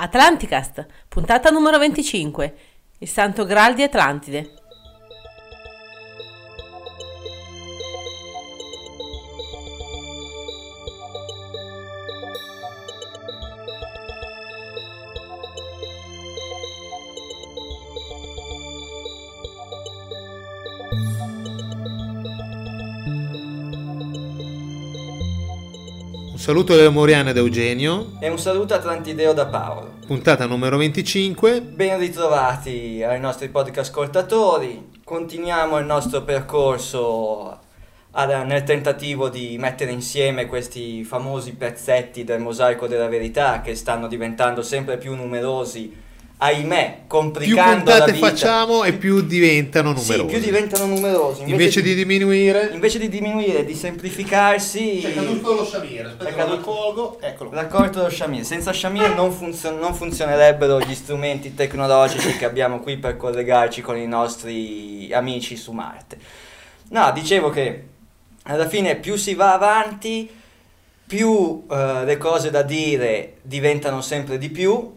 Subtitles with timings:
[0.00, 2.54] Atlanticast, puntata numero 25.
[2.98, 4.57] Il Santo Graal di Atlantide.
[26.48, 29.96] Saluto da Moriana ed Eugenio, E un saluto a Atlantideo da Paolo.
[30.06, 31.60] puntata numero 25.
[31.60, 34.92] Ben ritrovati ai nostri podcast ascoltatori.
[35.04, 37.58] Continuiamo il nostro percorso
[38.46, 44.62] nel tentativo di mettere insieme questi famosi pezzetti del mosaico della verità che stanno diventando
[44.62, 45.94] sempre più numerosi,
[46.40, 47.60] ahimè, Più complicando
[47.90, 48.28] la puntate vita.
[48.28, 50.34] facciamo e più diventano Sì, numerosi.
[50.34, 51.42] più diventano numerosi.
[51.46, 52.70] Invece di diminuire...
[52.72, 55.02] invece di diminuire, di semplificarsi...
[55.42, 56.60] lo Shamir, È caduto.
[56.60, 57.50] colgo, eccolo.
[57.52, 58.44] Raccolto lo Shamir.
[58.44, 63.96] Senza Shamir non, funzio- non funzionerebbero gli strumenti tecnologici che abbiamo qui per collegarci con
[63.96, 66.18] i nostri amici su Marte.
[66.90, 67.84] No, dicevo che
[68.44, 70.30] alla fine più si va avanti,
[71.06, 74.96] più eh, le cose da dire diventano sempre di più,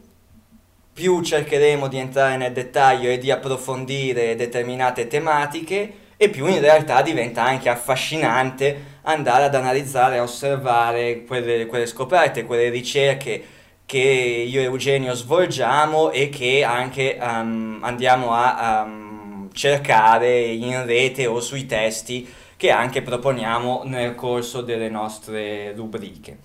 [0.93, 7.01] più cercheremo di entrare nel dettaglio e di approfondire determinate tematiche e più in realtà
[7.01, 13.43] diventa anche affascinante andare ad analizzare, a osservare quelle, quelle scoperte, quelle ricerche
[13.85, 21.25] che io e Eugenio svolgiamo e che anche ehm, andiamo a ehm, cercare in rete
[21.25, 26.37] o sui testi che anche proponiamo nel corso delle nostre rubriche.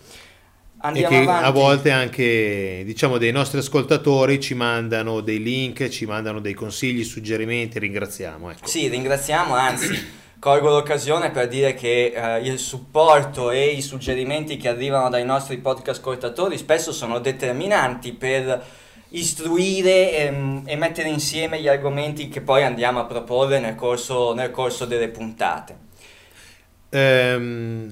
[0.78, 1.44] E Andiamo che avanti.
[1.44, 7.02] a volte anche, diciamo, dei nostri ascoltatori ci mandano dei link, ci mandano dei consigli,
[7.02, 8.50] suggerimenti, ringraziamo.
[8.50, 8.66] Ecco.
[8.66, 9.98] Sì, ringraziamo, anzi,
[10.38, 15.56] colgo l'occasione per dire che eh, il supporto e i suggerimenti che arrivano dai nostri
[15.56, 18.62] podcast ascoltatori spesso sono determinanti per
[19.08, 24.50] istruire ehm, e mettere insieme gli argomenti che poi andiamo a proporre nel corso, nel
[24.50, 25.76] corso delle puntate.
[26.90, 27.88] Ehm,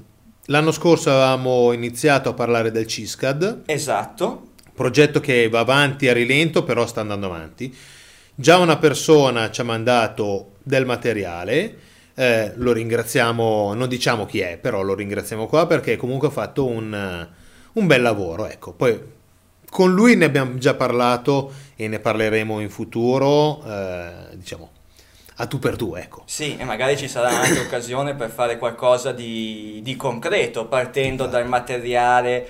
[0.46, 6.64] l'anno scorso avevamo iniziato a parlare del CISCAD, Esatto, progetto che va avanti a rilento,
[6.64, 7.74] però sta andando avanti.
[8.34, 11.78] Già una persona ci ha mandato del materiale,
[12.14, 16.66] eh, lo ringraziamo, non diciamo chi è, però lo ringraziamo qua perché comunque ha fatto
[16.66, 17.28] un, eh,
[17.74, 18.46] un bel lavoro.
[18.46, 19.00] Ecco, poi
[19.70, 24.70] con lui ne abbiamo già parlato e ne parleremo in futuro, eh, diciamo,
[25.36, 26.22] a tu per tu, ecco.
[26.26, 31.48] sì, e magari ci sarà anche occasione per fare qualcosa di, di concreto, partendo dal
[31.48, 32.48] materiale,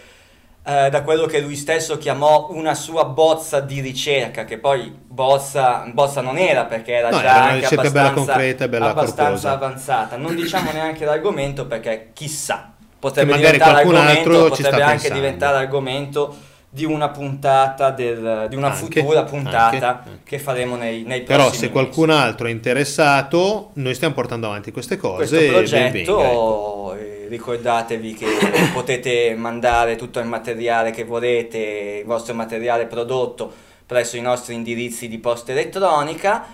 [0.66, 5.84] eh, da quello che lui stesso chiamò una sua bozza di ricerca, che poi bozza,
[5.92, 8.90] bozza non era perché era No, già era una anche ricerca bella abbastanza, concreta bella
[8.90, 10.16] abbastanza avanzata.
[10.16, 15.14] Non diciamo neanche l'argomento perché chissà, potrebbe diventare argomento, potrebbe anche pensando.
[15.14, 16.36] diventare argomento
[16.74, 20.18] di una puntata, del- di una Anche, futura puntata anche, anche.
[20.24, 21.70] che faremo nei, nei Però se mesi.
[21.70, 25.28] qualcun altro è interessato, noi stiamo portando avanti queste cose.
[25.28, 26.94] questo progetto ben venga, ecco.
[26.98, 28.26] eh, ricordatevi che
[28.74, 33.52] potete mandare tutto il materiale che volete il vostro materiale prodotto
[33.86, 36.44] presso i nostri indirizzi di posta elettronica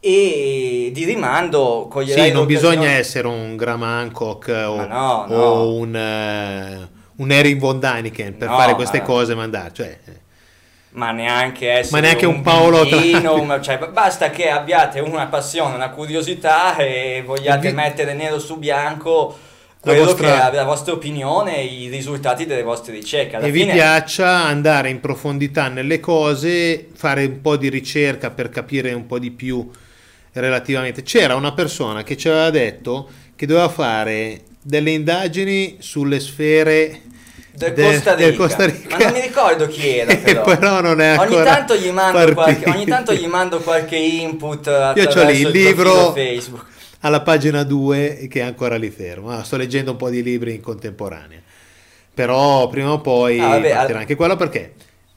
[0.00, 5.34] e di rimando coglierei Sì, non bisogna essere un Graham Hancock o, no, no.
[5.36, 6.88] o un, eh,
[7.20, 9.70] un Erin von Daniken per No, fare queste ma- cose e mandare.
[9.72, 10.12] Cioè, eh,
[10.92, 15.74] ma neanche essere Ma neanche un Paolo biglino, un- cioè, basta che abbiate una passione,
[15.74, 19.38] una curiosità e vogliate Vi- mettere nero su bianco
[19.82, 23.36] La quello vostra- che è la vostra opinione e i risultati delle vostre ricerche.
[23.36, 28.30] Alla e vi fine, piaccia andare in profondità nelle cose, fare un po' di ricerca
[28.30, 29.70] per capire un po' di più
[30.32, 31.02] relativamente.
[31.02, 37.00] C'era una persona che ci aveva detto che doveva fare delle indagini sulle sfere
[37.52, 38.26] del, de- Costa Rica.
[38.28, 38.96] del Costa Rica.
[38.96, 40.42] Ma non mi ricordo chi era però.
[40.44, 44.66] però non è ogni, ancora tanto gli mando qualche, ogni tanto gli mando qualche input
[44.66, 46.64] Io ho lì il profilo libro Facebook.
[47.00, 49.30] alla pagina 2 che è ancora lì fermo.
[49.30, 51.40] Ah, sto leggendo un po' di libri in contemporanea.
[52.12, 54.74] Però prima o poi Ah, vabbè, al- anche quello perché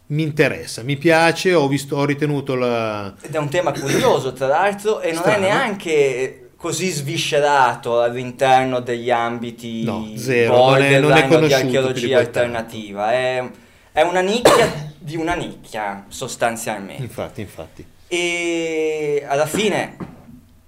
[0.07, 3.13] mi interessa, mi piace, ho, visto, ho ritenuto la...
[3.21, 5.37] Ed è un tema curioso, tra l'altro, e non Strano.
[5.37, 11.53] è neanche così sviscerato all'interno degli ambiti No, zero, non è- non è borderline di
[11.53, 13.11] archeologia alternativa.
[13.11, 13.49] È,
[13.91, 17.03] è una nicchia di una nicchia, sostanzialmente.
[17.03, 17.85] Infatti, infatti.
[18.07, 19.97] E alla fine,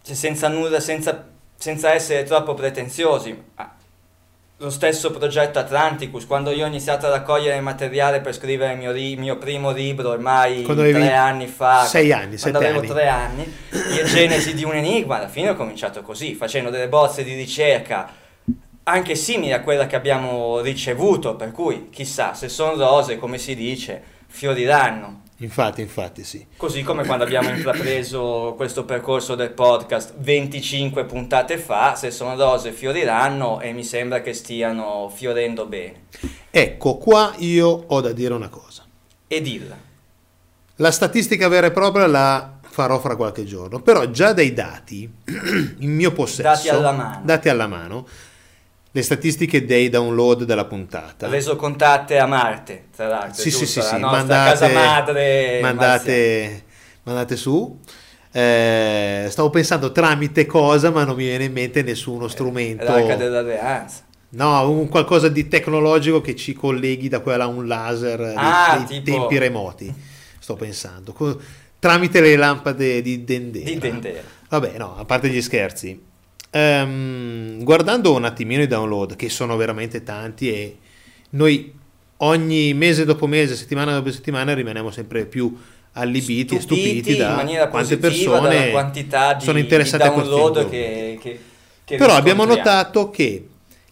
[0.03, 3.73] cioè, senza nulla, senza, senza essere troppo pretenziosi, ah,
[4.57, 8.91] lo stesso progetto Atlanticus, quando io ho iniziato a raccogliere materiale per scrivere il mio,
[8.91, 12.87] ri- mio primo libro, ormai Quando tre anni fa, sei anni, quando avevo anni.
[12.87, 17.23] tre anni, il genesi di un enigma, alla fine ho cominciato così, facendo delle bozze
[17.23, 18.23] di ricerca
[18.87, 23.55] anche simili a quella che abbiamo ricevuto, per cui chissà se sono rose, come si
[23.55, 25.23] dice, fioriranno.
[25.39, 26.45] Infatti, infatti, sì.
[26.55, 32.71] Così come quando abbiamo intrapreso questo percorso del podcast 25 puntate fa, se sono rose
[32.71, 36.03] fioriranno e mi sembra che stiano fiorendo bene.
[36.49, 38.83] Ecco, qua io ho da dire una cosa.
[39.27, 39.75] E dilla.
[40.77, 45.09] La statistica vera e propria la farò fra qualche giorno, però già dai dati
[45.79, 47.21] in mio possesso, Dati alla mano.
[47.25, 48.07] dati alla mano,
[48.95, 51.27] le statistiche dei download della puntata.
[51.27, 53.33] Reso contate a Marte, tra l'altro.
[53.41, 55.59] Sì, sì, sì, La sì, mandate, casa madre.
[55.61, 56.63] mandate,
[57.03, 57.77] mandate su.
[58.31, 62.85] Eh, stavo pensando tramite cosa, ma non mi viene in mente nessuno strumento.
[62.85, 64.03] L'arca dell'alleanza.
[64.29, 68.85] No, un qualcosa di tecnologico che ci colleghi da quella a un laser dei- Ah,
[68.87, 69.93] dei, tipo- tempi remoti.
[70.39, 71.13] Sto pensando.
[71.79, 73.65] Tramite le lampade di Dendera.
[73.65, 74.21] Di Dendera.
[74.47, 76.01] Vabbè, no, a parte gli scherzi.
[76.55, 80.77] Ehm, guardando un attimino i download, che sono veramente tanti e
[81.31, 81.73] noi
[82.17, 85.53] ogni mese dopo mese, settimana dopo settimana, rimaniamo sempre più
[85.93, 91.39] allibiti e stupiti da quante persone quantità di, sono interessate a questo download che, che,
[91.83, 93.47] che Però abbiamo notato che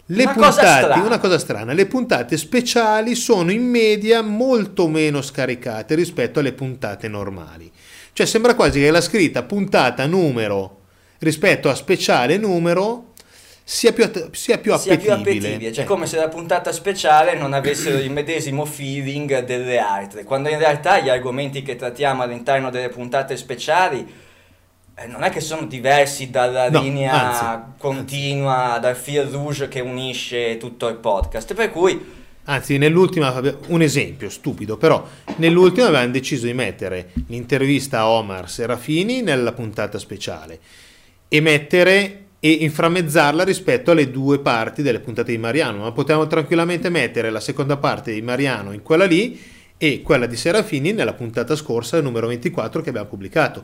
[0.05, 1.05] le Una cosa puntate, strana.
[1.05, 7.09] una cosa strana, le puntate speciali sono in media molto meno scaricate rispetto alle puntate
[7.09, 7.69] normali.
[8.13, 10.82] Cioè sembra quasi che la scritta puntata numero
[11.23, 13.11] rispetto a speciale numero
[13.65, 15.37] sia più, att- sia più sia più appetibile.
[15.47, 20.49] appetibile, cioè come se la puntata speciale non avessero il medesimo feeling delle altre, quando
[20.49, 24.05] in realtà gli argomenti che trattiamo all'interno delle puntate speciali
[24.95, 29.79] eh, non è che sono diversi dalla No, linea anzi, continua, dal fil rouge che
[29.79, 36.45] unisce tutto il podcast, per cui Anzi, nell'ultima, un esempio stupido, però nell'ultima avevano deciso
[36.45, 40.59] di mettere l'intervista a Omar Serafini nella puntata speciale
[41.33, 46.89] e mettere e inframmezzarla rispetto alle due parti delle puntate di Mariano, ma potevamo tranquillamente
[46.89, 49.41] mettere la seconda parte di Mariano in quella lì
[49.75, 53.63] e quella di Serafini nella puntata scorsa, il numero 24 che abbiamo pubblicato.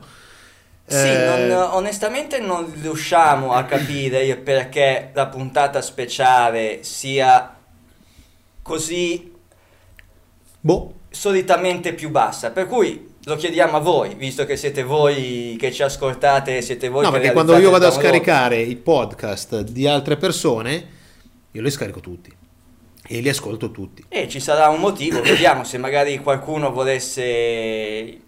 [0.84, 7.54] Sì, Eh, non- onestamente non riusciamo a capire perché la puntata speciale sia
[8.62, 9.32] così
[10.58, 12.50] boh, solitamente più bassa.
[12.50, 17.04] Per cui lo chiediamo a voi, visto che siete voi che ci ascoltate, siete voi
[17.04, 20.88] no, che perché quando io vado a scaricare i podcast di altre persone,
[21.50, 22.32] io li scarico tutti
[23.06, 24.04] e li ascolto tutti.
[24.08, 28.18] E ci sarà un motivo, vediamo se magari qualcuno volesse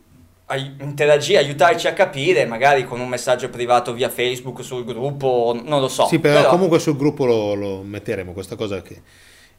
[0.80, 5.88] interagire, aiutarci a capire, magari con un messaggio privato via Facebook sul gruppo, non lo
[5.88, 6.06] so.
[6.06, 9.00] sì, però, comunque sul gruppo lo, lo metteremo questa cosa che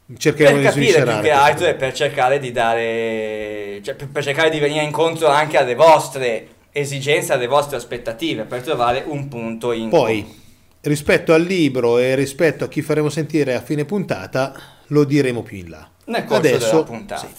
[0.06, 4.22] per cercheremo di capire più che altro e per cercare di dare cioè per, per
[4.22, 9.72] cercare di venire incontro anche alle vostre esigenze alle vostre aspettative per trovare un punto
[9.72, 10.42] in Poi,
[10.82, 14.52] rispetto al libro e rispetto a chi faremo sentire a fine puntata,
[14.88, 15.88] lo diremo più in là.
[16.06, 17.32] nel corso Adesso, della puntata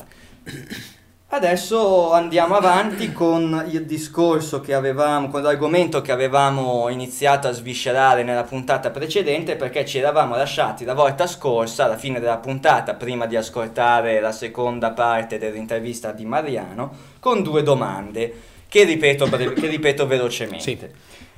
[1.30, 8.24] adesso andiamo avanti con il discorso che avevamo con l'argomento che avevamo iniziato a sviscerare
[8.24, 13.26] nella puntata precedente perché ci eravamo lasciati la volta scorsa alla fine della puntata prima
[13.26, 18.34] di ascoltare la seconda parte dell'intervista di Mariano con due domande
[18.70, 20.78] che ripeto, breve- che ripeto velocemente Sì.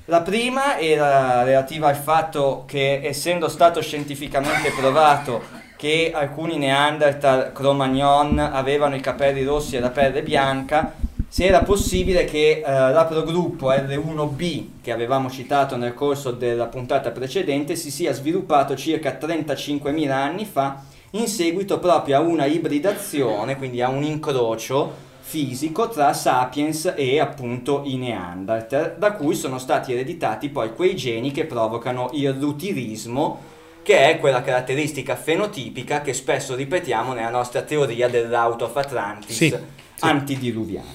[0.05, 8.39] la prima era relativa al fatto che essendo stato scientificamente provato che alcuni Neanderthal Cro-Magnon
[8.39, 10.93] avevano i capelli rossi e la pelle bianca,
[11.29, 17.75] se era possibile che eh, l'aprogruppo R1b che avevamo citato nel corso della puntata precedente
[17.75, 23.89] si sia sviluppato circa 35.000 anni fa in seguito proprio a una ibridazione, quindi a
[23.89, 30.73] un incrocio fisico tra Sapiens e appunto i Neanderthal, da cui sono stati ereditati poi
[30.73, 33.55] quei geni che provocano il rutilismo,
[33.87, 39.47] che è quella caratteristica fenotipica che spesso ripetiamo nella nostra teoria dell'out of Atlantis Sì,
[39.47, 39.57] sì.
[40.01, 40.89] antidiluviano.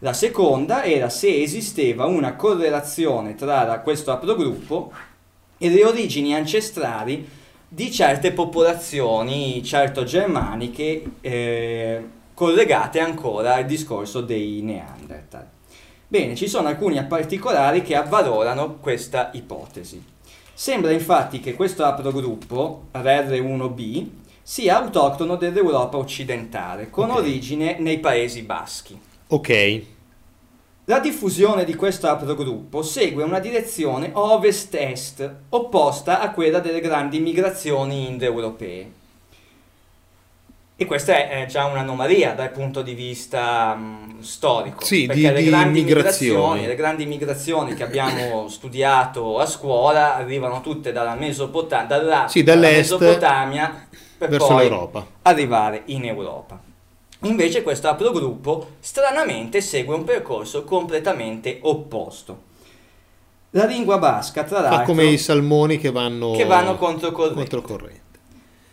[0.00, 4.92] La seconda era se esisteva una correlazione tra la- questo aprogruppo
[5.56, 7.26] e le origini ancestrali
[7.66, 15.46] di certe popolazioni, certo germaniche, eh, collegate ancora al discorso dei Neanderthal.
[16.06, 20.12] Bene, ci sono alcuni particolari che avvalorano questa ipotesi.
[20.54, 24.06] Sembra infatti che questo aprogruppo, RR1b,
[24.40, 27.16] sia autoctono dell'Europa occidentale, con Ok.
[27.16, 28.98] origine nei Paesi Baschi.
[29.28, 29.82] Ok,
[30.86, 38.06] La diffusione di questo aprogruppo segue una direzione ovest-est, opposta a quella delle grandi migrazioni
[38.06, 38.92] indoeuropee.
[40.76, 44.84] E questa è, già un'anomalia dal punto di vista mh, storico.
[44.84, 46.32] Sì, perché di- le di grandi migrazioni.
[46.32, 52.42] migrazioni, le grandi migrazioni che abbiamo studiato a scuola arrivano tutte dalla, Mesopota- dalla, Sì,
[52.42, 53.86] dalla dall'est Mesopotamia
[54.18, 55.06] per verso poi l'Europa.
[55.22, 56.60] arrivare in Europa.
[57.20, 62.42] Invece questo haplogruppo stranamente segue un percorso completamente opposto.
[63.50, 64.78] La lingua basca, tra l'altro...
[64.78, 67.36] Fa come i salmoni che vanno, che vanno controcorrente.
[67.48, 68.02] controcorrente.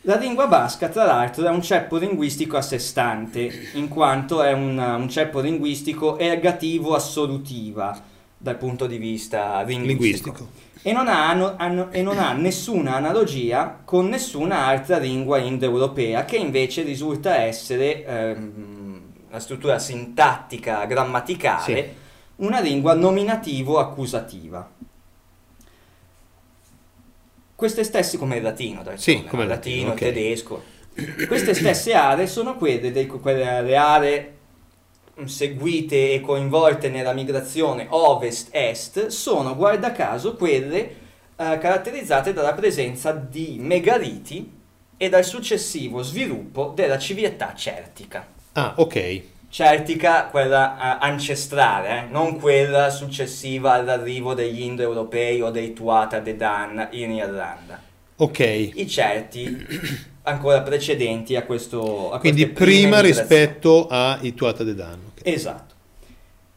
[0.06, 4.52] La lingua basca, tra l'altro, è un ceppo linguistico a sé stante, in quanto è
[4.52, 8.02] un, un ceppo linguistico ergativo assolutiva
[8.36, 10.30] dal punto di vista linguistico.
[10.32, 10.70] Linguistico.
[10.82, 16.26] E non, ha, no- hanno- e non ha nessuna analogia con nessuna altra lingua indoeuropea,
[16.26, 21.86] che invece risulta essere ehm, la struttura sintattica grammaticale, Sì.
[22.38, 24.68] una lingua nominativo-accusativa.
[27.62, 30.00] Queste stesse, come il latino, d'altronde, Sì, come il latino, latino, il ok.
[30.00, 30.64] tedesco.
[31.28, 34.34] Queste stesse aree sono quelle, dei- quelle le aree
[35.14, 43.12] mh, seguite e coinvolte nella migrazione ovest-est, sono guarda caso quelle eh, caratterizzate dalla presenza
[43.12, 44.52] di megaliti
[44.98, 48.26] e dal successivo sviluppo della civiltà celtica.
[48.54, 49.22] Ah, ok.
[49.52, 56.38] Celtica, quella eh, ancestrale, eh, non quella successiva all'arrivo degli indoeuropei o dei Tuatha De
[56.38, 57.78] Dan in Irlanda.
[58.16, 58.40] Ok.
[58.40, 59.68] I Celti
[60.24, 65.12] ancora precedenti a questo a Quindi prima rispetto ai Tuatha De Danno.
[65.16, 65.22] ok.
[65.28, 65.74] Esatto.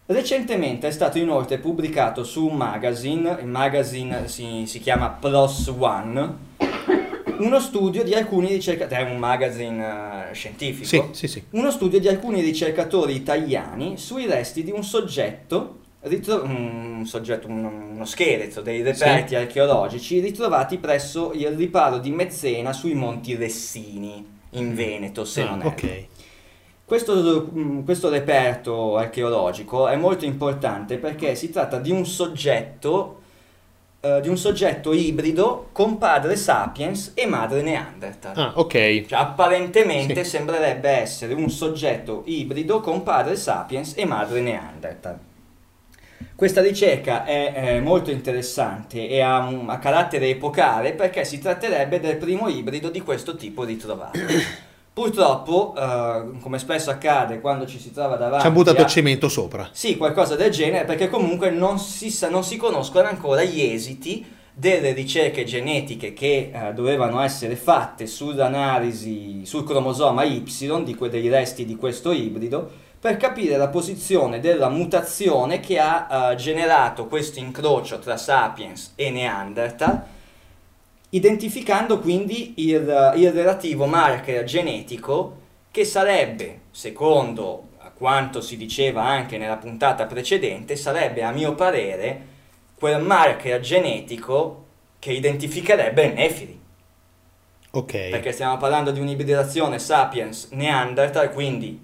[0.06, 6.36] Recentemente è stato inoltre pubblicato su un magazine, il magazine si, si chiama Plus One,
[7.38, 11.42] uno studio di alcuni ricercatori, è un magazine eh, scientifico, Sì, sì, sì.
[11.50, 17.68] uno studio di alcuni ricercatori italiani sui resti di un soggetto, ritro- un soggetto uno,
[17.68, 24.74] uno scheletro dei reperti archeologici ritrovati presso il riparo di Mezzena sui Monti Ressini, in
[24.74, 25.68] Veneto, se Ah, non erro.
[25.68, 26.04] ok.
[26.84, 33.20] Questo, mh, questo reperto archeologico è molto importante perché si tratta di un soggetto,
[34.04, 38.36] eh, di un soggetto ibrido con padre sapiens e madre neanderthal.
[38.36, 39.06] Ah, ok.
[39.06, 40.30] Cioè, apparentemente Sì.
[40.30, 45.18] sembrerebbe essere un soggetto ibrido con padre sapiens e madre neanderthal.
[46.36, 52.00] Questa ricerca è eh, molto interessante e ha un ha carattere epocale perché si tratterebbe
[52.00, 54.18] del primo ibrido di questo tipo ritrovato.
[54.94, 59.28] Purtroppo, eh, come spesso accade quando ci si trova davanti Ci hanno buttato a- cemento
[59.28, 59.68] sopra.
[59.72, 64.24] sì, qualcosa del genere, perché comunque non si, sa- non si conoscono ancora gli esiti
[64.52, 70.44] delle ricerche genetiche che eh, dovevano essere fatte sull'analisi, sul cromosoma Y
[70.84, 72.70] di que- dei resti di questo ibrido,
[73.00, 79.10] per capire la posizione della mutazione che ha eh, generato questo incrocio tra Sapiens e
[79.10, 80.02] Neanderthal,
[81.14, 89.56] identificando quindi il, il relativo marker genetico che sarebbe, secondo quanto si diceva anche nella
[89.56, 92.32] puntata precedente, sarebbe a mio parere
[92.74, 94.64] quel marker genetico
[94.98, 96.60] che identificherebbe il Nefili.
[97.70, 97.92] Ok.
[98.10, 101.80] Perché stiamo parlando di un'ibridazione sapiens-neanderthal, quindi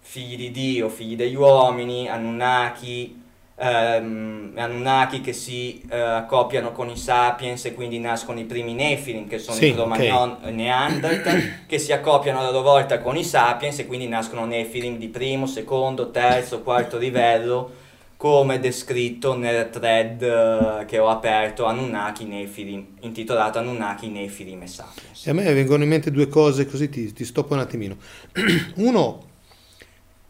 [0.00, 3.19] figli di Dio, figli degli uomini, Anunnaki,
[3.60, 9.28] ehm, Anunnaki che si eh, accoppiano con i sapiens e quindi nascono i primi Nephilim
[9.28, 13.24] che sono Sì, i Cro-Magnon e Neanderthal che si accoppiano a loro volta con i
[13.24, 17.78] sapiens e quindi nascono Nephilim di primo, secondo, terzo, quarto livello
[18.16, 25.26] come descritto nel thread eh, che ho aperto Anunnaki Nephilim intitolato Anunnaki Nephilim e Sapiens.
[25.26, 27.96] E a me vengono in mente due cose così ti, ti stoppo un attimino.
[28.76, 29.22] Uno,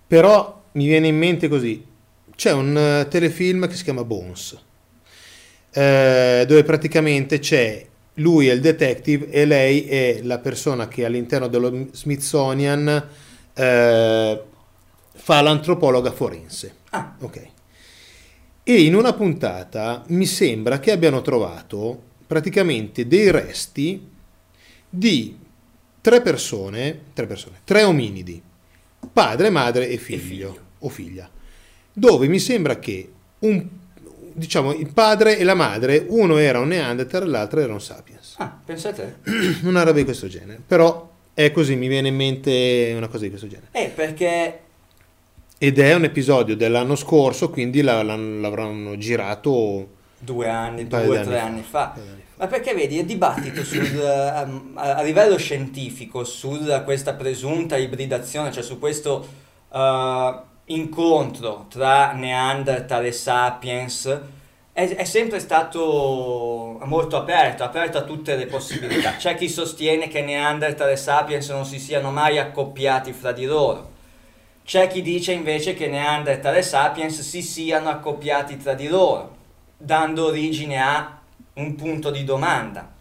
[0.07, 1.85] però mi viene in mente così,
[2.41, 4.59] c'è un eh, telefilm che si chiama Bones,
[5.73, 11.49] eh, dove praticamente c'è lui è il detective e lei è la persona che all'interno
[11.49, 13.09] dello Smithsonian
[13.53, 14.43] eh,
[15.13, 16.77] fa l'antropologa forense.
[16.89, 17.49] Ah, Ok.
[18.63, 24.09] E in una puntata mi sembra che abbiano trovato praticamente dei resti
[24.89, 25.39] di
[26.01, 28.41] tre persone, tre persone, tre ominidi,
[29.13, 30.59] padre, madre e figlio, figlio.
[30.79, 31.31] o figlia,
[31.93, 33.67] dove mi sembra che un,
[34.33, 38.35] diciamo, il padre e la madre, uno era un Neanderthal, l'altro era un Sapiens.
[38.39, 39.19] ah, pensate?
[39.65, 40.61] Una roba di questo genere.
[40.67, 43.69] Però è così, mi viene in mente una cosa di questo genere.
[43.73, 44.61] Eh, perché
[45.59, 51.23] Ed è un episodio dell'anno scorso, quindi la- l'han- l'avranno girato due anni, due o
[51.23, 51.93] tre anni fa.
[51.95, 52.01] fa.
[52.01, 52.19] Anni.
[52.37, 58.51] Ma perché vedi, il dibattito sul, ehm, a a livello scientifico su questa presunta ibridazione,
[58.51, 59.27] cioè su questo
[59.73, 60.35] eh,
[60.71, 64.21] incontro tra Neanderthal e Sapiens,
[64.73, 69.17] è, è sempre stato molto aperto, aperto a tutte le possibilità.
[69.17, 73.89] C'è chi sostiene che Neanderthal e Sapiens non si siano mai accoppiati fra di loro.
[74.65, 79.37] C'è chi dice invece che Neanderthal e Sapiens si siano accoppiati tra di loro,
[79.77, 81.19] dando origine a
[81.55, 82.99] un punto di domanda.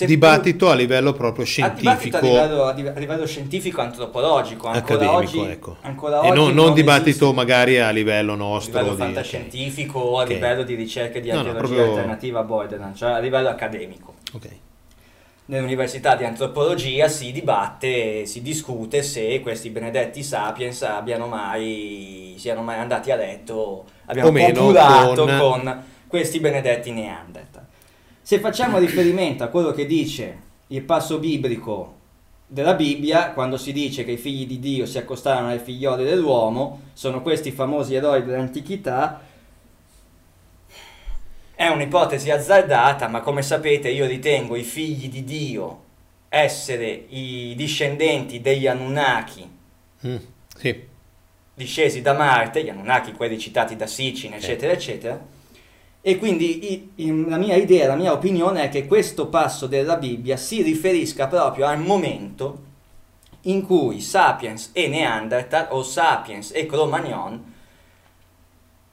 [0.00, 2.16] Dibattito a livello proprio più- a scientifico.
[2.18, 5.76] a livello, a live- a livello scientifico antropologico ancora accademico, oggi, ecco.
[5.80, 8.72] ancora e oggi non, non dibattito esiste- magari a livello a nostro.
[8.78, 10.28] livello di- fantascientifico o a Ok.
[10.28, 14.14] livello di ricerche di No, no, archeologia proprio- alternativa a Borderland, cioè a livello accademico.
[14.34, 14.48] Ok.
[15.46, 22.78] Nell'università di antropologia si dibatte, si discute se questi benedetti sapiens abbiano mai, siano mai
[22.78, 25.38] andati a letto, abbiano O meno copulato con...
[25.38, 27.57] con- questi benedetti Neanderthal.
[28.28, 31.94] Se facciamo riferimento a quello che dice il passo biblico
[32.46, 36.90] della Bibbia, quando si dice che i figli di Dio si accostarono ai figlioli dell'uomo,
[36.92, 39.22] sono questi famosi eroi dell'antichità,
[41.54, 45.84] è un'ipotesi azzardata, ma come sapete io ritengo i figli di Dio
[46.28, 49.50] essere i discendenti degli Anunnaki
[50.06, 50.16] Mm,
[50.54, 50.84] sì.
[51.54, 55.36] discesi da Marte, gli Anunnaki, quelli citati da Sitchin, eccetera, eccetera.
[56.00, 59.96] E quindi i- i- la mia idea, la mia opinione è che questo passo della
[59.96, 62.66] Bibbia si riferisca proprio al momento
[63.42, 67.54] in cui Sapiens e Neanderthal o Sapiens e Cro-Magnon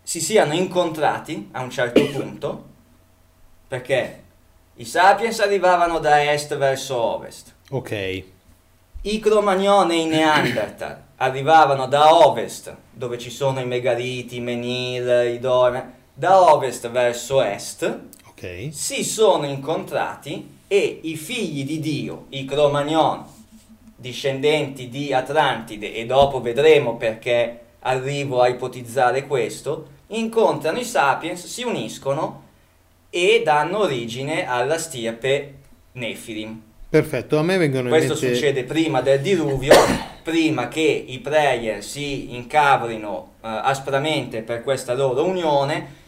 [0.02, 2.64] si siano incontrati a un certo punto,
[3.68, 4.24] perché
[4.76, 8.24] i Sapiens arrivavano da est verso ovest, Ok.
[9.02, 15.28] i Cro-Magnon e i Neanderthal arrivavano da ovest, dove ci sono i megaliti, i menhir,
[15.34, 18.70] i dorme, da ovest verso est, Ok.
[18.72, 23.24] si sono incontrati e i figli di Dio, i Cro-Magnon,
[23.96, 31.64] discendenti di Atlantide, e dopo vedremo perché arrivo a ipotizzare questo, incontrano i Sapiens, si
[31.64, 32.44] uniscono
[33.10, 35.54] e danno origine alla stirpe
[35.94, 36.62] Nephilim.
[36.90, 38.36] Perfetto, a me vengono Questo in mente...
[38.36, 39.74] succede prima del diluvio,
[40.24, 46.04] prima che i player si incavrino eh, aspramente per questa loro unione,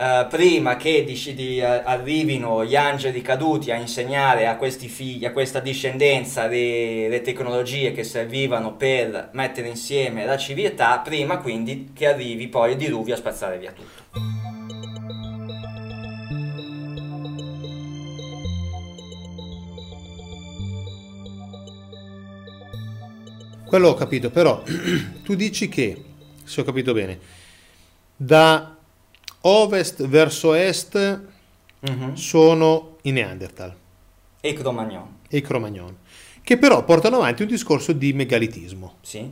[0.00, 5.32] eh, prima che di- eh, arrivino gli angeli caduti a insegnare a questi figli, a
[5.32, 12.06] questa discendenza le, le tecnologie che servivano per mettere insieme la civiltà, prima quindi che
[12.06, 14.08] arrivi poi il diluvio a spazzare via tutto.
[23.66, 24.62] Quello ho capito, però
[25.22, 26.02] tu dici che,
[26.42, 27.18] se ho capito bene,
[28.16, 28.78] da
[29.42, 31.20] ovest verso est
[31.80, 32.14] Mhm.
[32.14, 33.74] sono i Neanderthal
[34.40, 35.96] E Cro-Magnon, e i Cro-Magnon,
[36.42, 38.96] che però portano avanti un discorso di megalitismo.
[39.00, 39.30] sì?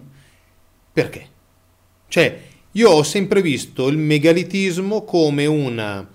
[0.93, 1.27] Perché?
[2.09, 2.41] Cioè,
[2.73, 6.07] io ho sempre visto il megalitismo come una,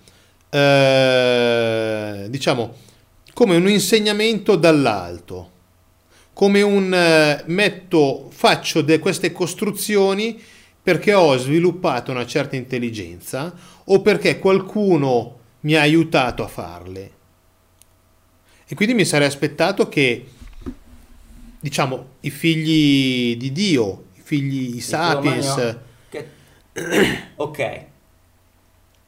[0.50, 2.74] eh, diciamo,
[3.32, 5.50] come un insegnamento dall'alto,
[6.32, 10.40] come un eh, metto, faccio de- queste costruzioni
[10.82, 17.12] perché ho sviluppato una certa intelligenza o perché qualcuno mi ha aiutato a farle.
[18.66, 20.26] E quindi mi sarei aspettato che,
[21.60, 26.28] diciamo, i figli di Dio, i figli, i sapiens, che-
[27.36, 27.84] ok,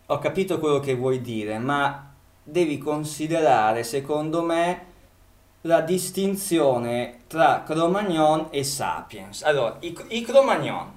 [0.07, 2.13] ho capito quello che vuoi dire, ma
[2.43, 4.85] devi considerare, secondo me,
[5.63, 9.43] la distinzione tra Cro-Magnon e Sapiens.
[9.43, 10.93] Allora, i, i Cro-Magnon,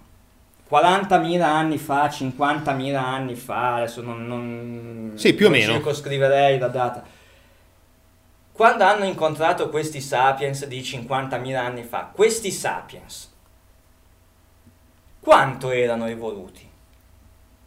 [0.69, 5.73] 40.000 anni fa, 50.000 anni fa, adesso non, non, Sì, più o non meno.
[5.73, 7.03] circoscriverei la data.
[8.51, 13.31] Quando hanno incontrato questi Sapiens di 50.000 anni fa, questi Sapiens
[15.19, 16.67] quanto erano evoluti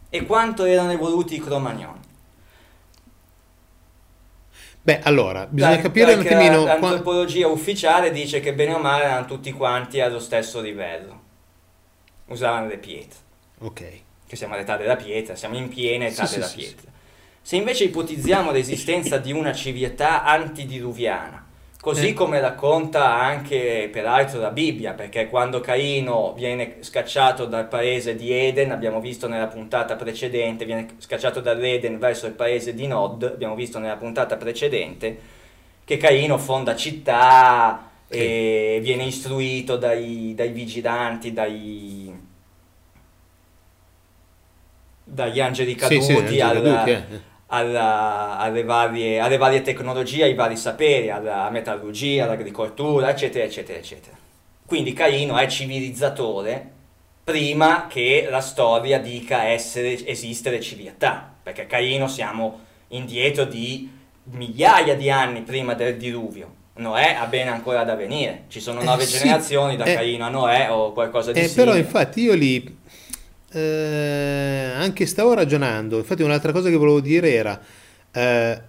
[0.09, 1.99] e quanto erano evoluti i Cro-Magnon.
[4.81, 6.63] beh, allora, bisogna Dai, capire un attimino...
[6.65, 11.22] la- L'antropologia ufficiale dice che bene o male erano tutti quanti allo stesso livello.
[12.33, 13.19] Usavano le pietre,
[13.59, 13.83] Ok.
[14.27, 16.91] che siamo all'età della pietra, siamo in piena età Sì, della sì, pietra.
[17.41, 21.45] Se invece ipotizziamo l'esistenza di una civiltà antidiluviana,
[21.81, 22.13] così Eh.
[22.13, 28.71] come racconta anche peraltro la Bibbia, perché quando Caino viene scacciato dal paese di Eden,
[28.71, 33.77] abbiamo visto nella puntata precedente, viene scacciato dall'Eden verso il paese di Nod, abbiamo visto
[33.79, 35.19] nella puntata precedente,
[35.85, 42.02] che Caino fonda città e viene istruito dai, dai vigilanti, dai,
[45.13, 47.19] dagli angeli Sì, caduti, sì, angeli alla- caduti, eh.
[47.47, 54.15] alla- alle, varie, alle varie tecnologie, ai vari saperi, alla metallurgia, all'agricoltura, eccetera, eccetera, eccetera.
[54.65, 56.69] Quindi Caino è civilizzatore
[57.23, 63.89] prima che la storia dica essere, esistere civiltà, perché Caino siamo indietro di
[64.25, 66.61] migliaia di anni prima del diluvio.
[66.75, 70.25] Noè ha bene ancora da venire, ci sono Eh, nove sì, generazioni da eh, Caino
[70.25, 71.65] a Noè o qualcosa di Eh, simile.
[71.65, 72.77] però infatti io lì
[73.53, 77.61] eh, anche stavo ragionando, infatti un'altra cosa che volevo dire era,
[78.11, 78.61] eh,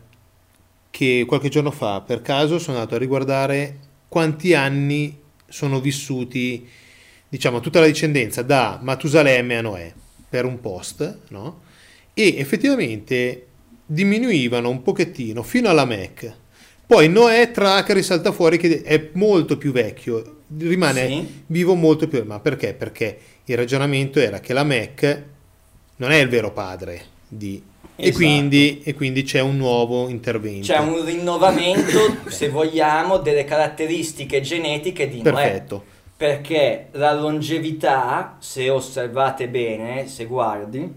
[0.91, 5.19] che qualche giorno fa, per caso, sono andato a riguardare quanti anni
[5.49, 6.69] sono vissuti,
[7.29, 9.93] diciamo, tutta la discendenza da Matusalemme a Noè
[10.29, 11.63] per un post, no?
[12.15, 13.47] E effettivamente
[13.87, 16.33] diminuivano un pochettino fino alla Mac.
[16.87, 21.43] Poi Noè Track risalta fuori che è molto più vecchio, rimane Sì.
[21.47, 22.23] vivo molto più.
[22.25, 22.75] Ma perché?
[22.75, 25.23] Perché il ragionamento era che la Mac
[25.97, 27.63] non è il vero padre di...
[27.97, 28.17] E, Esatto.
[28.17, 30.67] quindi, e quindi c'è un nuovo intervento.
[30.67, 35.33] C'è un rinnovamento, se vogliamo, delle caratteristiche genetiche di Noè.
[35.33, 35.85] Perfetto.
[36.17, 40.93] Perché la longevità, se osservate bene, se guardi,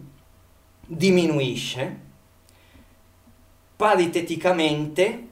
[0.88, 2.00] diminuisce
[3.76, 5.28] pariteticamente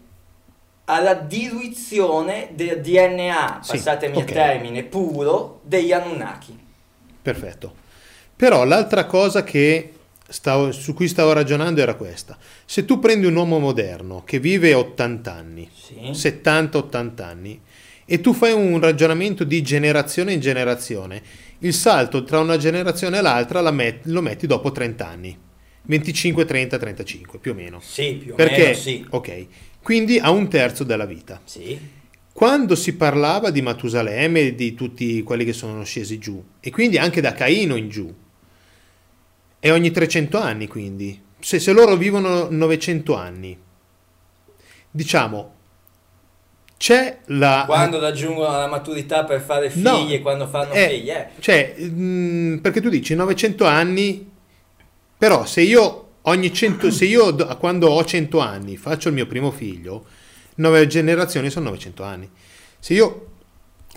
[0.86, 4.22] alla diluizione del DNA, Sì, passatemi ok.
[4.28, 6.65] il termine, puro degli Anunnaki.
[7.32, 7.74] Perfetto.
[8.36, 9.94] Però l'altra cosa che
[10.28, 12.38] stavo- su cui stavo ragionando era questa.
[12.66, 16.14] Se tu prendi un uomo moderno che vive 80 anni, Sì.
[16.14, 17.60] 70-80 anni,
[18.06, 21.20] e tu fai un ragionamento di generazione in generazione,
[21.60, 25.36] il salto tra una generazione e l'altra la met- lo metti dopo 30 anni.
[25.88, 27.80] 25, 30, 35, più o meno.
[27.82, 28.62] Sì, più o Perché?
[28.62, 29.06] meno sì.
[29.10, 29.46] Ok.
[29.82, 31.42] Quindi a un terzo della vita.
[31.44, 31.80] Sì.
[32.36, 36.98] Quando si parlava di Matusalemme e di tutti quelli che sono scesi giù, e quindi
[36.98, 38.14] anche da Caino in giù,
[39.58, 41.18] è ogni 300 anni quindi.
[41.40, 43.58] Se, se loro vivono 900 anni,
[44.92, 45.54] diciamo,
[46.76, 47.64] c'è la...
[47.66, 51.30] Quando raggiungono la maturità per fare figli No, e quando fanno eh, figli, eh.
[51.40, 54.30] Cioè, mm, perché tu dici 900 anni,
[55.18, 59.26] però se io ogni 100, se io do- quando ho 100 anni faccio il mio
[59.26, 60.15] primo figlio,
[60.56, 62.30] 9 generazioni sono 900 anni.
[62.80, 63.28] Se io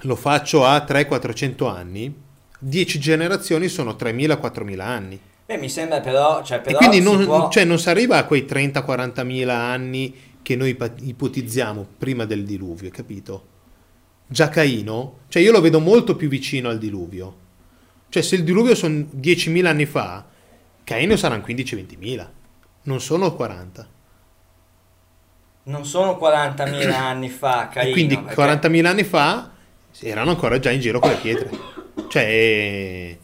[0.03, 2.15] lo faccio a 300-400 anni,
[2.59, 5.21] 10 generazioni sono 3.000-4.000 anni.
[5.47, 8.19] Beh, mi sembra però, cioè, però e quindi si non, può- cioè, non si arriva
[8.19, 13.47] a quei 30-40 mila anni che noi ipotizziamo prima del diluvio, capito?
[14.27, 17.47] Già Caino, cioè io lo vedo molto più vicino al diluvio.
[18.11, 20.27] Cioè se il diluvio sono 10.000 anni fa,
[20.85, 22.31] Caino saranno 15-20 mila,
[22.83, 23.89] non sono 40.
[25.69, 27.93] Non sono 40.000 anni fa, E Caino.
[27.93, 29.51] quindi perché 40.000 anni fa
[30.01, 31.51] erano ancora già in giro con le pietre.
[32.09, 33.19] Cioè, eh,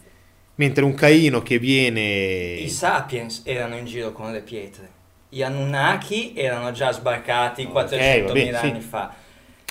[0.57, 2.01] mentre un Caino che viene...
[2.01, 4.91] I Sapiens erano in giro con le pietre.
[5.29, 8.67] Gli Anunnaki erano già sbarcati 400.000 vabbè, sì.
[8.67, 9.13] anni fa.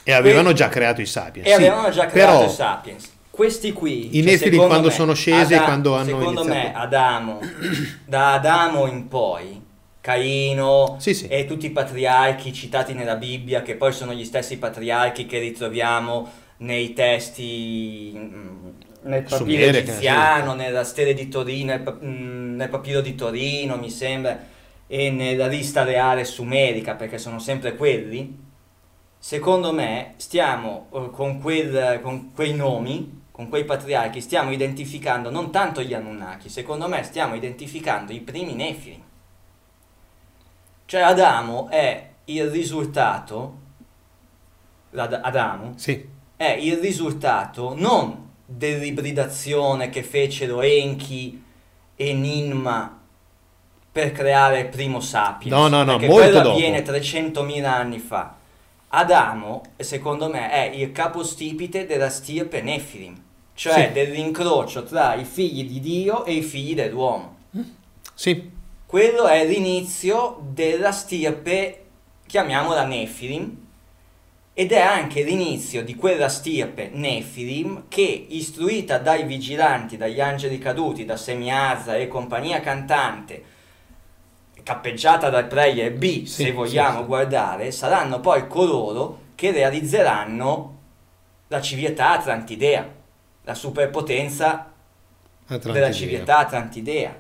[0.03, 1.47] E avevano già creato i sapiens.
[1.47, 3.11] E sì, avevano già creato però i Sapiens.
[3.29, 6.67] Questi qui, I cioè, Nefili secondo quando me, sono scesi e quando hanno Secondo iniziato-
[6.67, 7.39] me Adamo,
[8.05, 9.62] da Adamo in poi,
[10.03, 11.27] Caino Sì, sì.
[11.27, 16.29] e tutti i patriarchi citati nella Bibbia, che poi sono gli stessi patriarchi che ritroviamo
[16.57, 18.67] nei testi, mm,
[19.03, 24.37] nel papiro egiziano, nella stele di Torino, nel, mm, nel papiro di Torino, mi sembra,
[24.87, 28.37] e nella lista reale sumerica, perché sono sempre quelli.
[29.17, 35.49] Secondo me stiamo eh, con, quel- con quei nomi, con quei patriarchi, stiamo identificando non
[35.49, 39.11] tanto gli Anunnaki, secondo me stiamo identificando i primi Nefili.
[40.93, 43.57] Cioè Adamo è il risultato,
[44.91, 51.43] l'Ad- Adamo Sì, è il risultato non dell'ibridazione che fecero Enki
[51.95, 53.01] e Ninma
[53.91, 55.51] per creare il primo Sapiens.
[55.57, 56.49] No, no, no, molto quello dopo.
[56.51, 58.35] avviene 300.000 anni fa.
[58.89, 63.19] Adamo, secondo me, è il capostipite della stirpe Nephilim,
[63.55, 63.93] cioè Sì.
[63.93, 67.37] dell'incrocio tra i figli di Dio e i figli dell'uomo.
[68.13, 68.52] sì,
[68.93, 71.85] Quello è l'inizio della stirpe,
[72.27, 73.57] chiamiamola Nephilim,
[74.53, 81.05] ed è anche l'inizio di quella stirpe Nephilim che, istruita dai vigilanti, dagli angeli caduti,
[81.05, 83.43] da Semiazza e compagnia cantante,
[84.61, 90.77] cappeggiata dal player B, Sì, se vogliamo sì, guardare, saranno poi coloro che realizzeranno
[91.47, 92.87] la civiltà atlantidea,
[93.43, 94.71] la superpotenza
[95.47, 95.91] della Atlantidea.
[95.91, 97.15] civiltà atlantidea.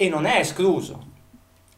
[0.00, 1.07] E non è escluso,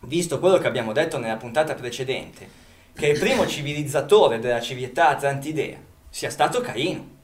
[0.00, 2.48] visto quello che abbiamo detto nella puntata precedente,
[2.94, 7.18] che il primo civilizzatore della civiltà atlantidea sia stato Caino.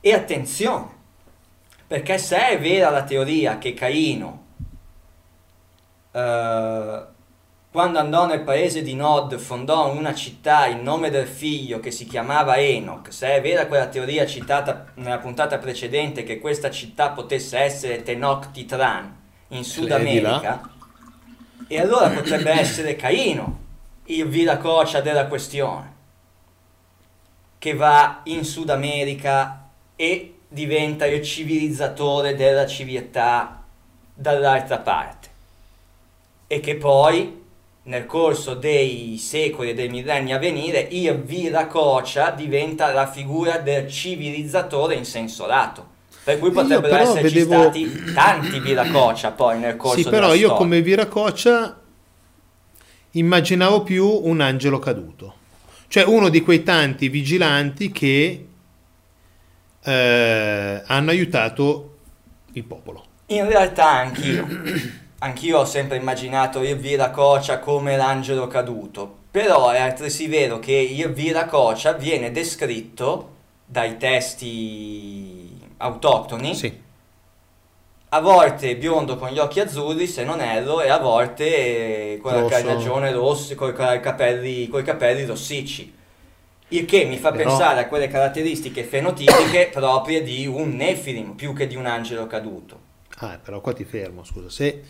[0.00, 0.88] E attenzione,
[1.86, 4.44] perché se è vera la teoria che Caino,
[6.12, 7.02] eh,
[7.70, 12.04] quando andò nel paese di Nod, fondò una città in nome del figlio che si
[12.04, 17.58] chiamava Enoch, se è vera quella teoria citata nella puntata precedente che questa città potesse
[17.58, 19.90] essere Tenochtitlan in Sud.
[19.90, 20.68] America,
[21.68, 23.60] e allora potrebbe essere Caino
[24.06, 25.94] il viracoccia della questione,
[27.58, 33.62] che va in Sud America e diventa il civilizzatore della civiltà
[34.14, 35.30] dall'altra parte
[36.46, 37.40] e che poi
[37.84, 43.90] nel corso dei secoli e dei millenni a venire, il viracocia diventa la figura del
[43.90, 45.91] civilizzatore in senso lato.
[46.24, 50.54] Per cui potrebbero esserci vedevo- stati tanti viracocia poi nel corso Sì, però io storia.
[50.56, 51.80] come Viracoccia
[53.12, 55.34] immaginavo più un angelo caduto.
[55.88, 58.46] Cioè uno di quei tanti vigilanti che
[59.82, 61.96] eh, hanno aiutato
[62.52, 63.04] il popolo.
[63.26, 64.46] In realtà anch'io,
[65.18, 71.12] anch'io ho sempre immaginato il Viracocia come l'angelo caduto, però è altresì vero che il
[71.12, 73.30] Viracocia viene descritto
[73.64, 75.41] dai testi
[75.82, 76.80] autoctoni, Sì.
[78.10, 81.44] a volte biondo con gli occhi azzurri se non erro e a volte
[82.14, 82.54] eh, con la Rosso.
[82.54, 85.94] carnagione rossa, con i capelli, coi capelli rossicci.
[86.68, 91.52] Il che mi fa Però- pensare a quelle caratteristiche fenotipiche proprie di un Nefilim più
[91.54, 92.90] che di un angelo caduto.
[93.18, 94.48] Ah, però qua ti fermo, scusa.
[94.48, 94.82] Se,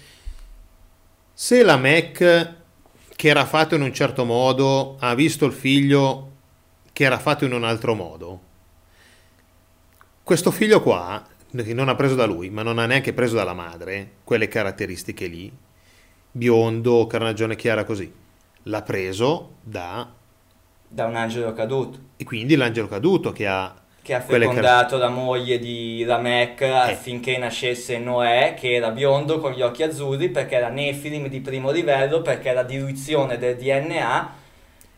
[1.35, 2.55] se la Mac,
[3.16, 6.31] che era fatto in un certo modo, ha visto il figlio
[6.92, 8.40] che era fatto in un altro modo,
[10.22, 11.22] questo figlio qua,
[11.54, 15.26] che non ha preso da lui, ma non ha neanche preso dalla madre, quelle caratteristiche
[15.26, 15.52] lì,
[16.30, 18.11] biondo, carnagione chiara così,
[18.64, 20.08] l'ha preso da...
[20.88, 21.98] da un angelo caduto.
[22.16, 23.74] E quindi l'angelo caduto che ha...
[24.00, 29.40] che ha quelle car- fecondato la moglie di Lamech affinché nascesse Noè che era biondo
[29.40, 34.35] con gli occhi azzurri perché era Nefilim di primo livello perché era diluizione del DNA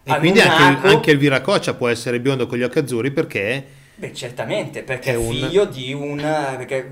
[0.05, 3.83] E quindi anche, anche il viracoccia può essere biondo con gli occhi azzurri perché...
[3.97, 6.17] beh certamente perché È un- figlio di un
[6.57, 6.89] perché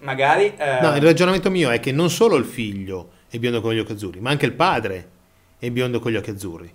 [0.00, 3.72] magari eh, No, il ragionamento mio è che non solo il figlio è biondo con
[3.72, 5.08] gli occhi azzurri, ma anche il padre
[5.58, 6.74] è biondo con gli occhi azzurri.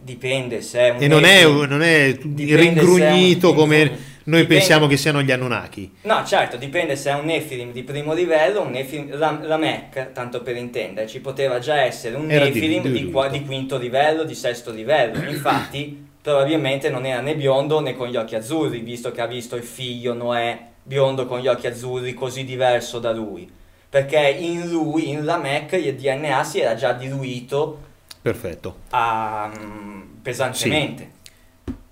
[0.00, 4.86] dipende se è un E non è, non è ringrugnito un- come dipende- noi pensiamo
[4.86, 5.92] che siano gli Anunnaki.
[6.02, 10.12] No, certo, dipende se è un Nefilim di primo livello, un Nefilim, la, la Mech,
[10.12, 13.10] tanto per intenderci, poteva già essere un Era di- Nefilim di, diluito.
[13.10, 15.22] qua- di quinto livello, di sesto livello.
[15.28, 19.56] Infatti, probabilmente non era né biondo né con gli occhi azzurri, visto che ha visto
[19.56, 23.46] il figlio Noè biondo con gli occhi azzurri così diverso da lui.
[23.90, 27.78] Perché in lui, in Lamech, il DNA si era già diluito
[28.22, 28.76] Perfetto.
[28.90, 31.10] ah, mm, pesantemente.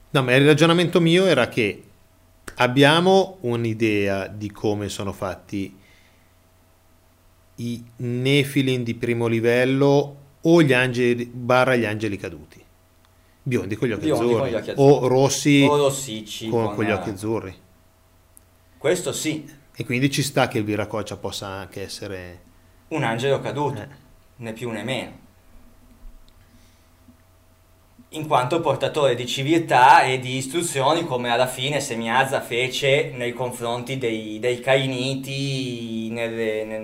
[0.08, 1.82] No, ma il ragionamento mio era che
[2.54, 5.76] abbiamo un'idea di come sono fatti
[7.56, 12.61] i Nefilin di primo livello o gli angeli barra gli angeli caduti.
[13.44, 15.08] Biondi con gli occhi, Biondi con azzurri, gli occhi o azzurri.
[15.08, 16.48] rossi O rossicci.
[16.48, 17.54] con, con gli occhi azzurri.
[18.78, 22.40] Questo sì, E quindi ci sta che il viracoccia possa anche essere...
[22.88, 23.80] un angelo caduto.
[23.80, 23.88] eh,
[24.36, 25.20] né più né meno.
[28.14, 33.96] In quanto portatore di civiltà e di istruzioni come alla fine Semiazza fece nei confronti
[33.96, 36.82] dei, dei Cainiti nelle- nel-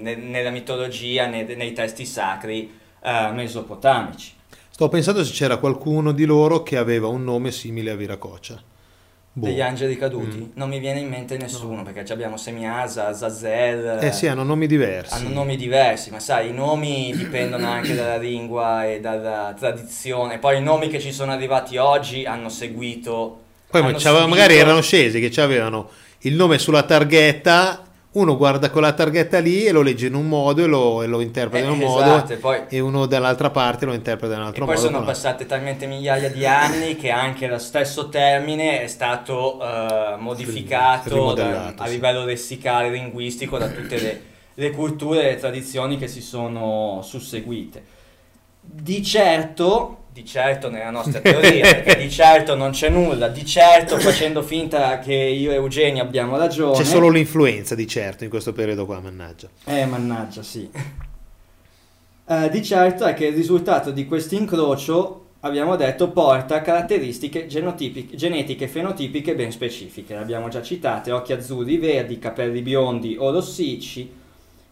[0.00, 4.32] nel- nella mitologia, nei, nei testi sacri eh, mesopotamici.
[4.74, 8.60] Sto pensando se c'era qualcuno di loro che aveva un nome simile a viracoccia.
[9.34, 9.46] Boh.
[9.46, 10.36] Degli angeli caduti?
[10.38, 10.44] Mm.
[10.54, 13.98] Non mi viene in mente nessuno perché ci abbiamo Semiasa, Azazel.
[14.02, 15.14] Eh sì, hanno nomi diversi.
[15.14, 20.38] Hanno nomi diversi, ma sai, i nomi dipendono anche dalla lingua e dalla tradizione.
[20.38, 23.40] Poi i nomi che ci sono arrivati oggi hanno seguito.
[23.70, 25.88] Poi hanno c'aveva- subito- magari erano scesi che avevano
[26.20, 30.62] il nome sulla targhetta, uno guarda quella targhetta lì e lo legge in un modo
[30.62, 33.50] e lo, e lo interpreta in un Eh, modo esatto, e poi, e uno dall'altra
[33.50, 34.86] parte lo interpreta in un e altro poi modo.
[34.86, 40.16] sono con- passate talmente migliaia di anni che anche lo stesso termine è stato eh,
[40.18, 44.22] modificato da- a livello lessicale, linguistico da tutte le,
[44.54, 47.82] le culture e le tradizioni che si sono susseguite.
[48.60, 53.98] Di certo, di certo nella nostra teoria, perché di certo non c'è nulla, di certo
[53.98, 56.76] facendo finta che io e Eugenio abbiamo ragione.
[56.76, 59.48] C'è solo l'influenza di certo in questo periodo qua, mannaggia.
[59.64, 60.68] Eh, mannaggia, sì.
[62.26, 68.64] Eh, di certo è che il risultato di questo incrocio, abbiamo detto, porta caratteristiche genetiche
[68.64, 70.12] e fenotipiche ben specifiche.
[70.12, 74.12] Le abbiamo già citate, occhi azzurri, verdi, capelli biondi o rossicci,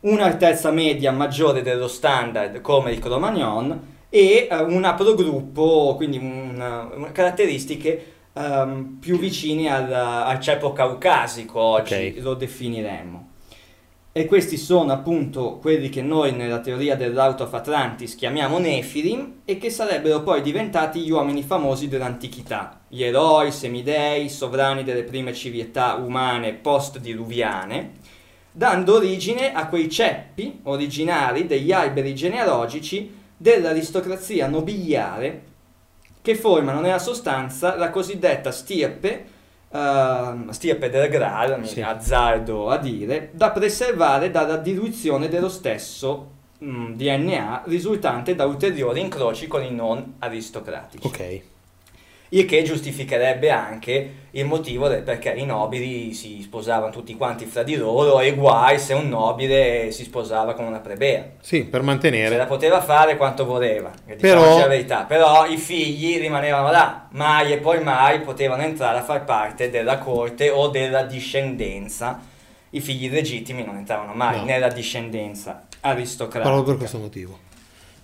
[0.00, 7.12] un'altezza media maggiore dello standard come il Cro-Magnon e eh, un aprogruppo, quindi una- una-
[7.12, 12.22] caratteristiche ehm, più vicine al, al ceppo caucasico, oggi Ok.
[12.22, 13.28] lo definiremmo.
[14.12, 19.56] E questi sono appunto quelli che noi nella teoria dell'Out of Atlantis chiamiamo Nefilim e
[19.56, 25.94] che sarebbero poi diventati gli uomini famosi dell'antichità, gli eroi, semidei, sovrani delle prime civiltà
[25.94, 27.92] umane post-diluviane,
[28.50, 35.42] dando origine a quei ceppi originari degli alberi genealogici dell'aristocrazia nobiliare
[36.20, 39.24] che formano nella sostanza la cosiddetta stirpe,
[39.72, 41.80] ehm, stirpe del Graal, Sì.
[41.80, 49.46] azzardo a dire, da preservare dalla diluizione dello stesso mh, DNA risultante da ulteriori incroci
[49.48, 51.06] con i non aristocratici.
[51.06, 51.40] Ok.
[52.32, 57.64] Il che giustificherebbe anche il motivo del perché i nobili si sposavano tutti quanti fra
[57.64, 61.24] di loro e guai se un nobile si sposava con una plebea.
[61.40, 62.36] Sì, per Se mantenere.
[62.36, 65.02] la poteva fare quanto voleva, Però- diciamoci la verità.
[65.08, 69.98] Però i figli rimanevano là, mai e poi mai potevano entrare a far parte della
[69.98, 72.20] corte o della discendenza.
[72.70, 74.44] I figli legittimi non entravano mai No.
[74.44, 76.48] nella discendenza aristocratica.
[76.48, 77.38] Proprio per questo motivo.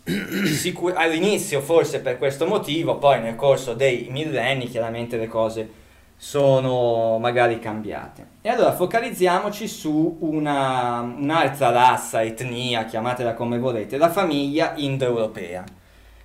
[0.06, 5.68] Sicur- all'inizio forse per questo motivo, poi nel corso dei millenni chiaramente le cose
[6.16, 8.26] sono magari cambiate.
[8.40, 15.64] E allora focalizziamoci su una, un'altra razza, etnia, chiamatela come volete, la famiglia indoeuropea,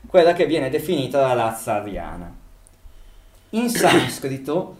[0.07, 2.31] quella che viene definita la razza ariana.
[3.51, 4.75] In sanscrito,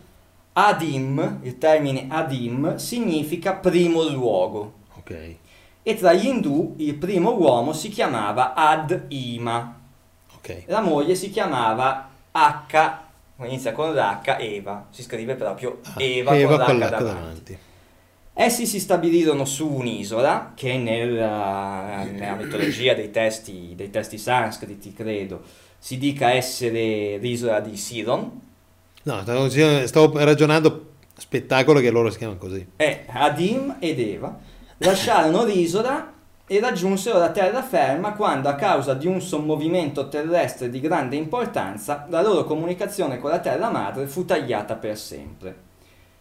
[0.53, 4.73] adim, il termine adim, significa primo luogo.
[4.97, 5.35] Ok.
[5.83, 9.79] E tra gli indù il primo uomo si chiamava Ad Ima,
[10.35, 10.63] Ok.
[10.67, 12.97] la moglie si chiamava H,
[13.45, 17.03] inizia con l'H, Eva, si scrive proprio Ah, Eva, Eva con con l'H l'H davanti.
[17.03, 17.57] davanti.
[18.33, 25.41] Essi si stabilirono su un'isola che nella, nella mitologia dei testi, dei testi sanscriti, credo,
[25.77, 28.39] si dica essere l'isola di Sidon,
[29.03, 29.23] No,
[29.87, 32.65] stavo, ragionando spettacolo che loro si chiamano così.
[32.75, 34.39] e Adim ed Eva
[34.81, 36.13] lasciarono l'isola
[36.47, 42.21] e raggiunsero la terraferma quando a causa di un sommovimento terrestre di grande importanza la
[42.21, 45.69] loro comunicazione con la terra madre fu tagliata per sempre.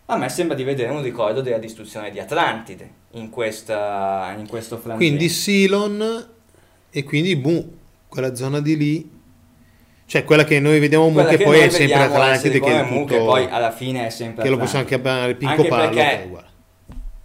[0.07, 4.77] A me sembra di vedere un ricordo della distruzione di Atlantide in, questa, in questo
[4.77, 5.05] frangente.
[5.05, 6.27] Quindi Silon
[6.91, 7.77] e quindi Mu,
[8.09, 9.19] quella zona di lì.
[10.07, 13.05] Cioè quella che noi vediamo Mu che, poi è sempre Atlantide che è tutto...
[13.05, 15.11] che poi alla fine è sempre che lo possiamo Atlantide.
[15.11, 16.49] chiamare Pinco Anche Pallo, perché- è uguale.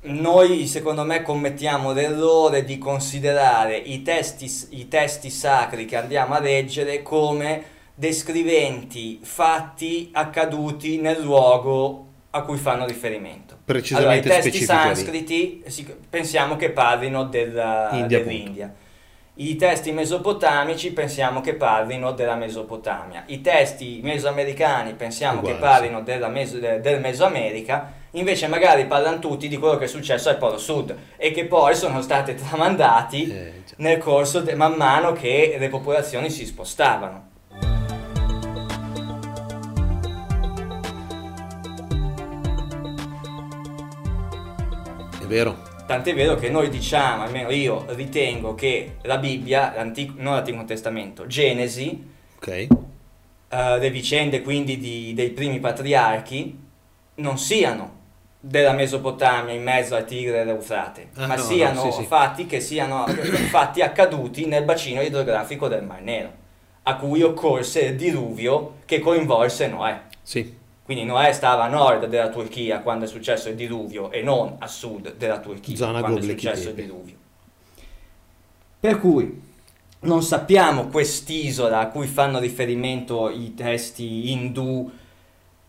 [0.08, 6.40] Noi, secondo me, commettiamo l'errore di considerare i testi, i testi sacri che andiamo a
[6.40, 7.64] leggere come
[7.96, 13.58] descriventi fatti accaduti nel luogo a cui fanno riferimento.
[13.64, 18.74] Precisamente allora, i testi sanscriti si- pensiamo che parlino della- India, dell'India.
[19.38, 23.24] I testi mesopotamici pensiamo che parlino della Mesopotamia.
[23.26, 29.20] I testi mesoamericani pensiamo Uguale, che parlino della Meso- de- del Mesoamerica, invece magari parlano
[29.20, 33.30] tutti di quello che è successo al Polo Sud e che poi sono state tramandati
[33.30, 37.34] Eh, nel corso de- man mano che le popolazioni si spostavano.
[45.22, 45.75] È vero.
[45.86, 49.74] Tant'è vero che noi diciamo, almeno io ritengo che la Bibbia,
[50.16, 52.04] non l'Antico Testamento, Genesi,
[52.38, 52.48] Ok.
[52.48, 52.68] eh,
[53.50, 56.60] le vicende quindi di- dei primi patriarchi
[57.16, 57.94] non siano
[58.40, 62.04] della Mesopotamia in mezzo al Tigre e all'Eufrate, Ah, ma no, no, siano sì, sì.
[62.06, 63.06] fatti che siano
[63.50, 66.32] fatti accaduti nel bacino idrografico del Mar Nero,
[66.84, 70.00] a cui occorse il diluvio che coinvolse Noè.
[70.24, 70.55] Sì.
[70.86, 74.68] Quindi Noè stava a nord della Turchia quando è successo il diluvio e non a
[74.68, 77.16] sud della Turchia Zona quando è successo il diluvio.
[78.80, 79.42] Per cui
[80.02, 84.92] non sappiamo quest'isola a cui fanno riferimento i testi indù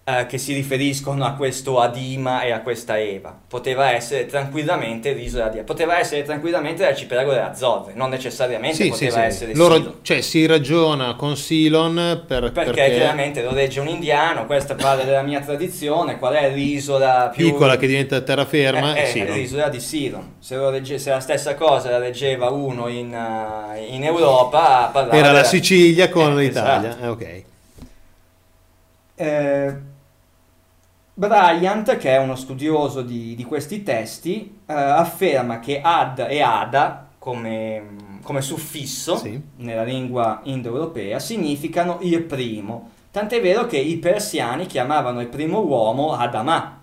[0.09, 3.37] eh, che si riferiscono a questo Adima e a questa Eva.
[3.49, 8.89] Poteva essere tranquillamente l'isola di poteva essere tranquillamente l'arcipelago delle Azzorre, non necessariamente Sì, sì,
[8.91, 9.21] poteva sì.
[9.27, 9.95] essere Loro, Sidon.
[10.03, 15.23] cioè, si ragiona con Silon per, Perché, chiaramente lo legge un indiano, questa parla della
[15.23, 19.37] mia tradizione, qual è l'isola più piccola che diventa terraferma è eh, Silon.
[19.37, 20.35] l'isola di Sidon.
[20.39, 25.17] Se, lo legge- se la stessa cosa la leggeva uno in, eh, in Europa, parlava
[25.19, 26.91] Era la della- Sicilia con Eh, l'Italia.
[26.91, 27.05] esatto.
[27.05, 27.43] Eh, ok.
[29.19, 29.86] Eh,
[31.19, 37.09] Bryant, che è uno studioso di, di questi testi, eh, afferma che ad e ada,
[37.19, 39.41] come, come suffisso Sì.
[39.57, 42.91] nella lingua indoeuropea, significano il primo.
[43.11, 46.83] Tant'è vero che i persiani chiamavano il primo uomo Adamà.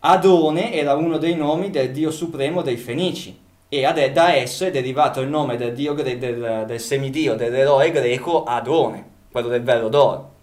[0.00, 3.38] Adone era uno dei nomi del dio supremo dei Fenici
[3.68, 8.42] e ad- da esso è derivato il nome del, dio del, del semidio, dell'eroe greco
[8.42, 10.33] Adone, quello del velo d'oro.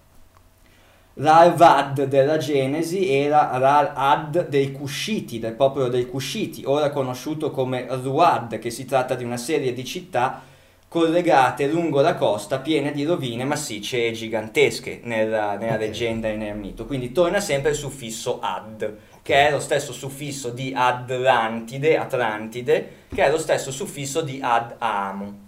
[1.16, 8.59] L'Arvad della Genesi era l'Ad dei Cusciti, del popolo dei Cusciti, ora conosciuto come Ruad,
[8.59, 10.41] che si tratta di una serie di città
[10.88, 15.80] collegate lungo la costa piene di rovine massicce e gigantesche nella, nella Ok.
[15.80, 16.86] leggenda e nel mito.
[16.86, 23.24] Quindi torna sempre il suffisso ad, che è lo stesso suffisso di Atlantide, Atlantide, che
[23.24, 25.41] è lo stesso suffisso di ad Amu.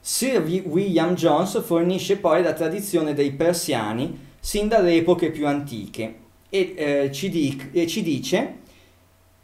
[0.00, 6.14] Sir Wi- William Jones fornisce poi la tradizione dei persiani sin dalle epoche più antiche
[6.48, 8.54] e, eh, ci, dic- e ci dice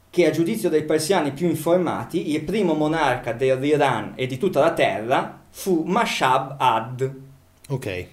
[0.09, 4.73] che a giudizio dei persiani più informati il primo monarca dell'Iran e di tutta la
[4.73, 7.15] terra fu Mashab ad.
[7.69, 8.07] Ok.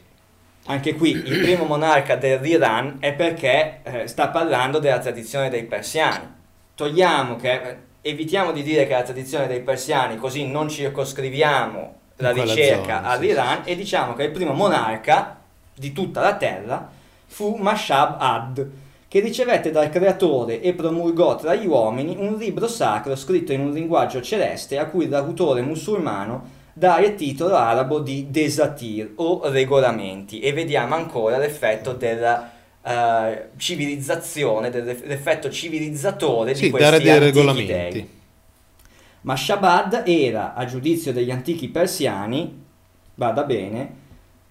[0.65, 6.27] Anche qui il primo monarca dell'Iran è perché eh, sta parlando della tradizione dei persiani.
[6.75, 12.01] Togliamo che eh, evitiamo di dire che è la tradizione dei persiani, così non circoscriviamo
[12.17, 15.39] la ricerca zona, all'Iran e diciamo che il primo monarca
[15.75, 16.89] di tutta la terra
[17.25, 18.69] fu Mashab ad,
[19.07, 23.71] che ricevette dal creatore e promulgò tra gli uomini un libro sacro scritto in un
[23.71, 30.53] linguaggio celeste a cui l'autore musulmano dà il titolo arabo di desatir o regolamenti e
[30.53, 32.51] vediamo ancora l'effetto della
[32.83, 37.67] eh, civilizzazione, dell'effetto civilizzatore Sì, di questi dare dei regolamenti.
[37.91, 38.09] dei.
[39.23, 42.61] Ma Shabad era, a giudizio degli antichi persiani,
[43.15, 44.01] vada bene,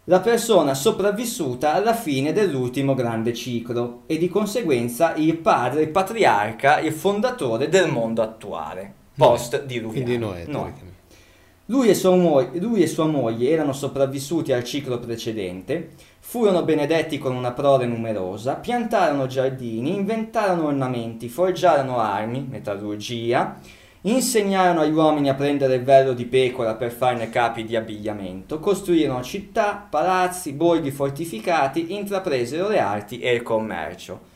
[0.04, 6.80] la persona sopravvissuta alla fine dell'ultimo grande ciclo e di conseguenza il padre, il patriarca,
[6.80, 10.04] il fondatore del mondo attuale, post diluviano.
[10.04, 10.90] Quindi Noè, teoricamente.
[11.66, 17.36] Lui e, mo- lui e sua moglie erano sopravvissuti al ciclo precedente, furono benedetti con
[17.36, 23.58] una prole numerosa, piantarono giardini, inventarono ornamenti, forgiarono armi, metallurgia,
[24.02, 29.22] insegnarono agli uomini a prendere il vello di pecora per farne capi di abbigliamento, costruirono
[29.22, 34.30] città, palazzi, borghi fortificati, intrapresero le arti e il commercio.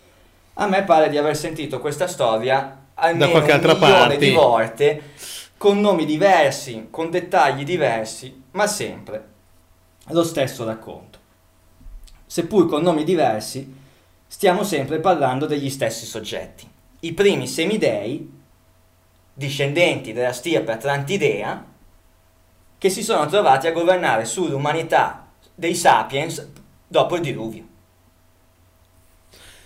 [0.54, 4.18] A me pare di aver sentito questa storia almeno qualche un altra milione parte.
[4.18, 5.02] di volte,
[5.56, 9.34] con nomi diversi, con dettagli diversi, ma sempre
[10.08, 11.18] lo stesso racconto.
[12.24, 13.74] Seppur con nomi diversi,
[14.26, 16.68] stiamo sempre parlando degli stessi soggetti.
[17.00, 18.36] I primi semidei,
[19.39, 21.62] discendenti della stirpe Atlantidea,
[22.78, 26.49] che si sono trovati a governare sull'umanità dei sapiens
[26.87, 27.64] dopo il diluvio.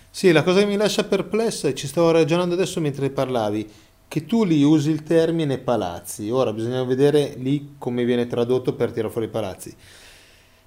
[0.09, 3.71] Sì, la cosa che mi lascia perplesso e ci stavo ragionando adesso mentre parlavi,
[4.09, 6.29] che tu lì usi il termine palazzi.
[6.29, 9.73] Ora bisogna vedere lì come viene tradotto per tirare fuori i palazzi.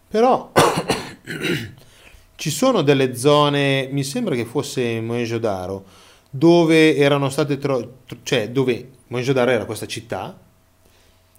[0.08, 0.50] Però
[2.36, 5.84] ci sono delle zone, mi sembra che fosse Mohenjo-Daro,
[6.30, 10.38] dove erano state tro- cioè dove Mohenjo-Daro era questa città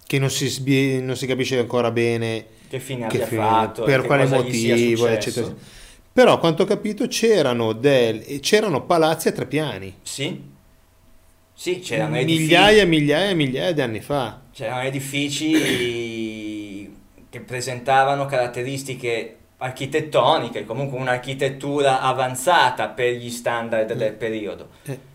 [0.06, 3.82] che non si, sbie- non si capisce ancora bene Che fine che abbia fine- fatto,
[3.82, 5.52] per quale motivo, eccetera.
[6.12, 9.94] Però, a quanto ho capito, c'erano, del- c'erano palazzi a tre piani.
[10.02, 10.40] Sì,
[11.52, 14.40] sì, c'erano migliaia e migliaia e migliaia di anni fa.
[14.52, 15.52] C'erano edifici
[17.28, 24.68] che presentavano caratteristiche architettoniche, comunque un'architettura avanzata per gli standard del periodo.
[24.84, 25.14] Eh.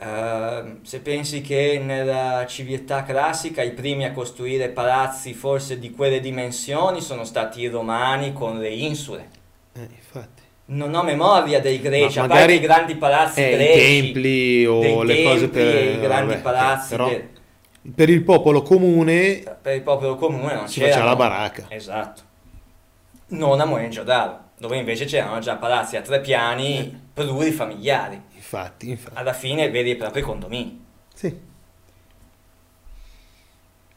[0.00, 6.20] Ehm, se pensi che nella civiltà classica i primi a costruire palazzi forse di quelle
[6.20, 9.28] dimensioni sono stati i romani con le insule.
[9.74, 10.42] Eh, infatti.
[10.66, 14.66] Non ho memoria dei greci, Ma a parte i grandi palazzi Eh, i greci, templi
[14.66, 15.74] o le cose templi per...
[15.76, 17.28] e i grandi vabbè, palazzi però del-
[17.94, 21.66] per il popolo comune per il popolo comune non si c'era faceva la baracca.
[21.68, 22.22] Esatto.
[23.28, 28.20] Non a Mohenjo-Daro, dove invece c'erano già palazzi a tre piani plurifamiliari.
[28.44, 29.16] Infatti, infatti.
[29.16, 30.84] Alla fine veri e propri condomini.
[31.14, 31.34] Sì.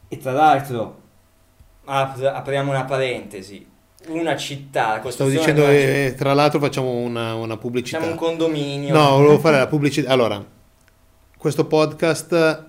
[0.08, 1.00] E tra l'altro,
[1.84, 3.66] apr- apriamo una parentesi,
[4.06, 7.98] una città, Stavo dicendo, di una città- eh, tra l'altro facciamo una, una pubblicità.
[7.98, 8.94] Siamo un condominio.
[8.94, 10.10] No, volevo fare la pubblicità.
[10.10, 10.42] Allora,
[11.36, 12.64] questo podcast,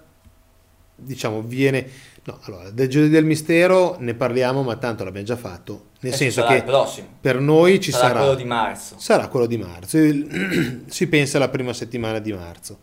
[0.95, 2.07] diciamo, viene...
[2.29, 5.85] No, allora, del Giovedì del Mistero ne parliamo, ma tanto l'abbiamo già fatto.
[6.01, 6.63] Nel Eh, senso che
[7.19, 8.19] per noi ci sarà, sarà...
[8.19, 8.95] quello di marzo.
[8.99, 9.97] Sarà quello di marzo,
[10.85, 12.77] si pensa alla prima settimana di marzo.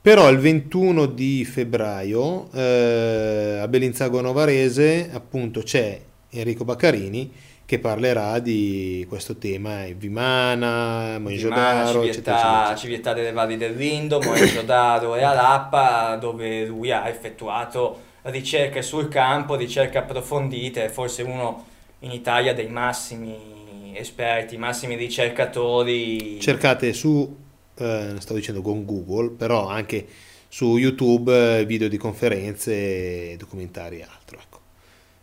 [0.00, 6.00] Però il 21 di febbraio eh, a Bellinzago Novarese appunto c'è
[6.30, 7.30] Enrico Baccarini
[7.66, 14.20] che parlerà di questo tema, eh, Vimana, Vimana, Mohenjo-Daro, eccetera, civiltà delle valli del Rindo,
[14.20, 21.66] Mohenjo-Daro e Arappa, dove lui ha effettuato ricerche sul campo, ricerche approfondite, forse uno
[22.00, 26.40] in Italia dei massimi esperti, massimi ricercatori.
[26.40, 27.36] Cercate su,
[27.76, 30.06] eh, stavo dicendo con Google, però anche
[30.48, 34.58] su YouTube eh, video di conferenze, documentari e altro, ecco,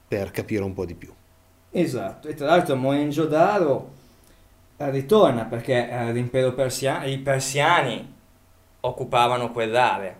[0.07, 1.11] per capire un po' di più.
[1.69, 3.91] Esatto, e tra l'altro Mohenjo-Daro
[4.77, 8.15] eh, ritorna perché eh, l'impero persiano, i persiani
[8.79, 10.15] occupavano quell'area,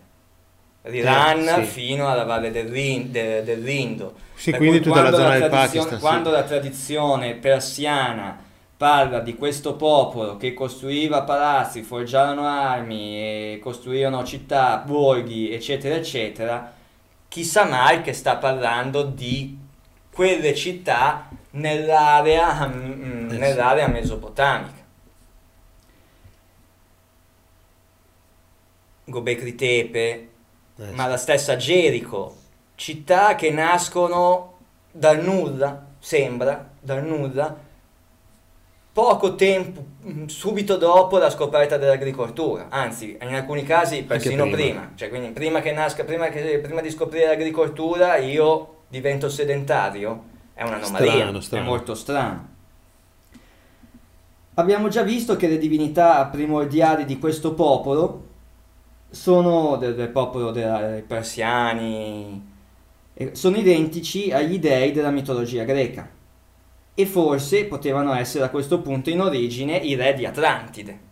[0.90, 1.70] l'Iran Eh, sì.
[1.72, 4.14] fino alla valle del, Rin- de- del Rindo.
[4.36, 5.94] Sì, Per quindi tutta la zona del tradizione- Pakistan.
[5.96, 6.00] sì.
[6.06, 8.40] Quando la tradizione persiana
[8.78, 16.74] parla di questo popolo che costruiva palazzi, forgiarono armi, e costruirono città, borghi, eccetera, eccetera,
[17.28, 19.58] chissà mai che sta parlando di
[20.12, 23.38] quelle città nell'area, mm, Eh sì.
[23.38, 24.76] nell'area mesopotamica.
[29.06, 30.28] Gobekli Tepe,
[30.80, 32.36] Eh, ma la stessa Gerico,
[32.76, 34.58] città che nascono
[34.92, 37.56] dal nulla, sembra, dal nulla,
[38.94, 44.56] poco tempo, mm, subito dopo la scoperta dell'agricoltura, anzi in alcuni casi persino prima.
[44.56, 44.92] prima.
[44.96, 50.24] cioè quindi prima che nasca, prima, che, prima di scoprire l'agricoltura io divento sedentario,
[50.54, 51.64] è un'anomalia, Strano, strano.
[51.64, 52.48] è molto strano.
[54.56, 58.26] Abbiamo già visto che le divinità primordiali di questo popolo
[59.10, 62.55] sono del, del popolo dei persiani,
[63.32, 66.10] sono identici agli dei della mitologia greca
[66.93, 71.05] e forse potevano essere a questo punto in origine i re di Atlantide.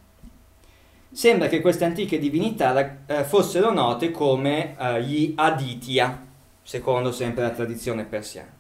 [1.12, 6.26] Sembra che queste antiche divinità eh, fossero note come eh, gli Aditya,
[6.62, 8.52] secondo sempre la tradizione persiana.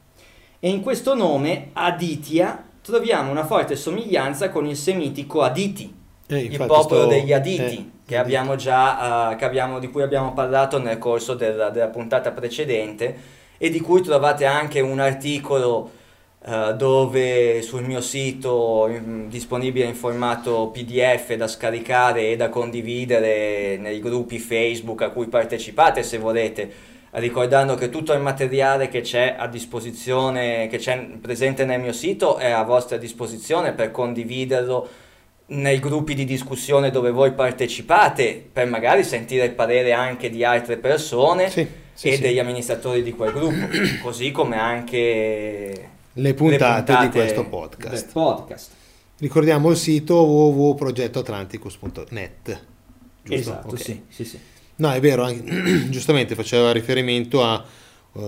[0.59, 5.93] E in questo nome, Aditya, troviamo una forte somiglianza con il semitico Aditi,
[6.27, 10.33] eh, il popolo sto- degli Aditi, eh, che abbiamo già, che abbiamo- di cui abbiamo
[10.33, 13.15] parlato nel corso della, della puntata precedente
[13.57, 15.91] e di cui trovate anche un articolo
[16.47, 23.77] eh, dove sul mio sito in- disponibile in formato PDF da scaricare e da condividere
[23.77, 26.71] nei gruppi Facebook a cui partecipate se volete
[27.17, 32.37] ricordando che tutto il materiale che c'è a disposizione, che c'è presente nel mio sito
[32.37, 34.87] è a vostra disposizione per condividerlo
[35.47, 40.77] nei gruppi di discussione dove voi partecipate, per magari sentire il parere anche di altre
[40.77, 42.21] persone Sì, sì, e sì.
[42.21, 43.67] degli amministratori di quel gruppo,
[44.01, 48.11] così come anche le puntate, le di questo podcast.
[48.11, 48.71] podcast.
[49.19, 52.61] Ricordiamo il sito www.progettoatlanticus.net.
[53.23, 53.39] Giusto?
[53.41, 53.79] Esatto, Ok.
[53.79, 54.37] sì, sì, sì.
[54.77, 55.43] No, è vero, anche-
[55.89, 57.63] giustamente faceva riferimento a
[58.17, 58.21] eh,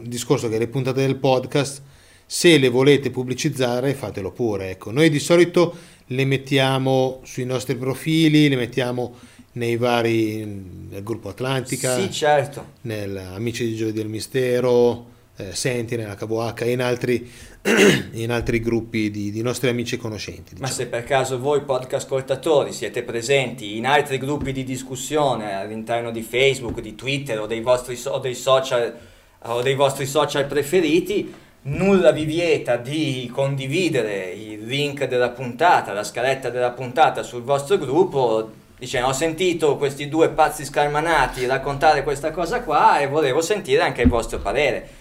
[0.00, 1.82] il discorso che le puntate del podcast,
[2.26, 4.70] se le volete pubblicizzare, fatelo pure.
[4.70, 5.74] Ecco, noi di solito
[6.08, 9.14] le mettiamo sui nostri profili, le mettiamo
[9.52, 12.64] nei vari nel gruppo Atlantica, Sì, certo.
[12.82, 17.30] nel Amici di Giovedì del Mistero, eh, Sentinel, HVH e in altri,
[18.12, 20.54] in altri gruppi di, di nostri amici e conoscenti.
[20.54, 20.72] Ma diciamo.
[20.72, 26.22] se per caso voi podcast ascoltatori siete presenti in altri gruppi di discussione all'interno di
[26.22, 28.96] Facebook, di Twitter o dei vostri, o dei social,
[29.42, 31.32] o dei vostri social preferiti,
[31.68, 37.78] nulla vi vieta di condividere il link della puntata, la scaletta della puntata sul vostro
[37.78, 38.50] gruppo.
[38.78, 44.02] Dice, ho sentito questi due pazzi scalmanati raccontare questa cosa qua e volevo sentire anche
[44.02, 44.96] il vostro parere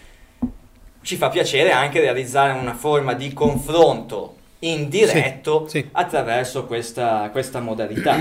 [1.08, 5.90] ci fa piacere anche realizzare una forma di confronto indiretto Sì, sì.
[5.94, 8.18] attraverso questa, questa modalità.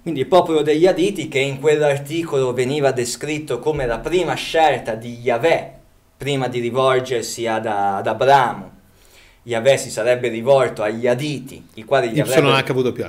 [0.00, 5.18] Quindi il popolo degli Aditi, che in quell'articolo veniva descritto come la prima scelta di
[5.20, 5.80] Yahweh
[6.22, 8.70] prima di rivolgersi ad, ad Abramo,
[9.42, 12.46] Yahweh si sarebbe rivolto agli Aditi, i quali gli avrebbero...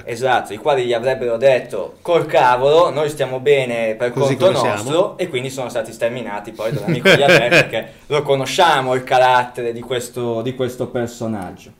[0.03, 4.83] Esatto, i quali gli avrebbero detto col cavolo, noi stiamo bene per Così conto nostro
[4.83, 9.81] siamo." e quindi sono stati sterminati poi dall'amico Yahweh perché lo conosciamo il carattere di
[9.81, 11.71] questo, di questo personaggio.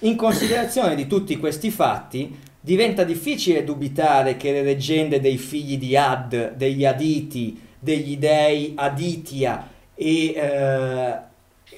[0.00, 5.96] In considerazione di tutti questi fatti, diventa difficile dubitare che le leggende dei figli di
[5.96, 9.69] Ad, degli Aditi, degli dei Aditya
[10.02, 11.18] e, eh,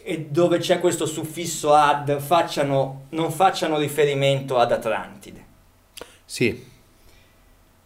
[0.04, 5.44] e dove c'è questo suffisso Ad facciano, non facciano riferimento ad Atlantide
[6.24, 6.64] Sì,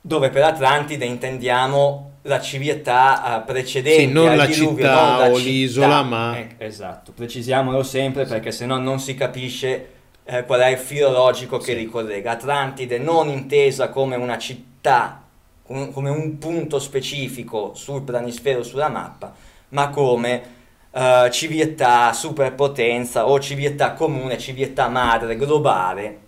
[0.01, 5.30] dove per Atlantide intendiamo la civiltà eh, precedente Sì, non la diluvio, città non la
[5.30, 5.49] o città.
[5.49, 9.91] l'isola, ma- Eh, esatto, precisiamolo sempre perché sennò non si capisce
[10.24, 11.74] eh, qual è il filo logico che Sì.
[11.74, 12.32] ricollega.
[12.32, 15.22] Atlantide non intesa come una città,
[15.62, 19.32] com- come un punto specifico sul planisfero sulla mappa,
[19.71, 20.55] ma come
[20.91, 26.19] eh, civiltà, superpotenza o civiltà comune, civiltà madre, globale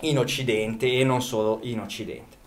[0.00, 2.40] in Occidente e non solo in Occidente.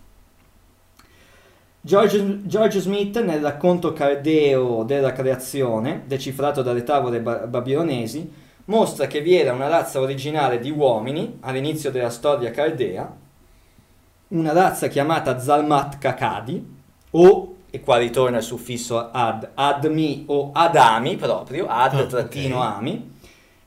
[1.82, 9.22] George, George Smith nel racconto cardeo della creazione, decifrato dalle tavole ba- babilonesi, mostra che
[9.22, 13.16] vi era una razza originale di uomini all'inizio della storia cardea,
[14.30, 16.74] una razza chiamata Zalmat Kakadi,
[17.12, 22.78] o, e qua ritorna il suffisso ad, admi o adami proprio, ad Ah, trattino ok.
[22.78, 23.12] ami,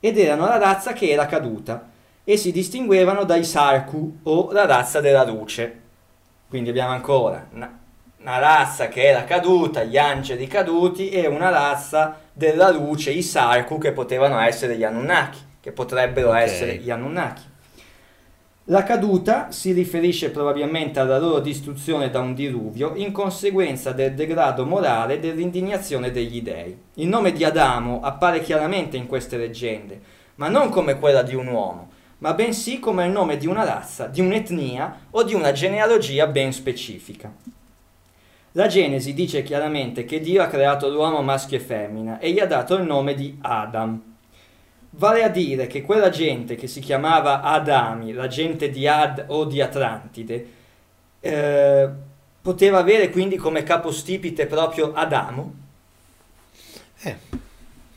[0.00, 1.90] ed erano la razza che era caduta
[2.24, 5.80] e si distinguevano dai Sarku o la razza della luce.
[6.48, 7.78] Quindi abbiamo ancora una,
[8.20, 13.76] una razza che era caduta, gli angeli caduti, e una razza della luce, i Sarku,
[13.76, 16.36] che potevano essere gli Anunnaki, che potrebbero Ok.
[16.36, 17.42] essere gli Anunnaki.
[18.70, 24.66] La caduta si riferisce probabilmente alla loro distruzione da un diluvio in conseguenza del degrado
[24.66, 26.76] morale e dell'indignazione degli dei.
[26.96, 29.98] Il nome di Adamo appare chiaramente in queste leggende,
[30.34, 31.88] ma non come quella di un uomo,
[32.18, 36.52] ma bensì come il nome di una razza, di un'etnia o di una genealogia ben
[36.52, 37.32] specifica.
[38.52, 42.46] La Genesi dice chiaramente che Dio ha creato l'uomo maschio e femmina e gli ha
[42.46, 44.07] dato il nome di Adam.
[44.90, 49.44] Vale a dire che quella gente che si chiamava Adami, la gente di Ad o
[49.44, 50.46] di Atlantide,
[51.20, 51.88] eh,
[52.40, 55.54] poteva avere quindi come capostipite proprio Adamo.
[57.02, 57.16] Eh,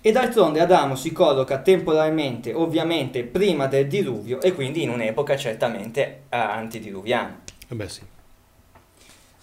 [0.03, 6.23] E d'altronde Adamo si colloca temporalmente, ovviamente, prima del diluvio e quindi in un'epoca certamente
[6.29, 7.39] antidiluviana.
[7.69, 8.01] eh beh sì.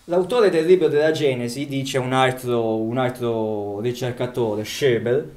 [0.06, 5.32] L'autore del libro della Genesi, dice un altro, un altro ricercatore, Schebel,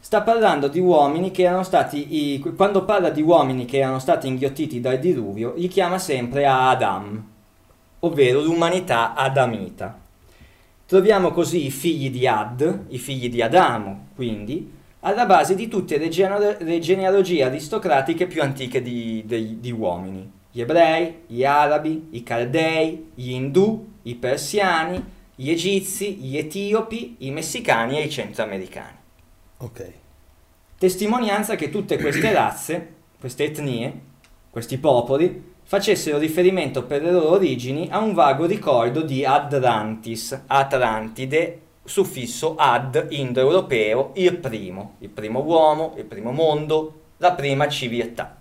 [0.00, 4.26] sta parlando di uomini che erano stati, i- quando parla di uomini che erano stati
[4.26, 7.24] inghiottiti dal diluvio, li chiama sempre Adam,
[8.00, 9.98] ovvero l'umanità adamita.
[10.86, 15.98] Troviamo così i figli di Ad, i figli di Adamo, quindi, alla base di tutte
[15.98, 20.28] le, genealo- le genealogie aristocratiche più antiche di, dei- di uomini.
[20.50, 25.02] Gli ebrei, gli arabi, i caldei, gli indù, i persiani,
[25.34, 28.98] gli egizi, gli etiopi, i messicani e i centroamericani.
[29.60, 29.92] Ok.
[30.78, 34.00] Testimonianza che tutte queste razze, queste etnie,
[34.50, 41.60] questi popoli, facessero riferimento per le loro origini a un vago ricordo di Atlantis, Atlantide,
[41.84, 48.40] suffisso ad indoeuropeo, il primo, il primo uomo, il primo mondo, la prima civiltà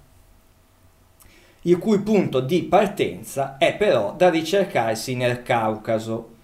[1.64, 6.36] il cui punto di partenza è però da ricercarsi nel Caucaso,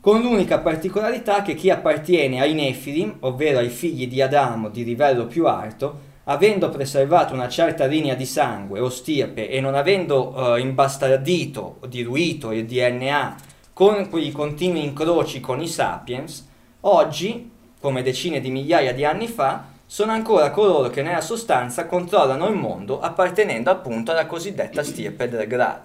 [0.00, 5.26] con l'unica particolarità che chi appartiene ai Nefilim, ovvero ai figli di Adamo di livello
[5.26, 10.60] più alto, avendo preservato una certa linea di sangue o stirpe e non avendo eh,
[10.60, 13.36] imbastardito o diluito il DNA
[13.74, 16.48] con quei continui incroci con i sapiens,
[16.80, 22.46] oggi, come decine di migliaia di anni fa, sono ancora coloro che nella sostanza controllano
[22.46, 25.82] il mondo appartenendo appunto alla cosiddetta stirpe del Graal.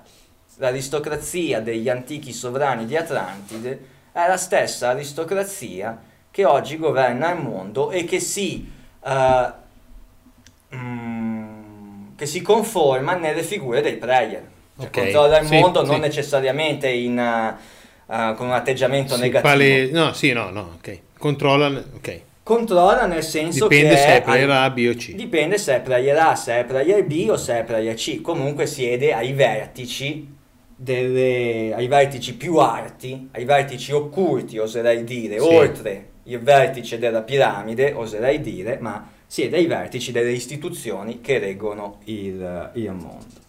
[0.57, 6.01] L'aristocrazia degli antichi sovrani di Atlantide è la stessa aristocrazia
[6.31, 8.71] che oggi governa il mondo e che si,
[9.03, 9.53] eh,
[10.75, 14.43] mm, che si conforma nelle figure dei player.
[14.77, 15.91] Cioè, Ok, Controlla il sì, mondo sì.
[15.91, 19.41] non necessariamente in, eh, con un atteggiamento Sì, negativo.
[19.53, 20.99] pale- No, sì, no, no, ok.
[21.17, 22.21] Controlla, ok.
[22.43, 25.13] Controlla nel senso Dipende che se è è player A, B o C.
[25.15, 28.21] Dipende se è player A, se è player B o se è player C.
[28.21, 30.34] Comunque siede ai vertici,
[30.75, 35.45] delle- ai vertici più alti, ai vertici occulti, oserei dire, Sì.
[35.47, 41.99] oltre il vertice della piramide, oserei dire, ma siede ai vertici delle istituzioni che reggono
[42.05, 43.43] il, il mondo.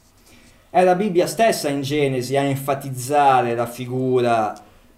[0.70, 4.54] È la Bibbia stessa in Genesi a enfatizzare la figura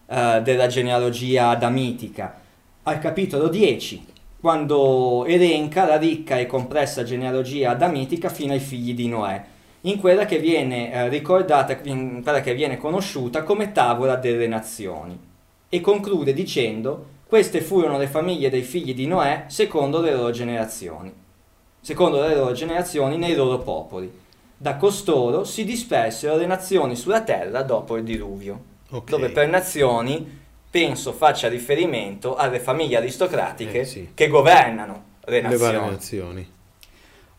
[0.07, 2.41] eh, della genealogia adamitica
[2.85, 4.07] al capitolo 10,
[4.41, 9.45] quando elenca la ricca e complessa genealogia adamitica fino ai figli di Noè,
[9.83, 15.19] in quella che viene eh, ricordata, in quella che viene conosciuta come tavola delle nazioni,
[15.69, 21.13] e conclude dicendo: Queste furono le famiglie dei figli di Noè secondo le loro generazioni,
[21.81, 24.11] secondo le loro generazioni nei loro popoli.
[24.61, 28.61] Da costoro si dispersero le nazioni sulla terra dopo il diluvio
[28.91, 29.09] Ok.
[29.11, 30.37] dove per nazioni
[30.69, 34.09] penso faccia riferimento alle famiglie aristocratiche Eh, sì.
[34.15, 36.53] che governano le Le nazioni, nazioni.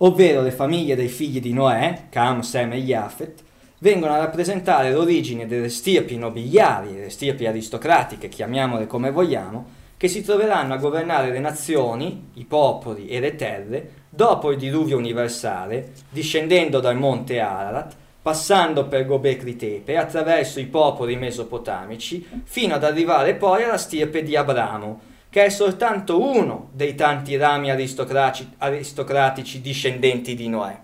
[0.01, 3.43] Ovvero le famiglie dei figli di Noè, Cam, Sem e Jafet,
[3.79, 10.23] vengono a rappresentare l'origine delle stirpi nobiliari, le stirpi aristocratiche, chiamiamole come vogliamo, che si
[10.23, 16.79] troveranno a governare le nazioni, i popoli e le terre dopo il diluvio universale, discendendo
[16.79, 23.63] dal monte Ararat, passando per Gobekli Tepe, attraverso i popoli mesopotamici, fino ad arrivare poi
[23.63, 30.49] alla stirpe di Abramo, che è soltanto uno dei tanti rami aristocratici, aristocratici discendenti di
[30.49, 30.77] Noè.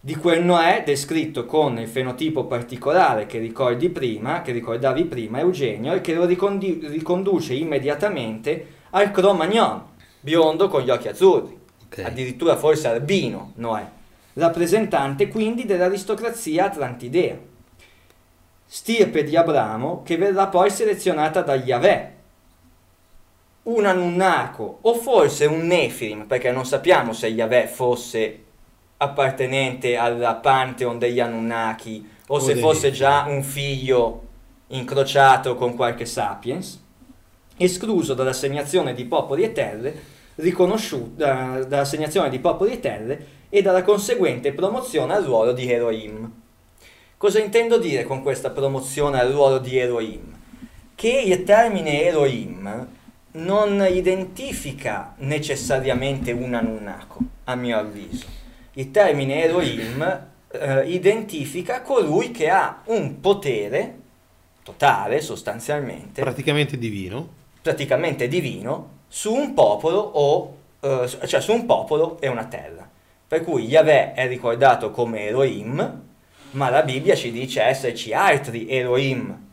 [0.00, 5.94] Di quel Noè descritto con il fenotipo particolare che ricordi prima, che ricordavi prima Eugenio,
[5.94, 9.82] e che lo ricondi- riconduce immediatamente al Cro-Magnon,
[10.20, 11.98] biondo con gli occhi azzurri, Ok.
[12.04, 13.88] addirittura forse albino Noè,
[14.34, 17.36] rappresentante quindi dell'aristocrazia atlantidea.
[18.64, 22.14] Stirpe di Abramo che verrà poi selezionata da Yahweh.
[23.66, 28.42] Un Anunnako o forse un Nefilim, perché non sappiamo se Yahweh fosse
[28.98, 34.22] appartenente al Pantheon degli Anunnaki o, O se fosse già un figlio
[34.68, 36.80] incrociato con qualche sapiens,
[37.56, 40.02] escluso dall'assegnazione di popoli e terre,
[40.36, 46.30] riconosciuto da- dall'assegnazione di popoli e terre e dalla conseguente promozione al ruolo di Elohim.
[47.16, 50.34] Cosa intendo dire con questa promozione al ruolo di Elohim?
[50.94, 52.94] Che il termine Elohim
[53.36, 58.26] non identifica necessariamente un Anunnako, a mio avviso.
[58.74, 63.98] il termine Elohim eh, identifica colui che ha un potere
[64.62, 67.28] totale sostanzialmente, Praticamente divino.
[67.62, 72.88] praticamente divino, su un popolo o eh, cioè su un popolo e una terra.
[73.28, 76.02] Per cui Yahweh è ricordato come Elohim,
[76.52, 79.45] ma la Bibbia ci dice esserci altri Elohim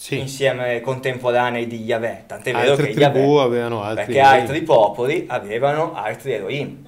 [0.00, 0.18] Sì.
[0.18, 2.22] insieme contemporanei di Yahweh.
[2.26, 4.04] Tant'è vero Altre che tribù Yahweh, avevano altri.
[4.06, 6.84] perché altri popoli avevano altri Elohim.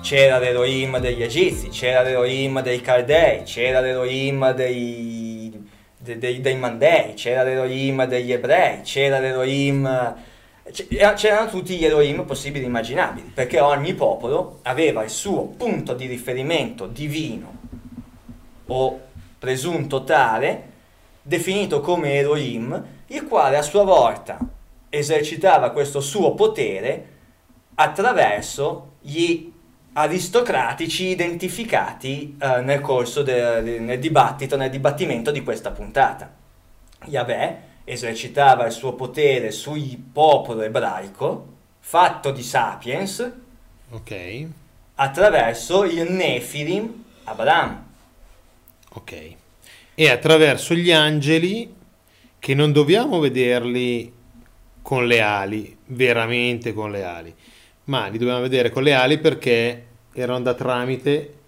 [0.00, 5.62] C'era l'Elohim degli Egizi, c'era l'Elohim dei Caldei, c'era l'Elohim dei,
[5.98, 10.14] de- dei, dei Mandei, c'era l'Elohim degli Ebrei, c'era l'Elohim...
[10.72, 15.94] c- C'erano tutti gli Elohim possibili e immaginabili, perché ogni popolo aveva il suo punto
[15.94, 17.52] di riferimento divino
[18.66, 19.00] o
[19.38, 20.72] presunto tale,
[21.22, 24.38] definito come Elohim, il quale a sua volta
[24.88, 27.08] esercitava questo suo potere
[27.74, 29.52] attraverso gli
[29.94, 36.32] aristocratici identificati eh, nel corso del dibattito, nel dibattimento di questa puntata.
[37.04, 43.32] Yahweh esercitava il suo potere sul popolo ebraico, fatto di sapiens,
[43.90, 44.10] Ok,
[44.96, 47.84] attraverso il Nefilim Abraham.
[48.94, 49.36] ok.
[49.96, 51.72] E attraverso gli angeli
[52.38, 54.12] che non dobbiamo vederli
[54.82, 57.34] con le ali, veramente con le ali,
[57.84, 61.38] ma li dobbiamo vedere con le ali perché erano da tramite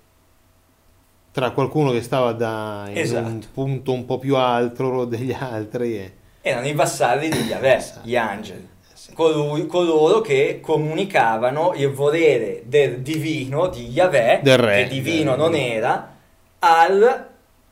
[1.33, 3.47] tra qualcuno che stava da, in un Esatto.
[3.53, 6.16] punto un po' più alto degli altri e...
[6.49, 8.69] Erano i vassalli di Yahweh, gli angeli.
[9.15, 15.41] Colui- coloro che comunicavano il volere del divino di Yahweh, Del re, che divino del-
[15.41, 16.15] non era,
[16.61, 17.29] al-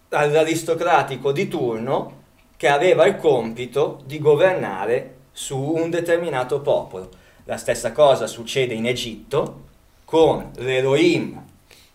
[0.09, 2.23] all'aristocratico di turno
[2.57, 7.11] che aveva il compito di governare su un determinato popolo.
[7.45, 9.61] La stessa cosa succede in Egitto
[10.05, 11.41] con l'Elohim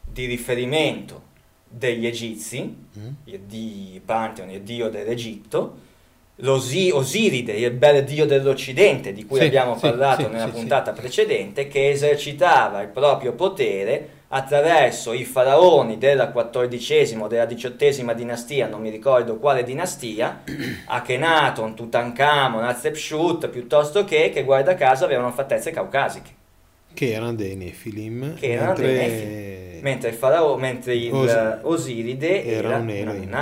[0.09, 1.23] di riferimento
[1.67, 3.07] degli egizi, Mm?
[3.25, 5.87] il di Pantheon, il dio dell'Egitto,
[6.41, 10.91] l'Osi- Osiride, il bel dio dell'Occidente, di cui Sì, abbiamo parlato sì, nella sì, puntata
[10.93, 18.67] precedente, che esercitava il proprio potere attraverso i faraoni della quattordicesima o della diciottesima dinastia,
[18.67, 20.43] non mi ricordo quale dinastia,
[20.85, 26.37] Akhenaton, Tutankhamon, Hatshepsut, piuttosto che, che guarda caso avevano fattezze caucasiche.
[26.93, 28.35] Che erano dei Nefilim.
[28.35, 29.81] Che erano dei Nefilim.
[29.81, 33.33] Mentre il faraone, mentre il Os- Osiride era era, un un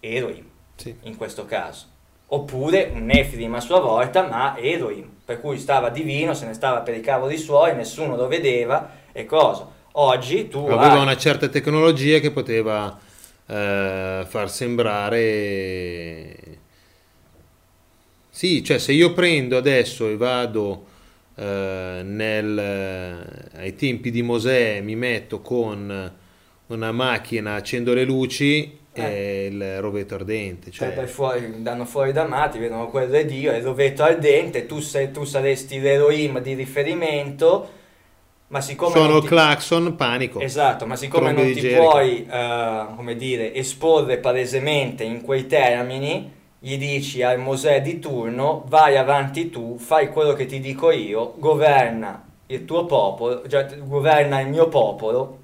[0.00, 0.45] Elohim.
[0.76, 0.94] Sì.
[1.02, 1.86] in questo caso.
[2.28, 6.80] Oppure un Nefilim a sua volta, ma Elohim, per cui stava divino, se ne stava
[6.80, 9.68] per i cavoli suoi, nessuno lo vedeva e cosa.
[9.92, 12.98] Oggi tu Aveva hai- una certa tecnologia che poteva
[13.46, 16.34] eh, far sembrare...
[18.28, 20.84] Sì, cioè se io prendo adesso e vado
[21.36, 26.12] eh, nel, eh, ai tempi di Mosè, mi metto con
[26.66, 30.70] una macchina, accendo le luci e il rovetto ardente.
[30.70, 34.66] Cioè, Cioè, dai fuori, danno fuori da matti, vedono quello è Dio, il rovetto ardente,
[34.66, 37.70] tu, sei, tu saresti l'Elohim di riferimento,
[38.48, 40.40] ma siccome sono ti- clacson, panico.
[40.40, 41.90] Esatto, ma siccome non di ti Gerico.
[41.90, 48.64] puoi, eh, come dire, esporre palesemente in quei termini, gli dici al Mosè di turno,
[48.68, 54.40] vai avanti tu, fai quello che ti dico io, governa il tuo popolo, cioè governa
[54.40, 55.38] il mio popolo,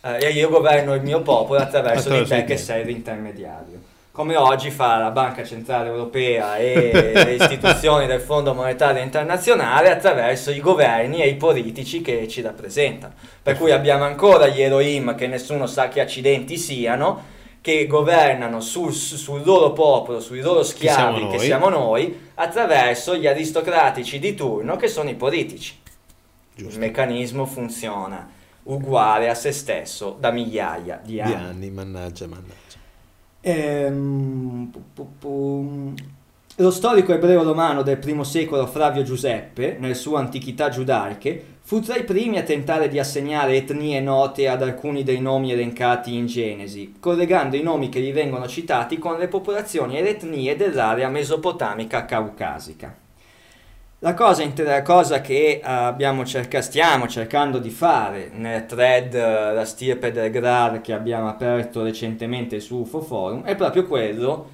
[0.00, 3.94] eh, e io governo il mio popolo attraverso, di te che sei l'intermediario.
[4.12, 10.50] Come oggi fa la Banca Centrale Europea e le istituzioni del Fondo Monetario Internazionale attraverso
[10.50, 13.12] i governi e i politici che ci rappresentano.
[13.42, 18.92] Per cui abbiamo ancora gli Elohim che nessuno sa che accidenti siano, che governano sul,
[18.92, 24.76] sul loro popolo, sui loro schiavi siamo che siamo noi, attraverso gli aristocratici di turno
[24.76, 25.78] che sono i politici.
[26.54, 26.78] Il Giusto.
[26.78, 28.34] meccanismo funziona
[28.66, 31.34] uguale a se stesso da migliaia di Di anni.
[31.34, 32.54] anni, mannaggia, mannaggia.
[33.40, 35.94] Ehm, pu- pu- pu-
[36.58, 41.96] Lo storico ebreo romano del primo secolo Flavio Giuseppe, nel suo Antichità giudaiche, fu tra
[41.96, 46.94] i primi a tentare di assegnare etnie note ad alcuni dei nomi elencati in Genesi,
[46.98, 52.06] collegando i nomi che gli vengono citati con le popolazioni e le etnie dell'area mesopotamica
[52.06, 52.94] caucasica.
[54.00, 59.54] La cosa, la cosa che eh, abbiamo cerca- stiamo cercando di fare nel thread eh,
[59.54, 64.50] La stirpe del Grar che abbiamo aperto recentemente su UFO Forum è proprio quello,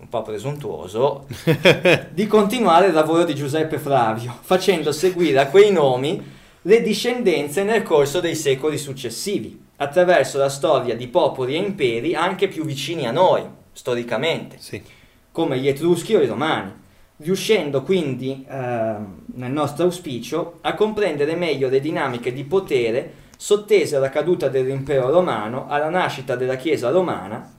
[0.00, 1.26] un po' presuntuoso,
[2.10, 7.82] di continuare il lavoro di Giuseppe Flavio, facendo seguire a quei nomi le discendenze nel
[7.82, 13.10] corso dei secoli successivi, attraverso la storia di popoli e imperi anche più vicini a
[13.12, 14.82] noi, storicamente Sì.
[15.30, 16.79] come gli Etruschi o i Romani.
[17.22, 18.96] Riuscendo quindi, eh,
[19.34, 25.66] nel nostro auspicio, a comprendere meglio le dinamiche di potere sottese alla caduta dell'impero romano,
[25.68, 27.52] alla nascita della Chiesa romana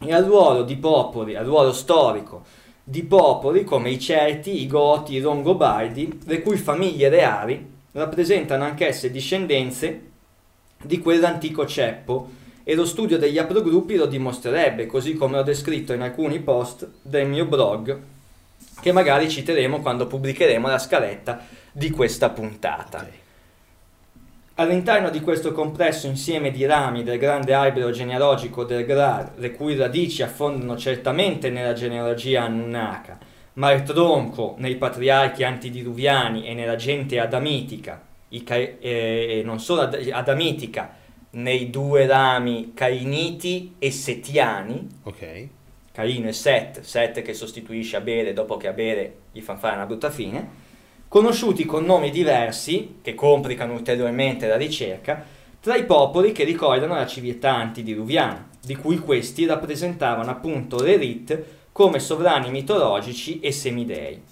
[0.00, 2.44] e al ruolo di popoli, al ruolo storico
[2.82, 9.10] di popoli come i Celti, i Goti, i Longobardi, le cui famiglie reali rappresentano anch'esse
[9.10, 10.06] discendenze
[10.82, 12.30] di quell'antico ceppo
[12.64, 17.26] e lo studio degli aprogruppi lo dimostrerebbe, così come ho descritto in alcuni post del
[17.26, 18.00] mio blog,
[18.80, 21.40] che magari citeremo quando pubblicheremo la scaletta
[21.72, 22.98] di questa puntata.
[22.98, 23.18] Okay.
[24.54, 29.76] All'interno di questo complesso insieme di rami del grande albero genealogico del Grar, le cui
[29.76, 33.18] radici affondano certamente nella genealogia Anunnaka,
[33.54, 38.02] ma il tronco nei patriarchi antidiluviani e nella gente adamitica,
[38.42, 40.92] ca- eh, non solo ad- adamitica,
[41.30, 45.48] nei due rami cainiti e setiani, okay.
[45.98, 50.10] Caino e Set, Set che sostituisce Abele dopo che Abele gli fa fare una brutta
[50.10, 50.48] fine,
[51.08, 55.24] conosciuti con nomi diversi, che complicano ulteriormente la ricerca,
[55.60, 61.98] tra i popoli che ricordano la civiltà antidiluviana, di cui questi rappresentavano appunto l'elite come
[61.98, 64.22] sovrani mitologici e semidei.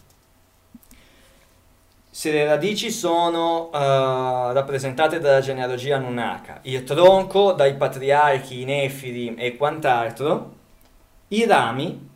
[2.08, 9.34] Se le radici sono uh, rappresentate dalla genealogia Nunaka, il tronco dai patriarchi, i nefili
[9.34, 10.55] e quant'altro,
[11.28, 12.08] i rami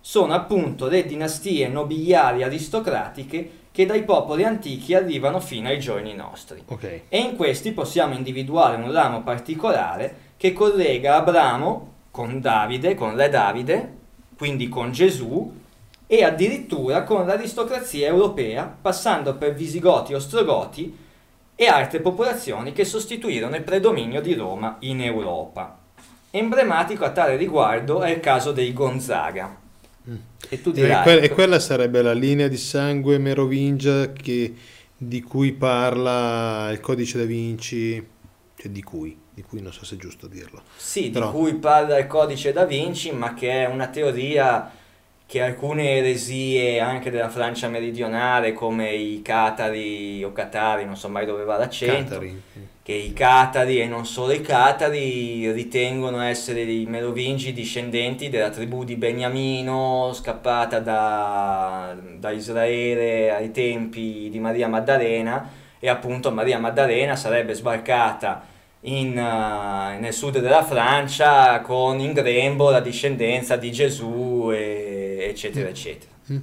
[0.00, 6.62] sono appunto le dinastie nobiliari aristocratiche che dai popoli antichi arrivano fino ai giorni nostri.
[6.66, 7.02] Okay.
[7.08, 13.28] E in questi possiamo individuare un ramo particolare che collega Abramo con Davide, con re
[13.28, 13.96] Davide,
[14.36, 15.58] quindi con Gesù,
[16.06, 20.96] e addirittura con l'aristocrazia europea, passando per Visigoti, Ostrogoti
[21.54, 25.79] e altre popolazioni che sostituirono il predominio di Roma in Europa.
[26.30, 29.58] Emblematico a tale riguardo è il caso dei Gonzaga,
[30.48, 34.54] e, tu dirai, e, que- e quella sarebbe la linea di sangue merovingia che,
[34.96, 38.04] di cui parla il codice da Vinci,
[38.56, 40.62] cioè di cui, di cui non so se è giusto dirlo.
[40.76, 41.30] Sì, Però...
[41.30, 44.70] di cui parla il codice da Vinci, ma che è una teoria
[45.30, 51.24] che alcune eresie anche della Francia meridionale come i Catari o Catari, non so mai
[51.24, 52.42] dove va l'accento, Catari
[52.82, 58.82] che i Catari e non solo i Catari ritengono essere i Merovingi discendenti della tribù
[58.82, 67.14] di Beniamino scappata da, da Israele ai tempi di Maria Maddalena e appunto Maria Maddalena
[67.14, 68.44] sarebbe sbarcata
[68.80, 75.66] in, uh, nel sud della Francia con in grembo la discendenza di Gesù e, eccetera
[75.66, 75.70] mm.
[75.70, 76.10] eccetera.
[76.32, 76.38] Mm.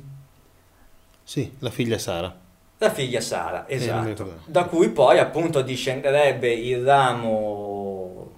[1.23, 2.35] Sì, la figlia Sara.
[2.77, 4.41] La figlia Sara, eh, esatto.
[4.45, 8.31] Da cui poi appunto discenderebbe il ramo,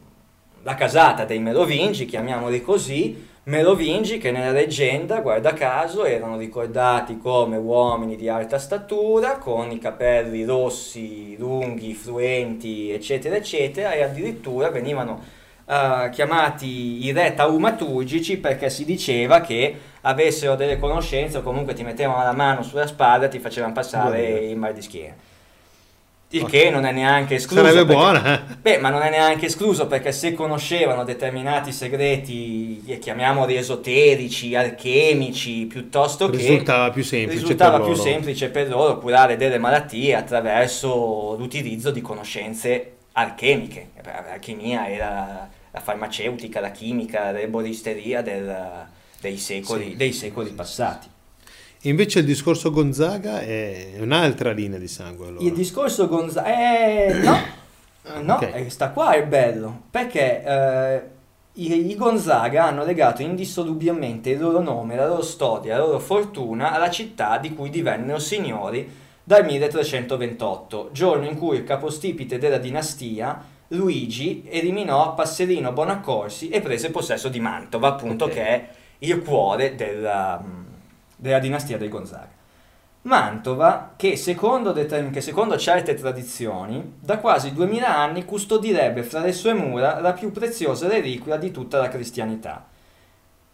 [0.63, 7.57] la casata dei Merovingi, chiamiamoli così, Merovingi che nella leggenda, guarda caso, erano ricordati come
[7.57, 15.37] uomini di alta statura, con i capelli rossi, lunghi, fluenti, eccetera, eccetera, e addirittura venivano
[15.69, 21.83] uh, chiamati i re taumaturgici perché si diceva che avessero delle conoscenze o comunque ti
[21.83, 25.15] mettevano la mano sulla spalla e ti facevano passare il mal di schiena.
[26.31, 27.63] Il che non è neanche escluso.
[27.63, 28.35] Sarebbe perché, buona.
[28.35, 28.55] Eh.
[28.61, 36.29] Beh, ma non è neanche escluso perché se conoscevano determinati segreti, chiamiamoli esoterici, alchemici, piuttosto
[36.29, 36.37] che...
[36.37, 38.03] Risultava più semplice risultava per più loro.
[38.03, 43.87] semplice per loro curare delle malattie attraverso l'utilizzo di conoscenze alchemiche.
[44.03, 48.85] L'alchimia era la farmaceutica, la chimica, l'erboristeria del,
[49.21, 49.95] dei, secoli, sì.
[49.95, 51.07] dei secoli passati.
[51.83, 55.27] Invece il discorso Gonzaga è un'altra linea di sangue.
[55.27, 55.45] Allora.
[55.45, 56.47] Il discorso Gonzaga...
[56.47, 57.37] Eh, no,
[58.21, 58.65] no okay.
[58.65, 61.01] Eh, sta qua è bello, perché eh,
[61.53, 66.73] i, i, Gonzaga hanno legato indissolubilmente il loro nome, la loro storia, la loro fortuna
[66.73, 73.57] alla città di cui divennero signori dal 1328, giorno in cui il capostipite della dinastia
[73.69, 78.35] Luigi eliminò Passerino Bonaccorsi e prese possesso di Mantova, appunto okay.
[78.35, 80.41] che è il cuore della,
[81.15, 82.37] della dinastia dei Gonzaga.
[83.03, 89.53] Mantova, che secondo, che secondo, certe tradizioni, da quasi 2000 anni custodirebbe fra le sue
[89.53, 92.67] mura la più preziosa reliquia di tutta la cristianità,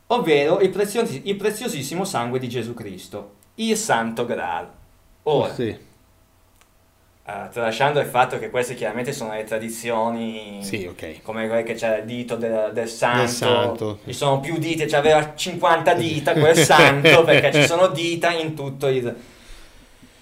[0.07, 4.68] ovvero il, preziosi- il preziosissimo sangue di Gesù Cristo, il Santo Graal.
[5.24, 5.78] Ora, oh, sì.
[7.28, 11.21] Uh, tralasciando il fatto che queste chiaramente sono le tradizioni sì, okay.
[11.23, 13.99] come quelle che c'è il dito del, del, santo, del santo.
[14.05, 18.53] ci sono più dita, cioè aveva 50 dita quel santo perché ci sono dita in
[18.53, 19.15] tutto il,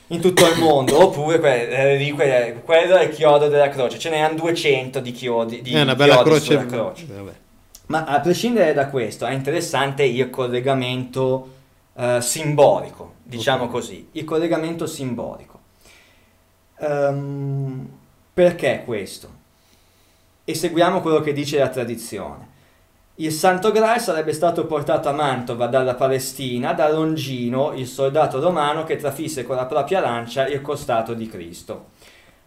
[0.08, 4.36] in tutto il mondo oppure que, que, quello è il chiodo della croce ce n'erano
[4.36, 7.06] 200 di chiodi di è una bella croce, croce.
[7.88, 11.50] ma a prescindere da questo è interessante il collegamento
[11.96, 13.72] eh, simbolico, diciamo Ok.
[13.72, 15.53] così, il collegamento simbolico.
[16.84, 17.88] Ehm,
[18.34, 19.42] perché questo?
[20.44, 22.52] E seguiamo quello che dice la tradizione.
[23.16, 28.84] Il Santo Graal sarebbe stato portato a Mantova dalla Palestina da Longino, il soldato romano
[28.84, 31.92] che trafisse con la propria lancia il costato di Cristo.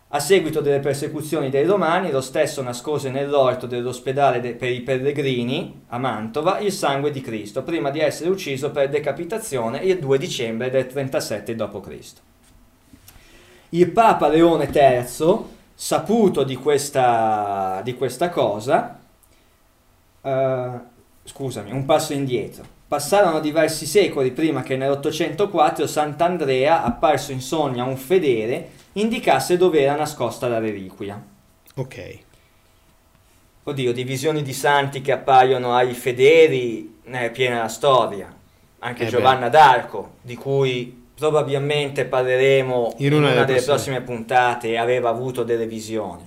[0.08, 5.84] A seguito delle persecuzioni dei Romani, lo stesso nascose nell'orto dell'ospedale de- per i pellegrini
[5.88, 10.68] a Mantova il sangue di Cristo, prima di essere ucciso per decapitazione il 2 dicembre
[10.68, 12.35] del 37 d.C.
[13.70, 18.98] Il Papa Leone III, saputo di questa, di questa cosa,
[20.22, 20.70] eh,
[21.24, 22.74] scusami, un passo indietro.
[22.88, 29.80] Passarono diversi secoli prima che nell'804 Sant'Andrea, apparso in sogno a un fedele, indicasse dove
[29.80, 31.20] era nascosta la reliquia.
[31.74, 32.18] Ok.
[33.64, 38.32] Oddio, di visioni di santi che appaiono ai fedeli ne è piena la storia.
[38.78, 44.02] Anche Eh Giovanna d'Arco, di cui probabilmente parleremo In in una una, delle prossime.
[44.02, 46.26] puntate, aveva avuto delle visioni.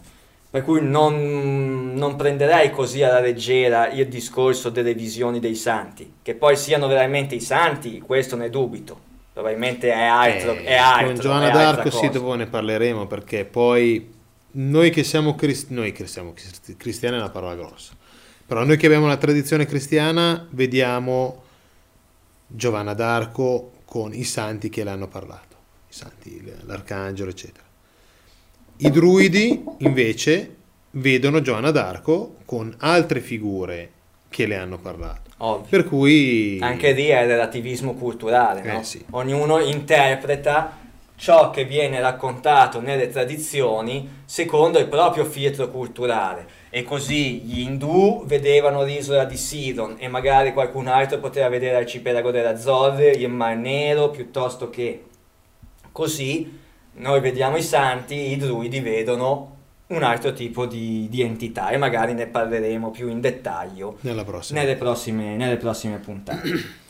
[0.51, 6.13] Per cui non, non prenderei così alla leggera il discorso delle visioni dei santi.
[6.23, 9.07] Che poi siano veramente i santi, questo ne dubito.
[9.31, 10.53] Probabilmente è altro.
[10.53, 14.11] Eh, è altro con Giovanna d'Arco sì, dopo ne parleremo perché poi
[14.51, 17.93] noi che siamo cristiani, noi che siamo cristi- cristiani è una parola grossa,
[18.45, 21.43] però noi che abbiamo la tradizione cristiana vediamo
[22.47, 25.55] Giovanna d'Arco con i santi che le hanno parlato,
[25.89, 27.65] i santi, l'arcangelo eccetera.
[28.77, 30.57] I druidi invece
[30.91, 33.91] vedono Giovanna d'Arco con altre figure
[34.29, 35.31] che le hanno parlato.
[35.37, 35.65] Ovvio.
[35.67, 38.79] Per cui Anche lì è relativismo culturale, no?
[38.79, 39.03] Eh, sì.
[39.09, 40.77] Ognuno interpreta
[41.15, 46.47] ciò che viene raccontato nelle tradizioni secondo il proprio filtro culturale.
[46.72, 52.30] E così gli indù vedevano l'isola di Sidon e magari qualcun altro poteva vedere l'arcipelago
[52.30, 55.05] delle Azzorre, il Mar Nero, piuttosto che
[55.91, 56.59] così
[56.93, 59.57] noi vediamo i santi, i druidi vedono
[59.88, 64.59] un altro tipo di, di entità e magari ne parleremo più in dettaglio nella prossima.
[64.59, 66.49] nelle prossime, nelle prossime puntate.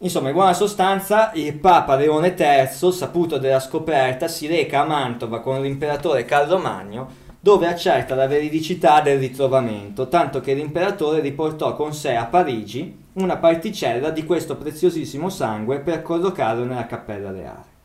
[0.00, 5.40] Insomma, in buona sostanza, il Papa Leone III, saputo della scoperta, si reca a Mantova
[5.40, 11.94] con l'imperatore Carlo Magno, dove accerta la veridicità del ritrovamento, tanto che l'imperatore riportò con
[11.94, 17.76] sé a Parigi una particella di questo preziosissimo sangue per collocarlo nella cappella reale.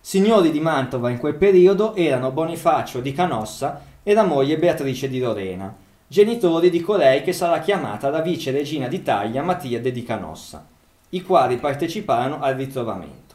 [0.00, 5.18] Signori di Mantova in quel periodo erano Bonifacio di Canossa e la moglie Beatrice di
[5.20, 5.74] Lorena,
[6.06, 10.66] genitori di colei che sarà chiamata la vice regina d'Italia Matilde di Canossa,
[11.10, 13.27] i quali parteciparono al ritrovamento.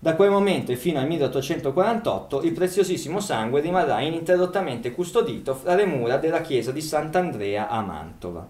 [0.00, 5.86] Da quel momento e fino al 1848 il preziosissimo sangue rimarrà ininterrottamente custodito fra le
[5.86, 8.46] mura della chiesa di Sant'Andrea a Mantova.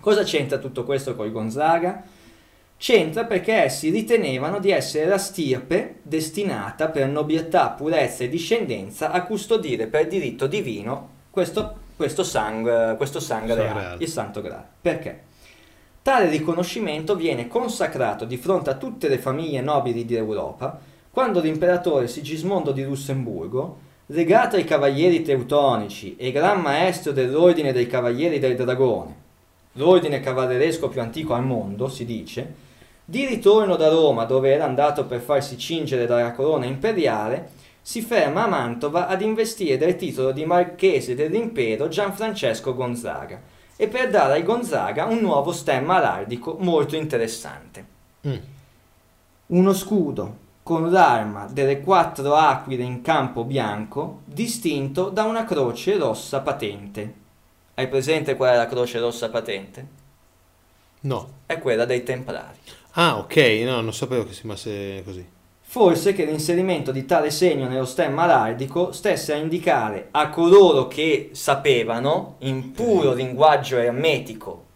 [0.00, 2.04] Cosa c'entra tutto questo col Gonzaga?
[2.76, 9.24] C'entra perché essi ritenevano di essere la stirpe destinata per nobiltà, purezza e discendenza a
[9.24, 13.96] custodire per diritto divino questo, questo sangue, questo sangue reale.
[13.98, 14.64] il Santo Graal.
[14.80, 15.30] Perché?
[16.02, 22.72] Tale riconoscimento viene consacrato di fronte a tutte le famiglie nobili d'Europa quando l'imperatore Sigismondo
[22.72, 29.14] di Lussemburgo, legato ai cavalieri teutonici e gran maestro dell'ordine dei cavalieri del dragone,
[29.74, 32.52] l'ordine cavalleresco più antico al mondo, si dice,
[33.04, 37.50] di ritorno da Roma dove era andato per farsi cingere dalla corona imperiale,
[37.80, 43.51] si ferma a Mantova ad investire del titolo di marchese dell'impero Gianfrancesco Gonzaga
[43.82, 47.84] e per dare ai Gonzaga un nuovo stemma araldico molto interessante.
[48.28, 48.36] Mm.
[49.46, 56.42] Uno scudo con l'arma delle quattro aquile in campo bianco distinto da una croce rossa
[56.42, 57.14] patente.
[57.74, 59.86] Hai presente qual è la croce rossa patente?
[61.00, 61.28] No.
[61.46, 62.58] È quella dei templari.
[62.92, 65.26] Ah, ok, no, non sapevo che si chiamasse così.
[65.72, 71.30] Forse che l'inserimento di tale segno nello stemma araldico stesse a indicare a coloro che
[71.32, 74.66] sapevano, in puro linguaggio ermetico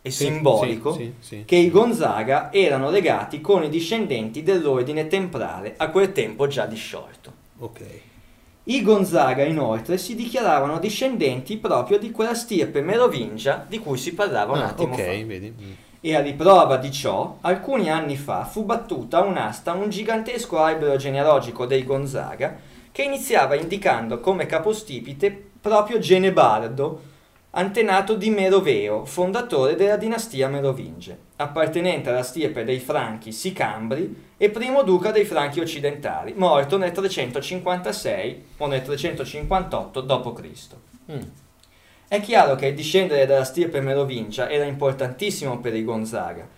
[0.00, 5.74] e Sì, simbolico, sì, sì, che i Gonzaga erano legati con i discendenti dell'ordine templare
[5.76, 7.30] a quel tempo già disciolto.
[7.58, 7.80] Ok.
[8.64, 14.54] I Gonzaga inoltre si dichiaravano discendenti proprio di quella stirpe merovingia di cui si parlava
[14.54, 15.26] un Ah, attimo ok, fa.
[15.26, 15.54] vedi.
[16.00, 21.66] E a riprova di ciò, alcuni anni fa fu battuta un'asta un gigantesco albero genealogico
[21.66, 22.56] dei Gonzaga
[22.92, 27.02] che iniziava indicando come capostipite proprio Genebardo,
[27.50, 34.82] antenato di Meroveo, fondatore della dinastia merovinge, appartenente alla stirpe dei Franchi Sicambri e primo
[34.82, 40.68] duca dei Franchi occidentali, morto nel 356 o nel 358 d.C.
[41.10, 41.47] Mm.
[42.08, 46.48] È chiaro che discendere dalla stirpe merovingia era importantissimo per i Gonzaga,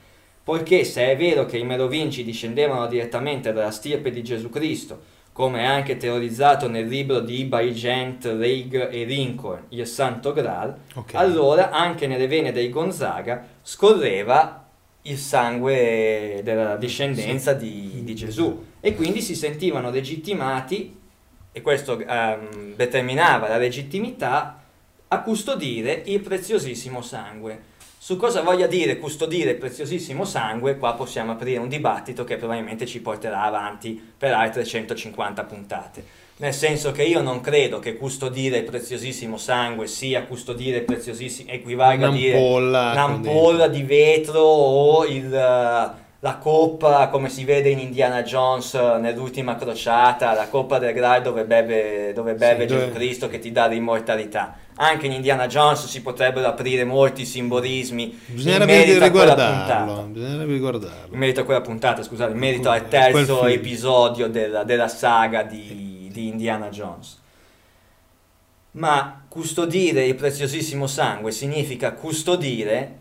[0.44, 5.00] poiché se è vero che i merovingi discendevano direttamente dalla stirpe di Gesù Cristo,
[5.32, 11.14] come è anche teorizzato nel libro di Baigent, Reig e Lincoln, il Santo Graal, Ok.
[11.16, 14.68] allora anche nelle vene dei Gonzaga scorreva
[15.02, 18.66] il sangue della discendenza di, di Gesù.
[18.78, 20.96] E quindi si sentivano legittimati,
[21.50, 24.59] e questo ehm, determinava la legittimità,
[25.12, 27.68] a custodire il preziosissimo sangue.
[27.98, 32.86] Su cosa voglia dire custodire il preziosissimo sangue, qua possiamo aprire un dibattito che probabilmente
[32.86, 36.04] ci porterà avanti per altre 150 puntate.
[36.36, 41.50] Nel senso che io non credo che custodire il preziosissimo sangue sia custodire il preziosissimo,
[41.50, 47.80] equivalga a dire Un'ampolla un'ampolla di vetro o il, la coppa come si vede in
[47.80, 52.86] Indiana Jones eh, nell'ultima crociata, la coppa del Graal dove beve, dove beve Sì, Gesù
[52.86, 54.56] dove- Cristo che ti dà l'immortalità.
[54.82, 59.56] Anche in Indiana Jones si potrebbero aprire molti simbolismi Bisognerebbe riguardarlo.
[59.58, 60.02] puntata.
[60.04, 61.12] Bisognerebbe riguardarlo.
[61.12, 66.08] In merito a quella puntata, scusate, in merito al terzo episodio della, della saga di,
[66.10, 67.18] di Indiana Jones.
[68.72, 72.96] Ma custodire il preziosissimo sangue significa custodire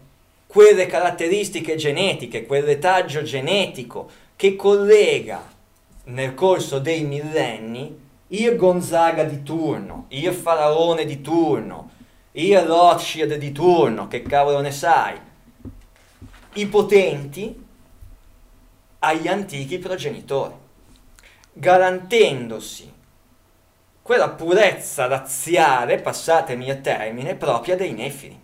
[0.47, 5.47] quelle caratteristiche genetiche, quel retaggio genetico che collega
[6.05, 11.91] nel corso dei millenni il Gonzaga di turno, il faraone di turno,
[12.34, 15.19] il Rothschild di turno, che cavolo ne sai,
[16.53, 17.65] i potenti
[18.99, 20.53] agli antichi progenitori,
[21.53, 22.97] garantendosi
[24.01, 28.39] quella purezza razziale, passatemi il termine, propria dei nefili.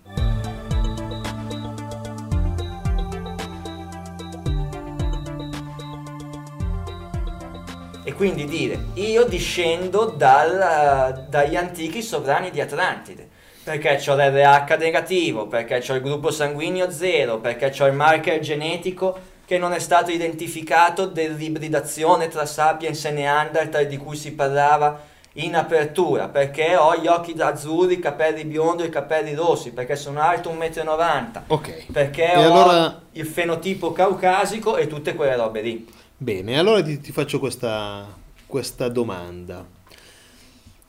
[8.15, 13.27] Quindi dire, io discendo dal- dagli antichi sovrani di Atlantide,
[13.63, 19.33] perché ho l'RH negativo, perché ho il gruppo sanguigno zero, perché ho il marker genetico
[19.45, 24.99] che non è stato identificato dell'ibridazione tra Sapiens e Neanderthal di cui si parlava
[25.37, 29.95] in apertura, perché ho gli occhi azzurri, i capelli biondi e i capelli rossi, perché
[29.97, 31.91] sono alto 1,90 m, Ok.
[31.91, 36.03] perché E ho allora- il fenotipo caucasico e tutte quelle robe lì.
[36.17, 38.07] Bene, allora ti, ti faccio questa,
[38.45, 39.67] questa domanda.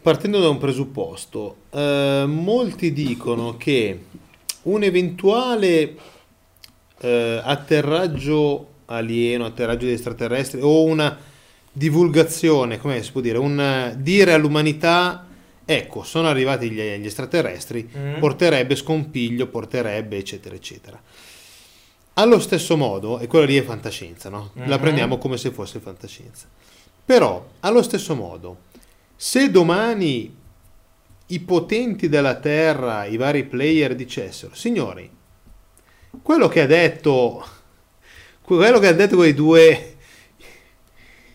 [0.01, 4.05] Partendo da un presupposto, eh, molti dicono che
[4.63, 5.97] un eventuale
[7.01, 11.19] eh, atterraggio alieno, atterraggio di extraterrestri o una
[11.73, 15.27] divulgazione, come si può dire, un eh, dire all'umanità,
[15.65, 18.19] ecco, sono arrivati gli, gli extraterrestri, Mm.
[18.21, 21.03] porterebbe scompiglio, porterebbe eccetera eccetera.
[22.19, 24.51] Allo stesso modo, e quella lì è fantascienza, no?
[24.55, 24.81] La Mhm.
[24.81, 26.47] prendiamo come se fosse fantascienza.
[27.05, 28.61] Però, allo stesso modo,
[29.15, 30.35] se domani
[31.27, 35.11] i potenti della Terra, i vari player dicessero, signori,
[36.23, 37.47] quello che ha detto,
[38.41, 39.97] quello che ha detto quei due,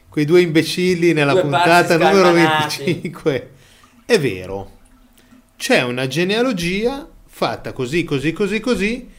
[0.09, 2.84] quei due imbecilli nella Due puntata numero scalmanati.
[2.84, 3.51] 25,
[4.05, 4.79] è vero.
[5.57, 9.09] C'è una genealogia fatta così, così, così, così.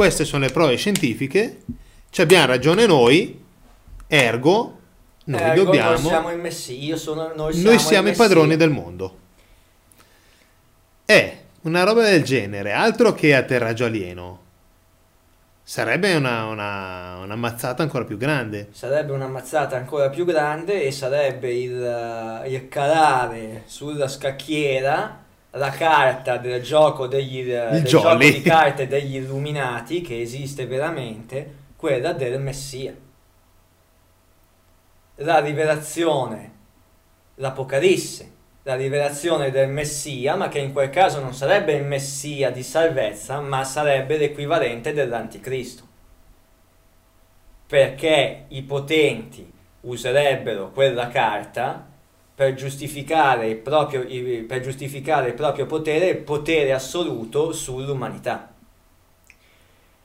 [0.00, 1.58] Queste sono le prove scientifiche.
[2.08, 3.38] Ci abbiamo ragione noi.
[4.06, 4.78] Ergo,
[5.24, 5.90] noi Ergo, dobbiamo.
[5.90, 6.30] Noi siamo
[6.68, 9.18] io sono, noi siamo, Noi siamo i padroni del mondo.
[11.04, 14.40] È una roba del genere, altro che atterraggio alieno.
[15.62, 18.68] Sarebbe una, una, una mazzata ancora più grande.
[18.72, 25.19] Sarebbe una mazzata ancora più grande e sarebbe il, il calare sulla scacchiera
[25.52, 32.12] la carta del gioco degli del gioco di carte degli illuminati che esiste veramente, quella
[32.12, 32.94] del Messia.
[35.16, 36.52] La rivelazione,
[37.36, 38.32] l'Apocalisse,
[38.62, 43.40] la rivelazione del Messia, ma che in quel caso non sarebbe il Messia di salvezza,
[43.40, 45.88] ma sarebbe l'equivalente dell'Anticristo.
[47.66, 49.50] Perché i potenti
[49.80, 51.89] userebbero quella carta
[52.40, 54.06] per giustificare il proprio,
[54.46, 58.54] per giustificare il proprio potere, il potere assoluto sull'umanità.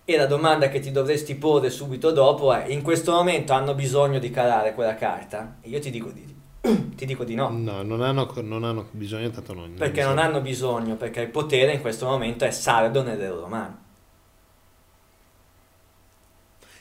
[0.03, 4.19] E la domanda che ti dovresti porre subito dopo è: in questo momento hanno bisogno
[4.19, 5.59] di calare quella carta?
[5.61, 6.25] E io ti dico di,
[6.97, 7.47] ti dico di no.
[7.51, 9.73] No, non hanno, non hanno bisogno, tanto non.
[9.77, 13.75] Perché non hanno bisogno, perché il potere in questo momento è saldo nelle loro mani.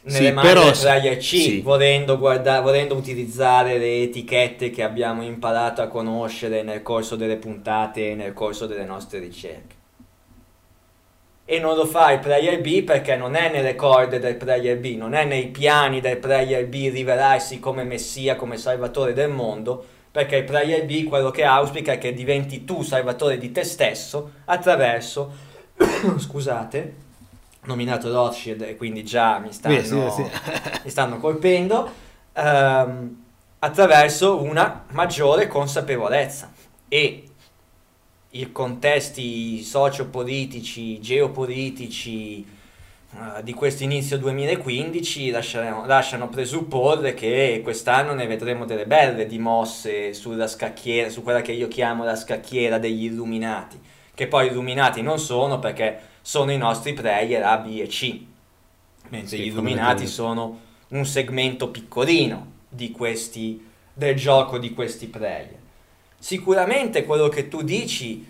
[0.06, 1.60] Nelle Sì, mani però del se- player C, sì.
[1.62, 8.10] volendo, guarda- volendo utilizzare le etichette che abbiamo imparato a conoscere nel corso delle puntate
[8.10, 9.74] e nel corso delle nostre ricerche.
[11.47, 14.94] E non lo fa il player B perché non è nelle corde del player B,
[14.97, 20.36] non è nei piani del player B rivelarsi come messia, come salvatore del mondo, perché
[20.36, 25.32] il player B quello che auspica è che diventi tu salvatore di te stesso attraverso,
[26.16, 26.94] scusate,
[27.65, 30.23] nominato Rothschild e quindi già mi stanno, Sì, sì, sì.
[30.85, 31.91] mi stanno colpendo,
[32.32, 33.23] ehm,
[33.59, 36.53] attraverso una maggiore consapevolezza
[36.89, 37.24] e
[38.31, 42.45] i contesti sociopolitici, geopolitici
[43.16, 49.39] eh, di questo inizio 2015 lasciano, lasciano presupporre che quest'anno ne vedremo delle belle di
[49.39, 53.81] mosse sulla scacchiera, su quella che io chiamo la scacchiera degli illuminati,
[54.12, 58.19] che poi illuminati non sono perché sono i nostri player A, B e C,
[59.11, 65.55] mentre Sì, gli illuminati sono un segmento piccolino di questi, del gioco di questi player.
[66.19, 68.27] Sicuramente quello che tu dici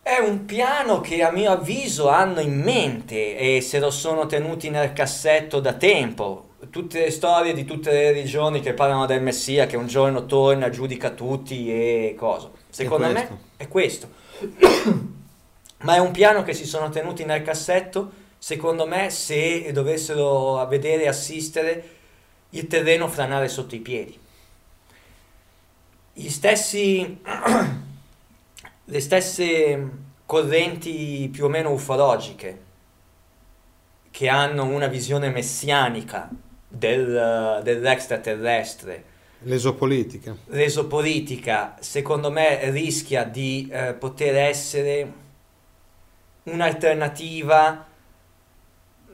[0.00, 4.70] è un piano che a mio avviso hanno in mente e se lo sono tenuti
[4.70, 6.50] nel cassetto da tempo.
[6.70, 10.70] Tutte le storie di tutte le religioni che parlano del Messia che un giorno torna,
[10.70, 12.48] giudica tutti e cosa.
[12.70, 13.38] Secondo me questo.
[13.56, 14.08] è questo.
[15.78, 21.04] Ma è un piano che si sono tenuti nel cassetto, secondo me, se dovessero vedere
[21.04, 21.88] e assistere
[22.50, 24.18] il terreno franare sotto i piedi.
[26.12, 27.20] Gli stessi,
[28.84, 29.90] le stesse
[30.24, 32.64] correnti più o meno ufologiche
[34.10, 36.30] che hanno una visione messianica
[36.66, 39.04] del, dell'extraterrestre,
[39.40, 40.34] L'esopolitica.
[40.46, 45.12] l'esopolitica, secondo me rischia di eh, poter essere
[46.46, 47.86] un'alternativa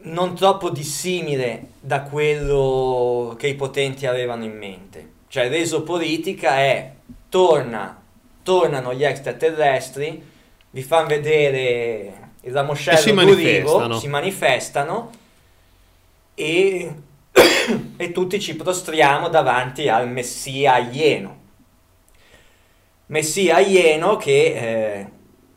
[0.05, 5.11] non troppo dissimile da quello che i potenti avevano in mente.
[5.29, 6.93] Cioè l'esopolitica è
[7.29, 8.01] torna,
[8.43, 10.31] tornano gli extraterrestri,
[10.71, 13.99] vi fanno vedere il E si ramoscello manifestano.
[13.99, 15.11] si manifestano
[16.35, 16.95] e,
[17.97, 21.41] e tutti ci prostriamo davanti al messia alieno.
[23.07, 25.07] Messia alieno che, eh,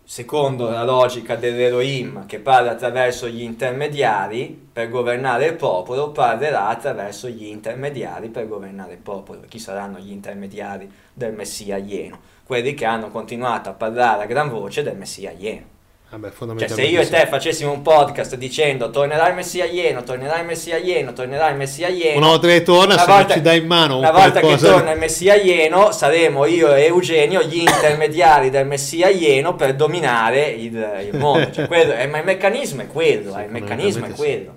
[0.06, 7.28] secondo la logica dell'Elohim, che parla attraverso gli intermediari per governare il popolo, parlerà attraverso
[7.28, 9.42] gli intermediari per governare il popolo.
[9.48, 12.20] Chi saranno gli intermediari del messia alieno?
[12.46, 15.75] Quelli che hanno continuato a parlare a gran voce del messia alieno.
[16.18, 17.12] Vabbè, Cioè, se io e sì.
[17.12, 21.58] te facessimo un podcast dicendo tornerà il Messia alieno, tornerà il Messia alieno, tornerà il
[21.58, 22.18] Messia alieno.
[22.20, 24.46] Una volta che torna, una se non volta- ci dai in mano Una volta che
[24.46, 29.76] qualcosa- torna il Messia alieno, saremo io e Eugenio gli intermediari del Messia alieno per
[29.76, 30.74] dominare il,
[31.12, 31.52] il mondo.
[31.52, 34.54] Cioè, quello- eh, ma il meccanismo è quello, Sì, eh, il meccanismo è quello.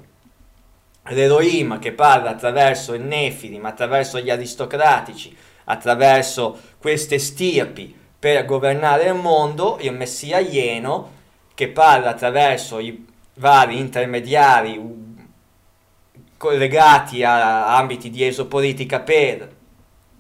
[1.09, 9.15] L'Elohim che parla attraverso il Nefilim, attraverso gli aristocratici, attraverso queste stirpi per governare il
[9.15, 11.17] mondo, il Messia alieno
[11.59, 13.05] che parla attraverso i
[13.35, 14.81] vari intermediari
[16.37, 19.57] collegati a ambiti di esopolitica per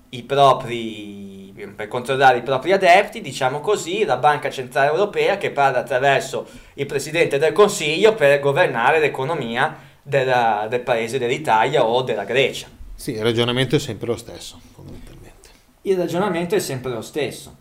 [0.08, 5.78] i propri per controllare i propri adepti, diciamo così, la Banca Centrale Europea che parla
[5.78, 6.44] attraverso
[6.74, 12.66] il Presidente del Consiglio per governare l'economia della- del paese dell'Italia o della Grecia.
[12.96, 15.50] Sì, il ragionamento è sempre lo stesso, fondamentalmente.
[15.82, 17.54] Il ragionamento è sempre lo stesso.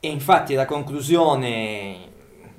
[0.00, 2.12] E infatti la conclusione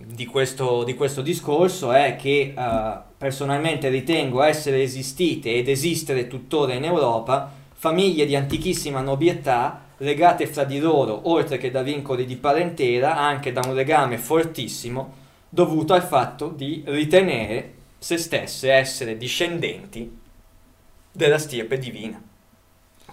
[0.05, 6.73] di questo, di questo discorso è che eh, personalmente ritengo essere esistite ed esistere tuttora
[6.73, 12.35] in Europa famiglie di antichissima nobiltà legate fra di loro, oltre che da vincoli di
[12.35, 20.19] parentela, anche da un legame fortissimo dovuto al fatto di ritenere se stesse essere discendenti
[21.11, 22.21] della stirpe divina.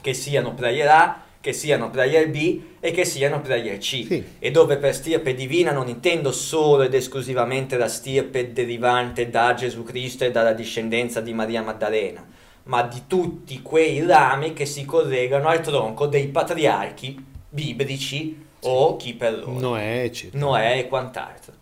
[0.00, 4.06] Che siano player A, che siano player B e che siano player C.
[4.06, 4.24] Sì.
[4.38, 9.82] E dove per stirpe divina non intendo solo ed esclusivamente la stirpe derivante da Gesù
[9.82, 12.24] Cristo e dalla discendenza di Maria Maddalena,
[12.64, 19.14] ma di tutti quei rami che si collegano al tronco dei patriarchi biblici o chi
[19.14, 19.58] per loro.
[19.58, 20.38] Noè, eccetera.
[20.38, 21.52] Noè e quant'altro.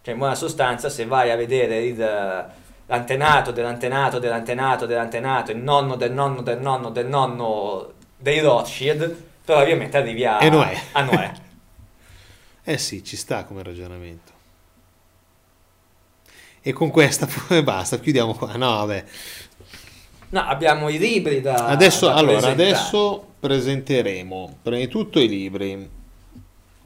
[0.00, 2.46] Cioè, in buona sostanza, se vai a vedere il-
[2.86, 9.96] l'antenato dell'antenato dell'antenato dell'antenato, il nonno del nonno del nonno del nonno dei Rothschild, probabilmente
[9.96, 10.80] arrivi a, E Noè.
[10.92, 11.32] a Noè.
[12.68, 14.30] Eh sì, ci sta come ragionamento.
[16.60, 17.26] E con questa
[17.64, 18.56] basta, chiudiamo qua.
[18.56, 19.04] No, vabbè.
[20.30, 25.88] No, abbiamo i libri da Adesso, da allora, adesso presenteremo prima di tutto i libri.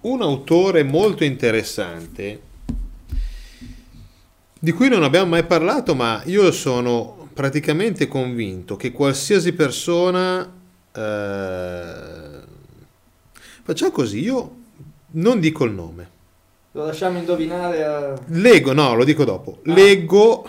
[0.02, 2.40] Un autore molto interessante
[4.56, 10.48] di cui non abbiamo mai parlato, ma io sono praticamente convinto che qualsiasi persona
[10.94, 12.40] eh,
[13.62, 14.56] faccia così, io
[15.12, 16.10] non dico il nome.
[16.72, 18.18] Lo lasciamo indovinare a...
[18.28, 19.60] Leggo, no, lo dico dopo.
[19.64, 19.72] Ah.
[19.72, 20.48] Leggo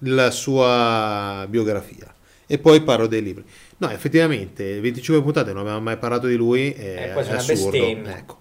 [0.00, 2.12] la sua biografia
[2.46, 3.44] e poi parlo dei libri.
[3.78, 7.76] No, effettivamente, 25 puntate non abbiamo mai parlato di lui, è, È quasi è assurdo.
[7.76, 8.40] Ecco.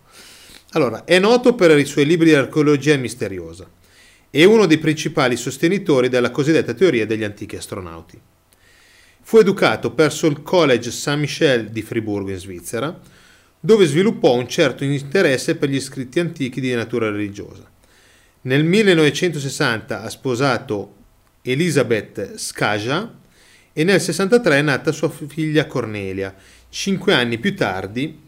[0.72, 3.70] Allora, è noto per i suoi libri di archeologia misteriosa
[4.30, 8.20] e uno dei principali sostenitori della cosiddetta teoria degli antichi astronauti.
[9.28, 12.96] Fu educato presso il College Saint-Michel di Friburgo in Svizzera,
[13.60, 17.68] dove sviluppò un certo interesse per gli scritti antichi di natura religiosa.
[18.42, 20.96] Nel 1960 ha sposato
[21.42, 23.12] Elisabeth Skaja
[23.74, 26.32] e nel 63 è nata sua figlia Cornelia.
[26.70, 28.20] Cinque anni più tardi,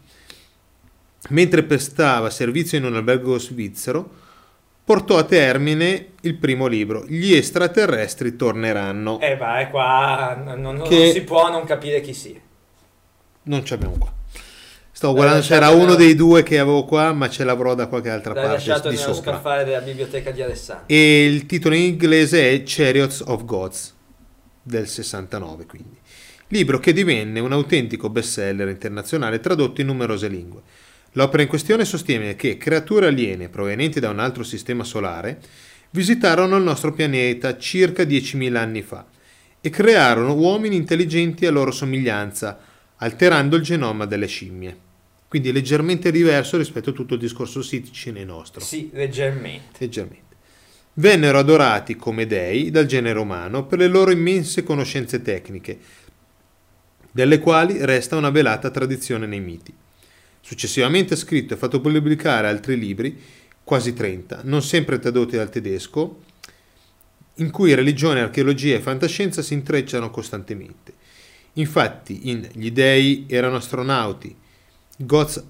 [1.28, 4.26] mentre prestava servizio in un albergo svizzero,
[4.88, 9.20] portò a termine il primo libro, Gli extraterrestri torneranno.
[9.20, 12.40] Eh beh, qua non, non Che- si può non capire chi sia.
[13.42, 14.10] Non ce l'abbiamo qua.
[14.90, 17.86] Stavo L'hai guardando, c'era lasciato uno dei due che avevo qua, ma ce l'avrò da
[17.86, 19.32] qualche altra L'hai parte lasciato di nello sopra.
[19.34, 20.84] scaffale della biblioteca di Alessandro.
[20.86, 23.94] E il titolo in inglese è Chariots of Gods
[24.62, 25.98] del 69, quindi.
[26.48, 30.62] Libro che divenne un autentico bestseller internazionale tradotto in numerose lingue.
[31.12, 35.40] L'opera in questione sostiene che creature aliene provenienti da un altro sistema solare
[35.90, 39.06] visitarono il nostro pianeta circa 10.000 anni fa
[39.60, 42.58] e crearono uomini intelligenti a loro somiglianza,
[42.96, 44.86] alterando il genoma delle scimmie.
[45.28, 49.78] Quindi leggermente diverso rispetto a tutto il discorso siticine nostro Sì, leggermente.
[49.78, 50.36] leggermente.
[50.94, 55.78] Vennero adorati come dei dal genere umano per le loro immense conoscenze tecniche,
[57.10, 59.74] delle quali resta una velata tradizione nei miti.
[60.48, 63.14] Successivamente ha scritto e fatto pubblicare altri libri,
[63.62, 66.22] quasi 30, non sempre tradotti dal tedesco,
[67.34, 70.94] in cui religione, archeologia e fantascienza si intrecciano costantemente.
[71.52, 74.34] Infatti, in Gli dei erano astronauti,
[74.96, 75.44] Gods,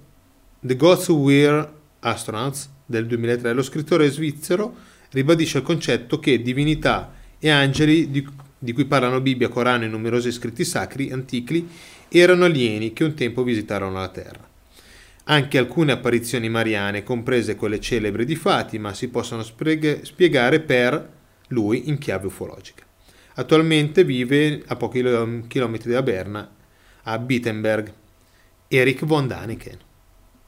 [0.58, 4.74] The Gods Were Astronauts del 2003, lo scrittore svizzero
[5.10, 10.32] ribadisce il concetto che divinità e angeli di, di cui parlano Bibbia, Corano e numerosi
[10.32, 11.68] scritti sacri antichi
[12.08, 14.47] erano alieni che un tempo visitarono la Terra.
[15.30, 21.08] Anche alcune apparizioni mariane, comprese quelle celebri di Fatima, si possono spiegare per
[21.48, 22.84] lui in chiave ufologica.
[23.34, 26.50] Attualmente vive a pochi chilo- chilometri da Berna,
[27.02, 27.92] a Wittenberg.
[28.68, 29.78] Eric von Daniken.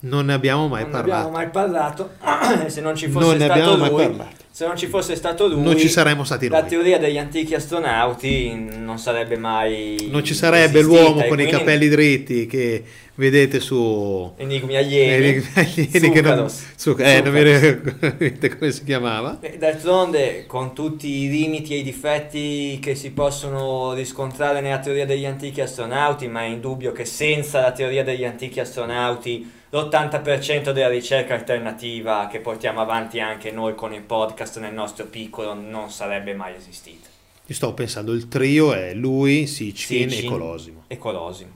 [0.03, 1.13] Non ne abbiamo mai non parlato.
[1.29, 2.11] abbiamo mai parlato.
[2.69, 4.17] se non ci fosse non ne stato lui,
[4.51, 6.69] se non ci fosse stato lui, Non ci saremmo stati la noi.
[6.71, 11.51] teoria degli antichi astronauti non sarebbe mai Non ci sarebbe esistita l'uomo con i quindi
[11.51, 12.83] capelli dritti che
[13.21, 14.33] vedete su...
[14.37, 15.27] Enigmi alieni.
[15.27, 19.39] Enigmi alieni che non- su- eh, non mi ricordo come si chiamava.
[19.41, 25.07] E D'altronde, con tutti i limiti e i difetti che si possono riscontrare nella teoria
[25.07, 30.89] degli antichi astronauti, ma è indubbio che senza la teoria degli antichi astronauti l'80% della
[30.89, 36.35] ricerca alternativa che portiamo avanti anche noi con il podcast nel nostro piccolo non sarebbe
[36.35, 37.09] mai esistita.
[37.47, 40.85] Io stavo pensando, il trio è lui, Sitchkin e Sitchin Colosimo.
[40.89, 41.51] E Colosimo.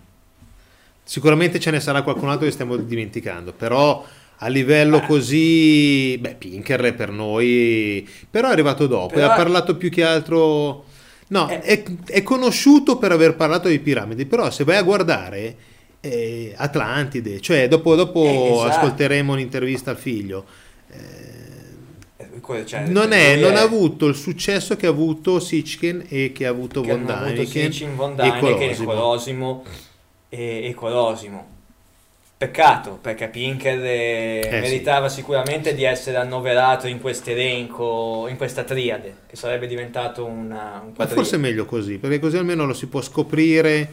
[1.04, 4.04] Sicuramente ce ne sarà qualcun altro che stiamo dimenticando, però
[4.38, 9.76] a livello così, beh, Pinker per noi, però è arrivato dopo e Però- ha parlato
[9.76, 10.84] più che altro...
[11.28, 11.60] No, Eh.
[11.60, 15.56] è, è conosciuto per aver parlato di piramidi, però se vai a guardare
[16.00, 18.68] eh, Atlantide, cioè dopo, dopo Eh, esatto.
[18.68, 20.44] ascolteremo un'intervista al figlio,
[20.90, 26.04] Eh, cioè, non, lui è, non è- ha avuto il successo che ha avuto Sitchkin
[26.08, 28.84] e che ha avuto che Von hanno avuto Daniken Sitchin, Von e Daniken e Colosimo.
[28.92, 29.64] Colosimo
[30.34, 31.52] e, e Colosimo.
[32.36, 38.64] Peccato, perché Pinker eh, Eh, meritava sicuramente di essere annoverato in questo elenco, in questa
[38.64, 41.08] triade, che sarebbe diventato una, un Ma quadriade.
[41.08, 43.92] forse è meglio così, perché così almeno lo si può scoprire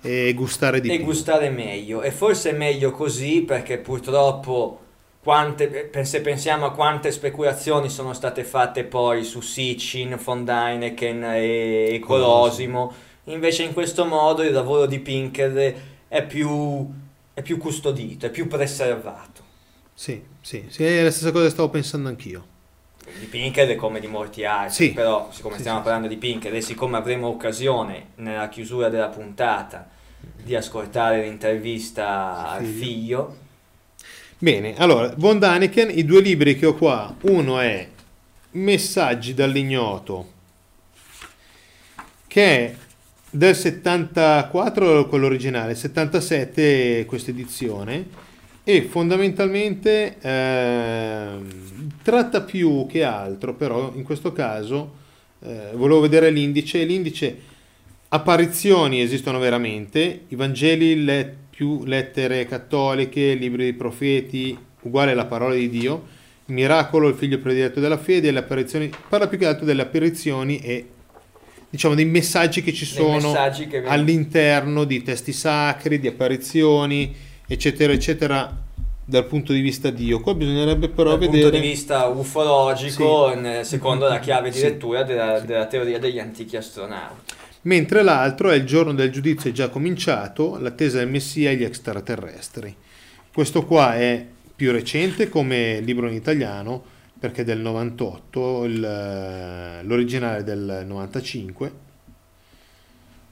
[0.00, 1.04] e gustare di e più.
[1.04, 2.02] gustare meglio.
[2.02, 4.80] E forse è meglio così perché purtroppo,
[5.22, 11.94] quante, se pensiamo a quante speculazioni sono state fatte poi su Sitchin, von Däniken e,
[11.94, 12.92] e Colosimo,
[13.26, 15.74] invece in questo modo il lavoro di Pinker
[16.08, 16.88] è più,
[17.34, 19.44] è più custodito, è più preservato.
[19.94, 22.46] Sì, sì, sì, è la stessa cosa che stavo pensando anch'io.
[23.18, 24.92] Di Pinker come di molti altri, Sì.
[24.92, 29.08] però siccome Sì, stiamo sì, parlando di Pinker e siccome avremo occasione nella chiusura della
[29.08, 29.88] puntata
[30.42, 32.78] di ascoltare l'intervista al Figlio.
[32.78, 33.36] figlio,
[34.38, 37.88] Bene, allora, Von Daniken, i due libri che ho qua, uno è
[38.52, 40.32] Messaggi dall'ignoto,
[42.26, 42.74] che è
[43.36, 48.06] del 74, quello originale, 77 questa edizione,
[48.64, 51.46] e fondamentalmente ehm,
[52.02, 54.94] tratta più che altro, però in questo caso
[55.40, 57.38] eh, volevo vedere l'indice, l'indice
[58.08, 65.54] apparizioni esistono veramente, i Vangeli le- più lettere cattoliche, libri dei profeti, uguale alla parola
[65.54, 66.06] di Dio,
[66.46, 70.86] miracolo, il figlio prediletto della fede, le apparizioni, parla più che altro delle apparizioni e
[71.68, 73.32] diciamo dei messaggi che ci sono
[73.68, 77.14] che all'interno di testi sacri, di apparizioni,
[77.46, 78.64] eccetera, eccetera,
[79.04, 80.20] dal punto di vista Dio.
[80.20, 81.42] Qua bisognerebbe però Dal vedere...
[81.42, 83.38] punto di vista ufologico, Sì.
[83.40, 84.64] ne- secondo la chiave di Sì.
[84.64, 87.34] lettura della, della teoria degli antichi astronauti.
[87.62, 91.64] Mentre l'altro è il giorno del giudizio è già cominciato, l'attesa del Messia e gli
[91.64, 92.74] extraterrestri.
[93.32, 94.24] Questo qua è
[94.54, 101.84] più recente come libro in italiano perché è del 98, il- l'originale del 95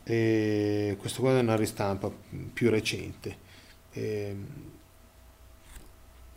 [0.04, 2.10] e questo qua è una ristampa
[2.52, 3.36] più recente.
[3.92, 4.46] Ehm,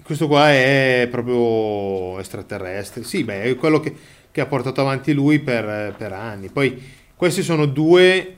[0.04, 3.94] questo qua è proprio extraterrestre, sì, beh, è quello che,
[4.32, 6.48] che ha portato avanti lui per, per anni.
[6.50, 6.82] Poi
[7.16, 8.36] questi sono due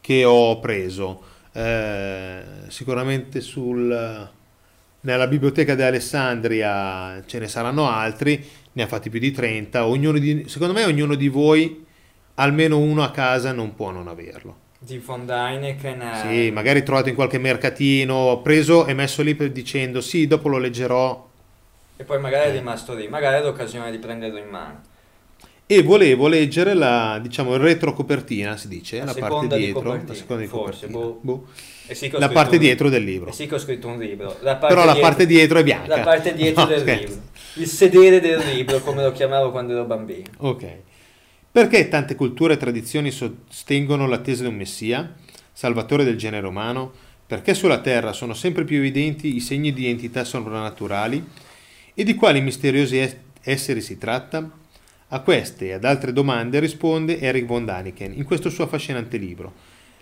[0.00, 1.22] che ho preso.
[1.52, 4.30] Eh, sicuramente sul,
[5.08, 9.86] nella biblioteca di Alessandria ce ne saranno altri, ne ha fatti più di 30.
[9.86, 11.84] Ognuno di, secondo me ognuno di voi,
[12.34, 14.66] almeno uno a casa, non può non averlo.
[14.78, 16.00] Di von Däniken.
[16.02, 20.48] eh, Sì, magari trovato in qualche mercatino, preso e messo lì per- dicendo sì, dopo
[20.48, 21.26] lo leggerò.
[21.96, 24.80] E poi magari è rimasto lì, magari è l'occasione di prenderlo in mano.
[25.70, 30.42] E volevo leggere la, diciamo, retrocopertina, si dice, La la, parte di dietro, la seconda
[30.42, 31.18] di forse, boh.
[31.20, 31.46] Boh.
[31.90, 33.28] Sì La parte un- dietro del libro.
[33.30, 34.38] E sì che ho scritto un libro.
[34.40, 35.96] La Però la dietro- parte dietro è bianca.
[35.96, 37.06] La parte dietro No, del scherzo.
[37.06, 37.22] libro.
[37.56, 40.24] Il sedere del libro, come lo chiamavo quando ero bambino.
[40.38, 40.66] Ok.
[41.52, 45.14] Perché tante culture e tradizioni sostengono l'attesa di un messia,
[45.52, 46.92] salvatore del genere umano?
[47.26, 51.22] Perché sulla Terra sono sempre più evidenti i segni di entità soprannaturali?
[51.94, 54.50] E di quali misteriosi es- esseri si tratta?
[55.10, 59.54] A queste e ad altre domande risponde Eric von Daniken in questo suo affascinante libro,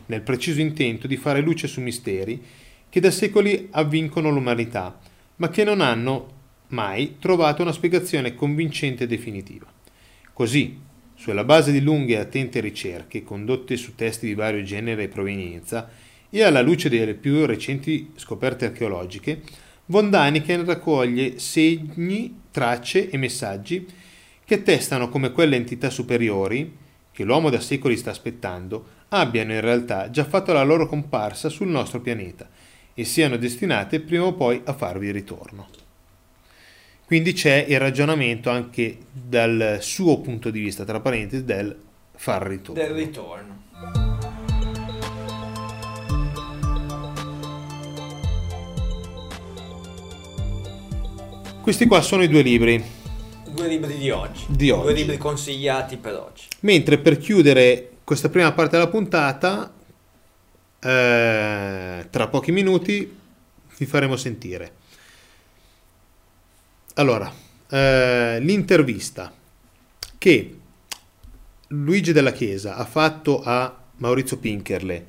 [0.07, 2.43] nel preciso intento di fare luce su misteri
[2.89, 4.99] che da secoli avvincono l'umanità,
[5.37, 6.35] ma che non hanno
[6.69, 9.66] mai trovato una spiegazione convincente e definitiva.
[10.33, 10.77] Così,
[11.15, 15.89] sulla base di lunghe e attente ricerche condotte su testi di vario genere e provenienza
[16.28, 19.41] e alla luce delle più recenti scoperte archeologiche,
[19.87, 23.87] von Daniken raccoglie segni, tracce e messaggi
[24.47, 26.74] che attestano come quelle entità superiori,
[27.10, 31.66] che l'uomo da secoli sta aspettando, abbiano in realtà già fatto la loro comparsa sul
[31.66, 32.48] nostro pianeta
[32.94, 35.66] e siano destinate prima o poi a farvi ritorno.
[37.05, 41.77] Quindi c'è il ragionamento anche dal suo punto di vista, tra parentesi, del
[42.14, 42.81] far ritorno.
[42.81, 43.64] Del ritorno.
[51.62, 52.95] Questi qua sono i due libri.
[53.57, 54.45] Due libri di oggi.
[54.49, 54.95] Di Due oggi.
[54.95, 56.45] libri consigliati per oggi.
[56.61, 59.73] Mentre per chiudere questa prima parte della puntata,
[60.78, 63.16] eh, tra pochi minuti
[63.78, 64.73] vi faremo sentire.
[66.97, 67.33] Allora,
[67.70, 69.33] eh, l'intervista
[70.19, 70.59] che
[71.69, 75.07] Luigi della Chiesa ha fatto a Maurizio Pinkerle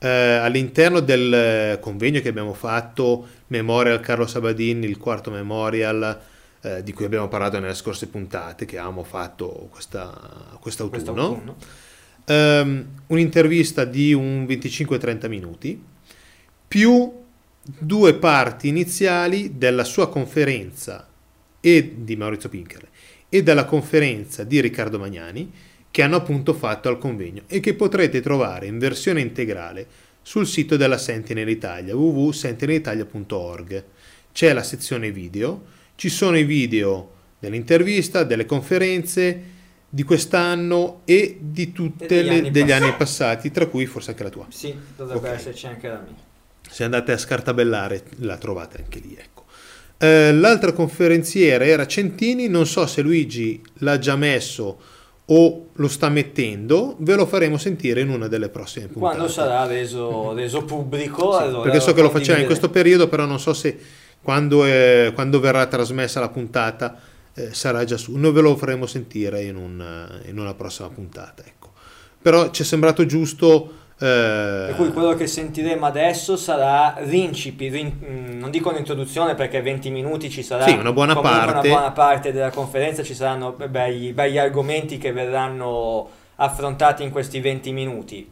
[0.00, 6.30] eh, all'interno del convegno che abbiamo fatto Memorial Carlo Sabadini, il quarto memorial
[6.62, 11.02] eh, di cui abbiamo parlato nelle scorse puntate che avevamo fatto questa, quest'autunno.
[11.02, 11.56] Quest'autunno.
[12.24, 15.82] Ehm, un'intervista di un 25-30 minuti
[16.68, 17.20] più
[17.78, 21.08] due parti iniziali della sua conferenza
[21.60, 22.88] e di Maurizio Pinkerle
[23.28, 25.52] e della conferenza di Riccardo Magnani
[25.90, 29.86] che hanno appunto fatto al convegno e che potrete trovare in versione integrale
[30.22, 33.84] sul sito della Sentinel Italia www.sentinelitalia.org.
[34.32, 39.40] C'è la sezione video, ci sono i video dell'intervista, delle conferenze
[39.88, 42.72] di quest'anno e di tutti degli anni degli passati.
[42.82, 44.46] anni passati, tra cui forse anche la tua.
[44.48, 45.34] Sì, dovrebbe Ok.
[45.36, 46.16] esserci anche la mia.
[46.68, 49.44] Se andate a scartabellare la trovate anche lì, ecco.
[49.98, 54.80] Eh, l'altra conferenziera era Centini, non so se Luigi l'ha già messo
[55.24, 59.14] o lo sta mettendo, ve lo faremo sentire in una delle prossime puntate.
[59.14, 63.06] Quando sarà reso, reso pubblico, Sì, allora perché so che lo faceva in questo periodo,
[63.06, 63.78] però non so se
[64.22, 66.96] quando, è- quando verrà trasmessa la puntata
[67.34, 68.16] eh, sarà già su.
[68.16, 71.42] Noi ve lo faremo sentire in, un- in una prossima puntata.
[71.44, 71.70] Ecco.
[72.20, 73.72] Però ci è sembrato giusto...
[73.98, 79.60] eh, Per cui quello che sentiremo adesso sarà l'incipi, rin- mm, non dico un'introduzione perché
[79.62, 81.68] 20 minuti ci sarà Sì, una buona parte.
[81.68, 87.10] una buona parte della conferenza, ci saranno be- begli, begli argomenti che verranno affrontati in
[87.10, 88.28] questi 20 minuti.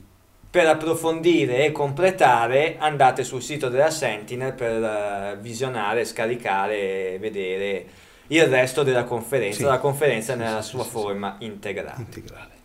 [0.51, 7.87] Per approfondire e completare andate sul sito della Sentinel per eh, visionare, scaricare e vedere
[8.29, 9.63] il resto della conferenza, Sì.
[9.69, 12.01] la conferenza Sì, nella sì, sua forma integrale.
[12.01, 12.59] integrale.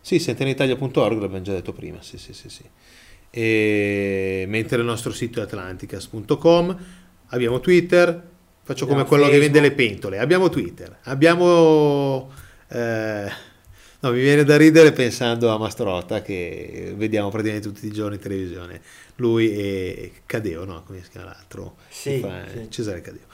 [0.00, 2.62] Sì, sentinelitalia.org l'abbiamo già detto prima, sì, sì, sì, sì.
[3.30, 4.44] E...
[4.48, 6.78] Mentre il nostro sito è atlanticas.com,
[7.28, 8.22] abbiamo Twitter,
[8.62, 9.74] faccio Abbiamo come quello che vende le Facebook.
[9.74, 12.30] pentole, abbiamo Twitter, abbiamo...
[12.68, 13.30] eh,
[14.00, 18.20] No, mi viene da ridere pensando a Mastrotta che vediamo praticamente tutti i giorni in
[18.20, 18.80] televisione.
[19.16, 20.82] Lui e Cadeo, no?
[20.84, 21.76] Come si chiama l'altro?
[21.88, 22.70] Sì, sì.
[22.70, 23.24] Cesare Cadeo.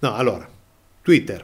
[0.00, 0.46] No, allora,
[1.00, 1.42] Twitter,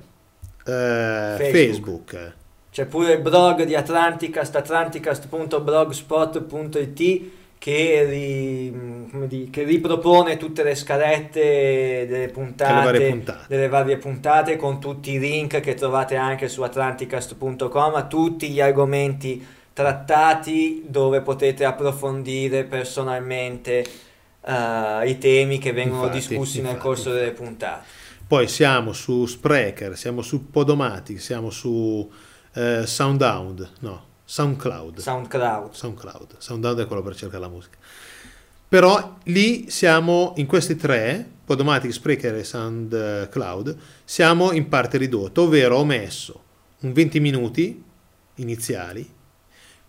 [0.64, 2.34] eh, Facebook.
[2.70, 12.06] C'è pure il blog di Atlanticast, atlanticast.blogspot.it che, ri- di- che ripropone tutte le scalette
[12.08, 13.44] delle puntate, Delle varie puntate.
[13.48, 18.60] delle varie puntate con tutti i link che trovate anche su atlanticast.com a tutti gli
[18.60, 23.84] argomenti trattati dove potete approfondire personalmente
[24.44, 27.86] eh, i temi che vengono Infatti, discussi nel infatti, corso delle puntate.
[28.26, 32.08] Poi siamo su Spreaker, siamo su Podomatic, siamo su
[32.54, 34.98] eh, Soundhound, no, SoundCloud.
[34.98, 35.72] SoundCloud.
[35.72, 36.34] SoundCloud.
[36.36, 37.78] SoundCloud è quello per cercare la musica.
[38.68, 45.78] Però lì siamo in questi tre, Podomatic, Spreaker e SoundCloud, siamo in parte ridotto, ovvero
[45.78, 46.42] ho messo
[46.80, 47.82] un 20 minuti
[48.34, 49.10] iniziali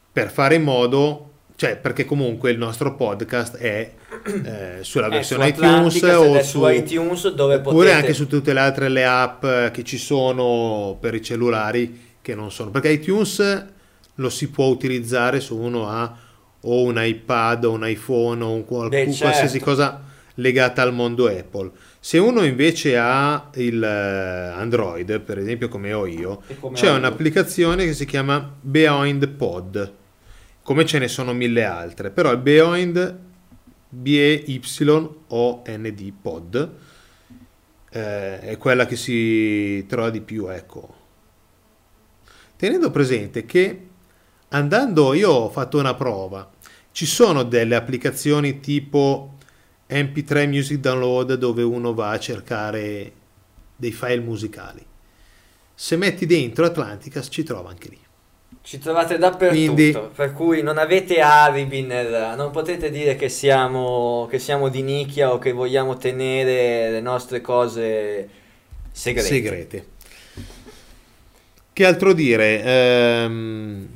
[0.10, 3.92] per fare in modo, cioè perché comunque il nostro podcast è
[4.24, 8.60] eh, sulla versione su iTunes o su, iTunes dove oppure potete anche su tutte le
[8.62, 13.78] altre le app eh, che ci sono per i cellulari che non sono perché iTunes
[14.20, 16.16] lo si può utilizzare se uno ha
[16.62, 19.66] o un iPad o un iPhone o un qual- Beh, qualsiasi certo.
[19.66, 20.02] cosa
[20.36, 21.72] legata al mondo Apple.
[22.00, 23.88] Se uno invece ha il eh,
[24.58, 26.96] Android, per esempio come ho io, come c'è io.
[26.96, 29.94] un'applicazione che si chiama Behind Pod,
[30.64, 33.18] come ce ne sono mille altre, però il Behind
[34.80, 36.72] B-E-Y-O-N-D Pod
[37.92, 40.96] eh, è quella che si trova di più, ecco.
[42.56, 43.88] Tenendo presente che
[44.50, 46.50] andando, io ho fatto una prova,
[46.92, 49.36] ci sono delle applicazioni tipo
[49.90, 53.12] MP3 Music Download dove uno va a cercare
[53.76, 54.86] dei file musicali.
[55.74, 58.00] Se metti dentro Atlanticast ci trova anche lì.
[58.62, 62.36] Ci trovate dappertutto, Quindi- per cui non avete alibi nel...
[62.36, 67.42] non potete dire che siamo, che siamo di nicchia o che vogliamo tenere le nostre
[67.42, 68.30] cose
[68.92, 69.28] segrete.
[69.28, 69.88] Segrete.
[71.72, 72.62] Che altro dire?
[72.62, 73.88] Ehm,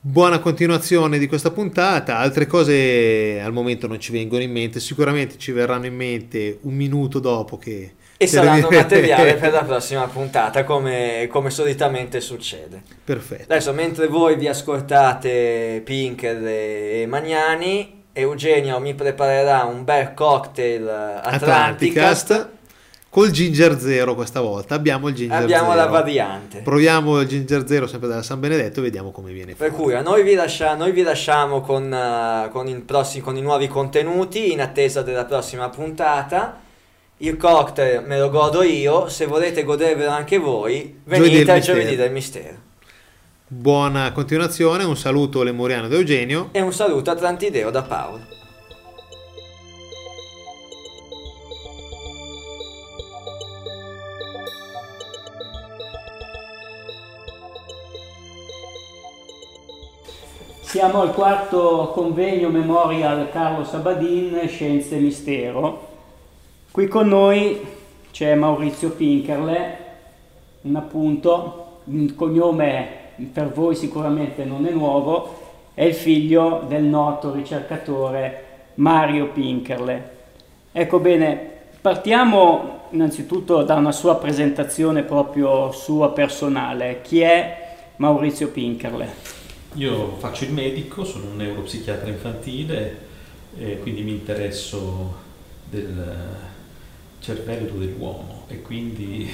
[0.00, 2.18] buona continuazione di questa puntata.
[2.18, 4.80] Altre cose al momento non ci vengono in mente.
[4.80, 7.94] Sicuramente ci verranno in mente un minuto dopo che.
[8.16, 8.94] E saranno terminerete.
[8.94, 12.82] materiale per la prossima puntata, come, come solitamente succede.
[13.02, 13.44] Perfetto.
[13.44, 20.86] Adesso, mentre voi vi ascoltate Pinker e Magnani, Eugenio mi preparerà un bel cocktail
[21.22, 21.42] Atlanticast.
[21.42, 22.58] Atlanticast
[23.10, 24.74] col Ginger Zero questa volta.
[24.76, 25.80] Abbiamo il Ginger Abbiamo Zero.
[25.84, 26.58] la variante.
[26.60, 29.82] Proviamo il Ginger Zero sempre dalla San Benedetto e vediamo come viene Per fuori.
[29.82, 33.42] cui a noi vi, lascia- noi vi lasciamo con, eh, con, il prossi- con i
[33.42, 36.60] nuovi contenuti in attesa della prossima puntata.
[37.18, 42.10] Il cocktail me lo godo io, se volete godervelo anche voi, venite al giovedì del
[42.12, 42.56] mistero.
[43.46, 46.48] Buona continuazione, un saluto lemuriano da Eugenio.
[46.52, 48.20] E un saluto atlantideo da Paolo.
[60.70, 65.88] Siamo al quarto convegno Memorial Carlo Sabadin Scienze e Mistero.
[66.70, 67.60] Qui con noi
[68.12, 69.78] c'è Maurizio Pinkerle,
[70.60, 72.86] un appunto, il cognome
[73.32, 75.40] per voi sicuramente non è nuovo,
[75.74, 78.44] è il figlio del noto ricercatore
[78.74, 80.10] Mario Pinkerle.
[80.70, 87.00] Ecco bene, partiamo innanzitutto da una sua presentazione proprio sua personale.
[87.02, 89.39] Chi è Maurizio Pinkerle?
[89.74, 93.06] Io faccio il medico, sono un neuropsichiatra infantile
[93.56, 95.14] e quindi mi interesso
[95.70, 96.26] del
[97.20, 99.30] cervello dell'uomo e quindi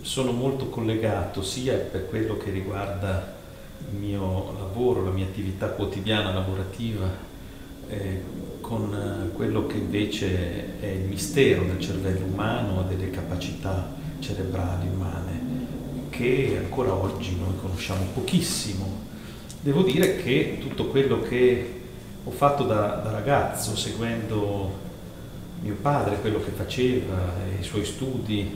[0.00, 3.32] sono molto collegato sia per quello che riguarda
[3.78, 7.08] il mio lavoro, la mia attività quotidiana lavorativa,
[7.86, 8.22] eh,
[8.60, 15.51] con quello che invece è il mistero del cervello umano delle capacità cerebrali umane
[16.12, 19.00] che ancora oggi noi conosciamo pochissimo.
[19.60, 21.80] Devo dire che tutto quello che
[22.22, 24.78] ho fatto da, da ragazzo, seguendo
[25.62, 28.54] mio padre, quello che faceva, i suoi studi,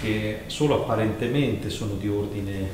[0.00, 2.68] che solo apparentemente sono di ordine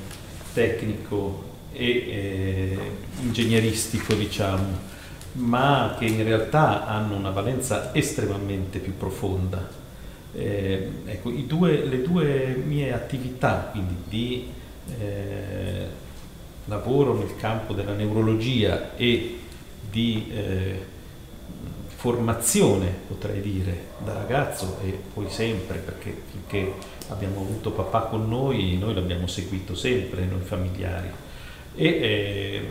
[0.52, 2.78] tecnico e eh,
[3.22, 4.94] ingegneristico, diciamo,
[5.32, 9.84] ma che in realtà hanno una valenza estremamente più profonda.
[10.36, 14.50] Eh, ecco, due- le due mie attività, quindi di
[15.00, 15.86] eh,
[16.66, 19.38] lavoro nel campo della neurologia e
[19.90, 20.94] di eh,
[21.86, 26.74] formazione, potrei dire, da ragazzo e poi sempre, perché finché
[27.08, 31.08] abbiamo avuto papà con noi, noi l'abbiamo seguito sempre, noi familiari.
[31.74, 32.62] E eh,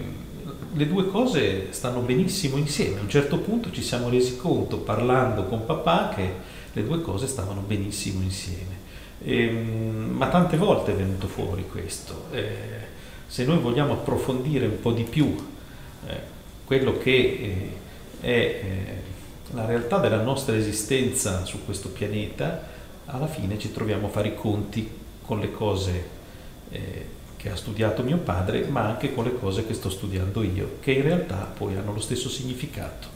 [0.74, 3.00] le due cose stanno benissimo insieme.
[3.00, 7.28] A un certo punto ci siamo resi conto, parlando con papà, che le due cose
[7.28, 8.84] stavano benissimo insieme.
[9.24, 12.26] E, ehm, ma tante volte è venuto fuori questo.
[12.32, 12.94] Eh,
[13.28, 15.36] se noi vogliamo approfondire un po' di più
[16.06, 16.20] eh,
[16.66, 17.70] quello che eh,
[18.20, 19.14] è eh,
[19.52, 22.74] la realtà della nostra esistenza su questo pianeta,
[23.06, 24.90] alla fine ci troviamo a fare i conti
[25.22, 26.04] con le cose
[26.72, 27.06] eh,
[27.38, 30.92] che ha studiato mio padre, ma anche con le cose che sto studiando io, che
[30.92, 33.15] in realtà poi hanno lo stesso significato.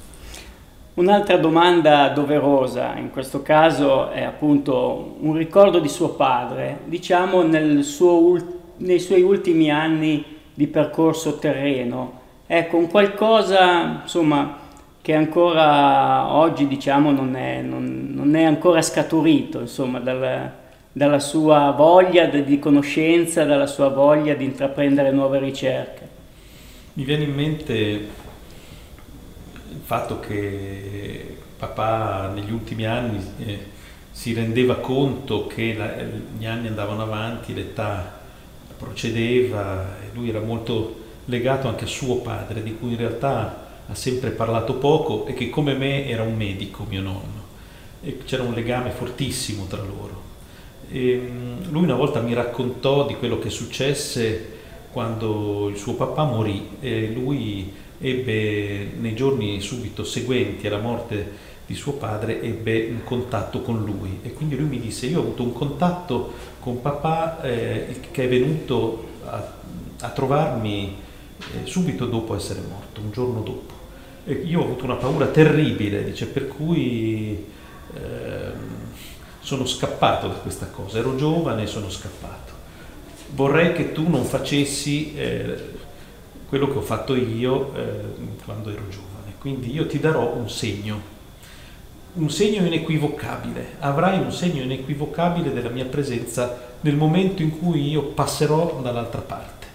[0.99, 7.41] Un'altra domanda doverosa in questo caso è appunto un ricordo di suo padre, diciamo
[7.83, 8.37] suo,
[8.75, 12.19] nei suoi ultimi anni di percorso terreno.
[12.45, 14.57] Ecco, un qualcosa insomma
[15.01, 20.51] che ancora oggi diciamo non è, non, non è ancora scaturito insomma dal,
[20.91, 26.07] dalla sua voglia di conoscenza, dalla sua voglia di intraprendere nuove ricerche.
[26.95, 28.18] Mi viene in mente
[29.89, 33.65] fatto che papà negli ultimi anni eh,
[34.11, 35.91] si rendeva conto che la,
[36.37, 38.19] gli anni andavano avanti, l'età
[38.77, 40.95] procedeva e lui era molto
[41.25, 45.49] legato anche a suo padre, di cui in realtà ha sempre parlato poco e che
[45.49, 47.47] come me era un medico, mio nonno.
[48.03, 50.21] E c'era un legame fortissimo tra loro.
[50.91, 54.57] E mm, lui una volta mi raccontò di quello che successe
[54.91, 61.75] quando il suo papà morì e lui ebbe nei giorni subito seguenti alla morte di
[61.75, 65.43] suo padre ebbe un contatto con lui e quindi lui mi disse io ho avuto
[65.43, 69.53] un contatto con papà eh, che è venuto a,
[69.99, 71.07] a trovarmi
[71.39, 73.77] eh, subito dopo essere morto, un giorno dopo.
[74.25, 77.45] E io ho avuto una paura terribile, dice, per cui
[77.93, 78.51] eh,
[79.39, 82.53] sono scappato da questa cosa, ero giovane e sono scappato.
[83.31, 85.77] Vorrei che tu non facessi eh,
[86.49, 87.89] quello che ho fatto io eh,
[88.43, 89.35] quando ero giovane.
[89.39, 90.99] Quindi io ti darò un segno,
[92.13, 98.01] un segno inequivocabile, avrai un segno inequivocabile della mia presenza nel momento in cui io
[98.01, 99.67] passerò dall'altra parte.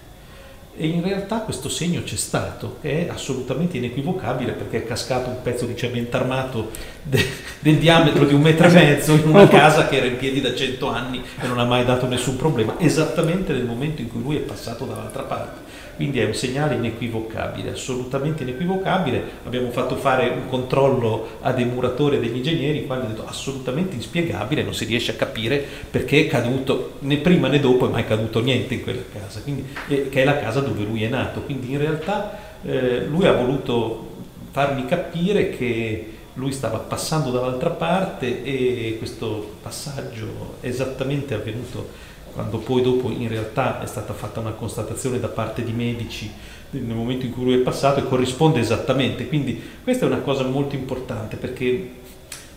[0.77, 5.65] E in realtà questo segno c'è stato, è assolutamente inequivocabile perché è cascato un pezzo
[5.65, 6.69] di cemento armato
[7.01, 7.25] de,
[7.59, 10.53] del diametro di un metro e mezzo in una casa che era in piedi da
[10.53, 14.35] cento anni e non ha mai dato nessun problema, esattamente nel momento in cui lui
[14.35, 15.64] è passato dall'altra parte.
[15.95, 19.23] Quindi è un segnale inequivocabile, assolutamente inequivocabile.
[19.45, 23.95] Abbiamo fatto fare un controllo a dei muratori e degli ingegneri, quali hanno detto assolutamente
[23.95, 28.05] inspiegabile, non si riesce a capire perché è caduto né prima né dopo, è mai
[28.05, 31.41] caduto niente in quella casa, quindi, eh, che è la casa dove lui è nato.
[31.41, 34.13] Quindi in realtà eh, lui ha voluto
[34.51, 41.87] farmi capire che lui stava passando dall'altra parte e questo passaggio è esattamente avvenuto
[42.35, 46.29] quando poi dopo in realtà è stata fatta una constatazione da parte di medici
[46.71, 49.25] nel momento in cui lui è passato e corrisponde esattamente.
[49.29, 51.91] Quindi questa è una cosa molto importante perché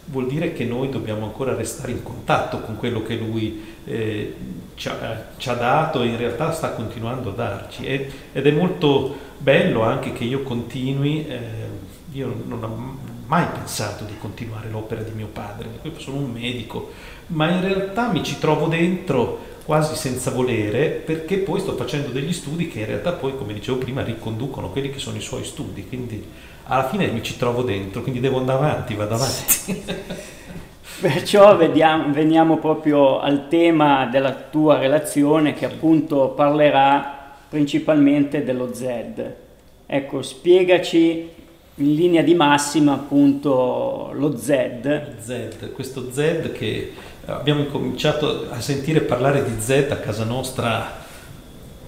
[0.07, 4.35] vuol dire che noi dobbiamo ancora restare in contatto con quello che lui eh,
[4.75, 7.87] ci, ha, ci, ha, dato e in realtà sta continuando a darci.
[7.87, 11.41] E, ed è molto bello anche che io continui, eh,
[12.13, 12.97] io non ho
[13.27, 15.69] mai pensato di continuare l'opera di mio padre,
[15.99, 16.91] sono un medico,
[17.29, 22.33] ma in realtà mi ci trovo dentro quasi senza volere, perché poi sto facendo degli
[22.33, 25.87] studi che in realtà poi, come dicevo prima, riconducono quelli che sono i suoi studi,
[25.87, 26.27] quindi
[26.69, 29.85] alla fine mi ci trovo dentro, quindi devo andare avanti, vado avanti.
[31.03, 38.87] Perciò vediamo, veniamo proprio al tema della tua relazione che appunto parlerà principalmente dello Z.
[39.85, 41.29] Ecco, spiegaci
[41.75, 45.19] in linea di massima appunto lo Z.
[45.21, 46.93] Z, questo Z che
[47.35, 51.05] abbiamo cominciato a sentire parlare di Z a casa nostra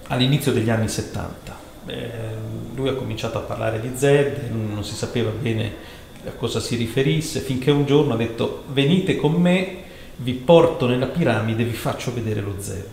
[0.09, 1.59] all'inizio degli anni 70.
[1.87, 2.09] Eh,
[2.75, 7.41] lui ha cominciato a parlare di Z, non si sapeva bene a cosa si riferisse,
[7.41, 9.77] finché un giorno ha detto venite con me,
[10.17, 12.85] vi porto nella piramide, vi faccio vedere lo Z.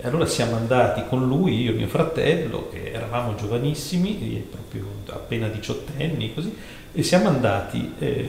[0.00, 5.48] E allora siamo andati con lui, io e mio fratello, che eravamo giovanissimi, proprio appena
[5.48, 6.54] diciottenni, così,
[6.92, 8.28] e siamo andati eh,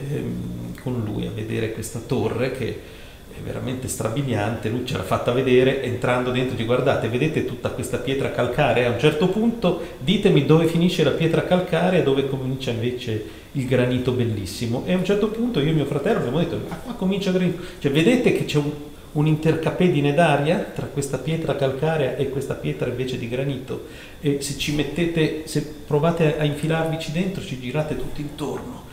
[0.82, 2.98] con lui a vedere questa torre che
[3.42, 8.30] veramente strabiliante, lui ce l'ha fatta vedere entrando dentro, di guardate, vedete tutta questa pietra
[8.30, 13.38] calcarea, a un certo punto ditemi dove finisce la pietra calcarea e dove comincia invece
[13.52, 14.84] il granito bellissimo.
[14.86, 17.36] E a un certo punto io e mio fratello abbiamo detto, ma qua comincia il
[17.36, 18.70] granito, cioè vedete che c'è un,
[19.12, 23.86] un'intercapedine d'aria tra questa pietra calcarea e questa pietra invece di granito?
[24.20, 28.88] E se ci mettete, se provate a infilarvici dentro ci girate tutti intorno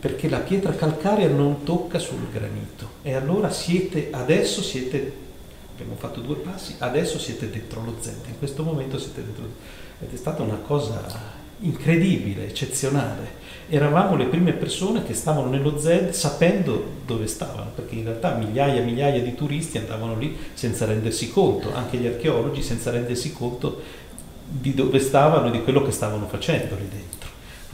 [0.00, 5.12] perché la pietra calcarea non tocca sul granito e allora siete, adesso siete,
[5.72, 9.50] abbiamo fatto due passi, adesso siete dentro lo Z, in questo momento siete dentro lo
[9.50, 10.04] Z.
[10.04, 13.44] Ed è stata una cosa incredibile, eccezionale.
[13.68, 18.80] Eravamo le prime persone che stavano nello Z sapendo dove stavano, perché in realtà migliaia
[18.80, 23.80] e migliaia di turisti andavano lì senza rendersi conto, anche gli archeologi senza rendersi conto
[24.48, 27.15] di dove stavano e di quello che stavano facendo lì dentro.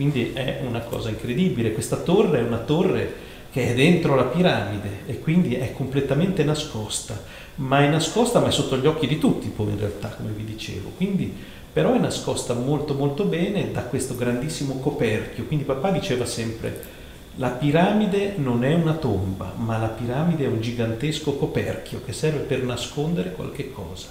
[0.02, 1.72] Quindi è una cosa incredibile.
[1.72, 7.22] Questa torre è una torre che è dentro la piramide e quindi è completamente nascosta,
[7.56, 10.44] ma è nascosta ma è sotto gli occhi di tutti poi in realtà, come vi
[10.44, 10.90] dicevo.
[10.96, 11.32] Quindi
[11.72, 15.44] però è nascosta molto molto bene da questo grandissimo coperchio.
[15.44, 16.82] Quindi papà diceva sempre
[17.36, 22.40] la piramide non è una tomba, ma la piramide è un gigantesco coperchio che serve
[22.40, 24.08] per nascondere qualche cosa.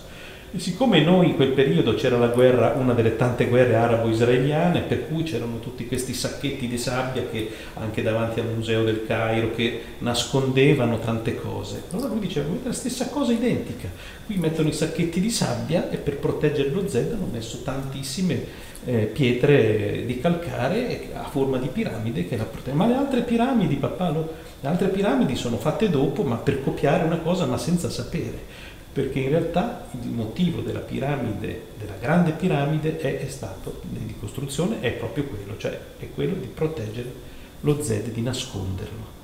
[0.54, 5.08] E siccome noi in quel periodo c'era la guerra, una delle tante guerre arabo-israeliane, per
[5.08, 9.82] cui c'erano tutti questi sacchetti di sabbia che anche davanti al museo del Cairo che
[10.00, 11.84] nascondevano tante cose.
[11.92, 13.88] Allora lui diceva, vedete la stessa cosa identica.
[14.26, 18.44] Qui mettono i sacchetti di sabbia e per proteggere lo Z hanno messo tantissime
[18.84, 22.84] eh, pietre di calcare a forma di piramide che la proteggono.
[22.84, 27.06] Ma le altre piramidi, papà, lo, le altre piramidi sono fatte dopo, ma per copiare
[27.06, 33.00] una cosa, ma senza sapere perché in realtà il motivo della piramide, della grande piramide
[33.00, 37.30] è, è stato, di costruzione, è proprio quello, cioè è quello di proteggere
[37.62, 39.20] lo Z, di nasconderlo.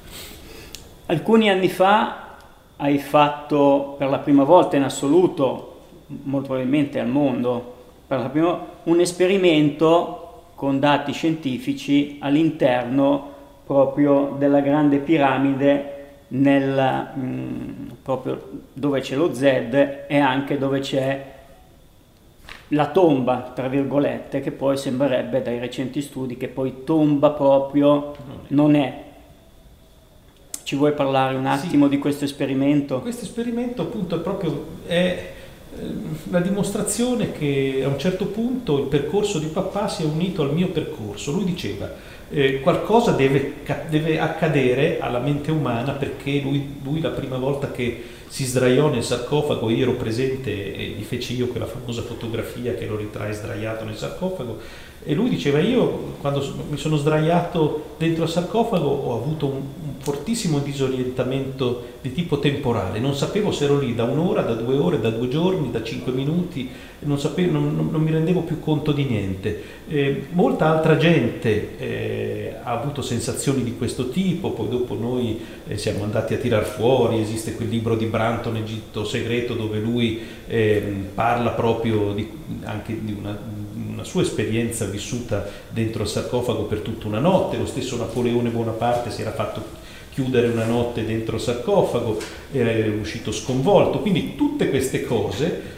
[1.07, 2.35] Alcuni anni fa
[2.77, 7.75] hai fatto per la prima volta in assoluto, molto probabilmente al mondo,
[8.07, 13.35] prima, un esperimento con dati scientifici all'interno
[13.65, 15.96] proprio della grande piramide
[16.29, 19.41] nel, mh, mm, proprio dove c'è lo Z
[20.07, 21.35] e anche dove c'è
[22.71, 28.15] la tomba, tra virgolette, che poi sembrerebbe dai recenti studi che poi tomba proprio
[28.47, 29.05] non è.
[30.63, 31.91] Ci vuoi parlare un attimo sì.
[31.91, 32.99] di questo esperimento?
[32.99, 35.33] Questo esperimento appunto è proprio è
[35.79, 40.41] ehm, la dimostrazione che a un certo punto il percorso di papà si è unito
[40.41, 41.31] al mio percorso.
[41.31, 41.89] Lui diceva
[42.29, 43.55] eh, qualcosa deve,
[43.89, 49.03] deve, accadere alla mente umana perché lui, lui, la prima volta che si sdraiò nel
[49.03, 53.85] sarcofago, io ero presente e gli feci io quella famosa fotografia che lo ritrae sdraiato
[53.85, 54.59] nel sarcofago
[55.03, 59.93] e lui diceva io quando mi sono sdraiato dentro al sarcofago ho avuto un, un
[59.99, 64.99] fortissimo disorientamento di tipo temporale, non sapevo se ero lì da un'ora, da due ore,
[64.99, 68.91] da due giorni, da cinque minuti, non, sapevo, non, non, non mi rendevo più conto
[68.91, 69.61] di niente.
[69.87, 75.77] Eh, molta altra gente eh, ha avuto sensazioni di questo tipo, poi dopo noi eh,
[75.77, 81.09] siamo andati a tirar fuori, esiste quel libro di Branton, Egitto segreto, dove lui ehm,
[81.13, 82.27] parla proprio di,
[82.63, 83.37] anche di una,
[83.93, 89.11] una sua esperienza vissuta dentro il sarcofago per tutta una notte, lo stesso Napoleone Bonaparte
[89.11, 92.17] si era fatto chiudere una notte dentro il sarcofago,
[92.51, 95.75] era uscito sconvolto, quindi tutte queste cose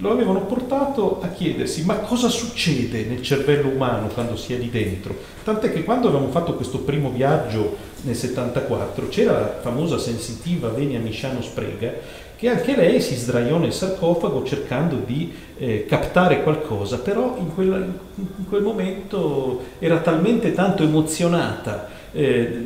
[0.00, 4.68] lo avevano portato a chiedersi ma cosa succede nel cervello umano quando si è lì
[4.68, 5.16] dentro?
[5.42, 11.00] Tant'è che quando avevamo fatto questo primo viaggio nel 74 c'era la famosa sensitiva Venia
[11.00, 11.92] Misciano Sprega
[12.38, 17.78] che anche lei si sdraiò nel sarcofago cercando di eh, captare qualcosa, però in, quella,
[17.78, 22.64] in, quel momento era talmente tanto emozionata eh,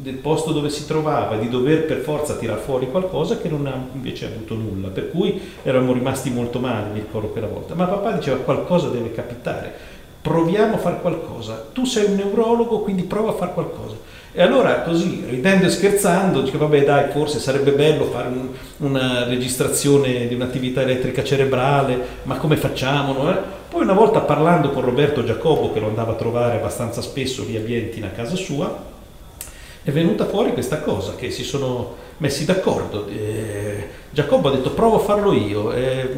[0.00, 3.74] del posto dove si trovava, di dover per forza tirar fuori qualcosa che non ha
[3.92, 7.74] invece avuto nulla, per cui eravamo rimasti molto male, mi ricordo quella volta.
[7.74, 9.70] Ma papà diceva qualcosa deve capitare,
[10.22, 13.96] proviamo a fare qualcosa, tu sei un neurologo quindi prova a fare qualcosa.
[14.32, 19.24] E allora così, ridendo e scherzando, dice vabbè dai, forse sarebbe bello fare un, una
[19.24, 23.12] registrazione di un'attività elettrica cerebrale, ma come facciamo?
[23.12, 23.36] No?
[23.68, 27.56] Poi una volta parlando con Roberto Giacobo, che lo andava a trovare abbastanza spesso lì
[27.56, 28.88] a Vientina a casa sua,
[29.82, 33.08] è venuta fuori questa cosa, che si sono messi d'accordo.
[33.08, 36.08] Eh, Giacobbo ha detto provo a farlo io, eh,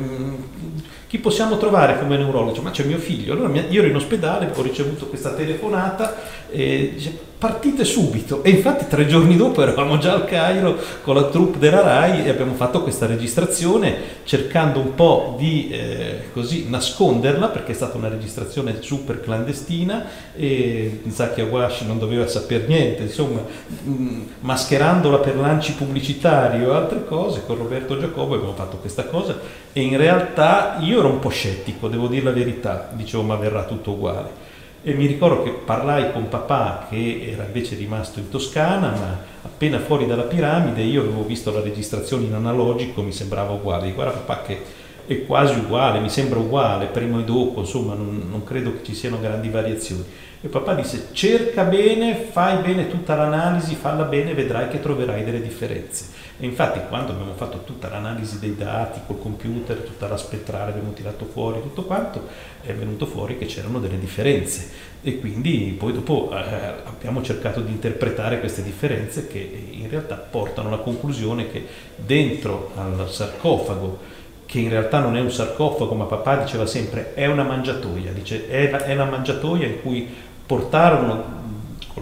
[1.06, 2.60] chi possiamo trovare come neurologo?
[2.60, 3.32] Ma c'è mio figlio.
[3.32, 6.16] Allora io ero in ospedale, ho ricevuto questa telefonata
[6.50, 8.44] e dice partite subito.
[8.44, 12.28] E infatti tre giorni dopo eravamo già al Cairo con la troupe della RAI e
[12.28, 18.06] abbiamo fatto questa registrazione cercando un po' di eh, così nasconderla perché è stata una
[18.06, 20.06] registrazione super clandestina
[20.36, 23.40] e Zaki Awashi non doveva sapere niente, insomma,
[23.88, 29.36] mm, mascherandola per lanci pubblicitari o altre cose, con Roberto Giacobbo abbiamo fatto questa cosa
[29.72, 33.64] e in realtà io ero un po' scettico, devo dire la verità, dicevo ma verrà
[33.64, 34.41] tutto uguale
[34.84, 39.78] e mi ricordo che parlai con papà che era invece rimasto in Toscana, ma appena
[39.78, 43.84] fuori dalla piramide io avevo visto la registrazione in analogico, mi sembrava uguale.
[43.84, 44.60] Dico, guarda papà che
[45.06, 48.94] è quasi uguale, mi sembra uguale, prima e dopo, insomma non, non credo che ci
[48.94, 50.04] siano grandi variazioni.
[50.40, 55.40] E papà disse cerca bene, fai bene tutta l'analisi, falla bene, vedrai che troverai delle
[55.40, 56.06] differenze.
[56.38, 60.92] E infatti quando abbiamo fatto tutta l'analisi dei dati col computer, tutta la spettrale, abbiamo
[60.92, 62.26] tirato fuori tutto quanto,
[62.62, 64.90] è venuto fuori che c'erano delle differenze.
[65.02, 70.68] E quindi poi dopo eh, abbiamo cercato di interpretare queste differenze che in realtà portano
[70.68, 74.20] alla conclusione che dentro al sarcofago
[74.52, 78.48] che in realtà non è un sarcofago, ma papà diceva sempre è una mangiatoia, dice
[78.48, 80.06] è la, è la mangiatoia in cui
[80.44, 81.41] portarono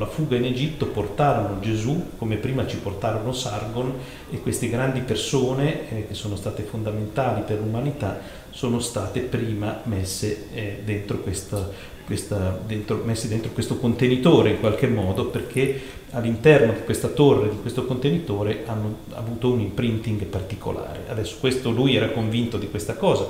[0.00, 3.92] la fuga in Egitto portarono Gesù, come prima ci portarono Sargon,
[4.30, 8.18] e queste grandi persone eh, che sono state fondamentali per l'umanità
[8.48, 11.68] sono state prima messe eh, dentro questa,
[12.06, 15.80] questa, dentro, messi dentro questo contenitore in qualche modo perché
[16.12, 21.04] all'interno di questa torre, di questo contenitore hanno avuto un imprinting particolare.
[21.08, 23.28] Adesso questo lui era convinto di questa cosa,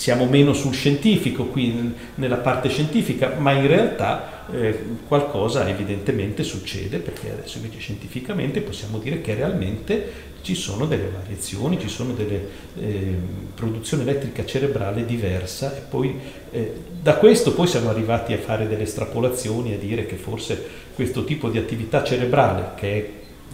[0.00, 6.96] siamo meno sul scientifico qui nella parte scientifica, ma in realtà eh, qualcosa evidentemente succede
[7.00, 12.48] perché adesso invece scientificamente possiamo dire che realmente ci sono delle variazioni, ci sono delle
[12.78, 13.14] eh,
[13.54, 16.18] produzione elettrica cerebrale diversa e poi
[16.50, 16.72] eh,
[17.02, 21.50] da questo poi siamo arrivati a fare delle estrapolazioni, a dire che forse questo tipo
[21.50, 23.10] di attività cerebrale, che è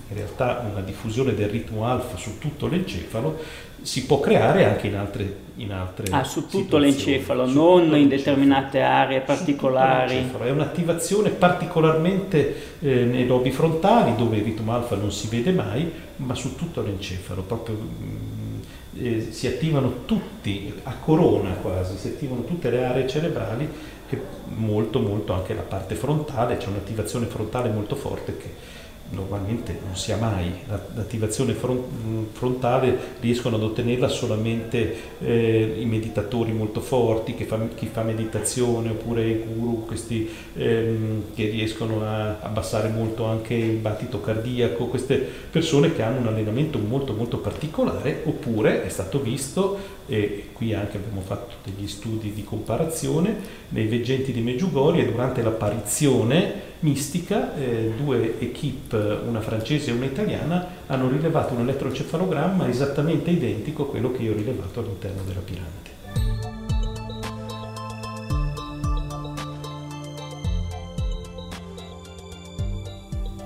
[0.08, 3.36] in realtà una diffusione del ritmo alfa su tutto l'encefalo,
[3.82, 7.96] si può creare anche in altre in altre ah, su tutto l'encefalo, su non tutto
[7.96, 10.30] in determinate aree particolari.
[10.38, 15.90] È un'attivazione particolarmente eh, nei lobi frontali dove il ritmo alfa non si vede mai,
[16.16, 18.60] ma su tutto l'encefalo, proprio mm,
[18.98, 23.68] eh, si attivano tutti a corona quasi, si attivano tutte le aree cerebrali
[24.08, 24.20] e
[24.54, 28.74] molto molto anche la parte frontale, c'è un'attivazione frontale molto forte che
[29.10, 36.80] normalmente non si ha mai, l'attivazione frontale riescono ad ottenerla solamente eh, i meditatori molto
[36.80, 43.24] forti, fa, chi fa meditazione oppure i guru, questi ehm, che riescono a abbassare molto
[43.24, 45.16] anche il battito cardiaco, queste
[45.50, 50.96] persone che hanno un allenamento molto molto particolare, oppure è stato visto, e qui anche
[50.96, 53.36] abbiamo fatto degli studi di comparazione,
[53.68, 60.06] nei veggenti di Meggiugori e durante l'apparizione mistica, eh, due equip, una francese e una
[60.06, 65.40] italiana, hanno rilevato un elettrocefalogramma esattamente identico a quello che io ho rilevato all'interno della
[65.40, 65.94] piramide.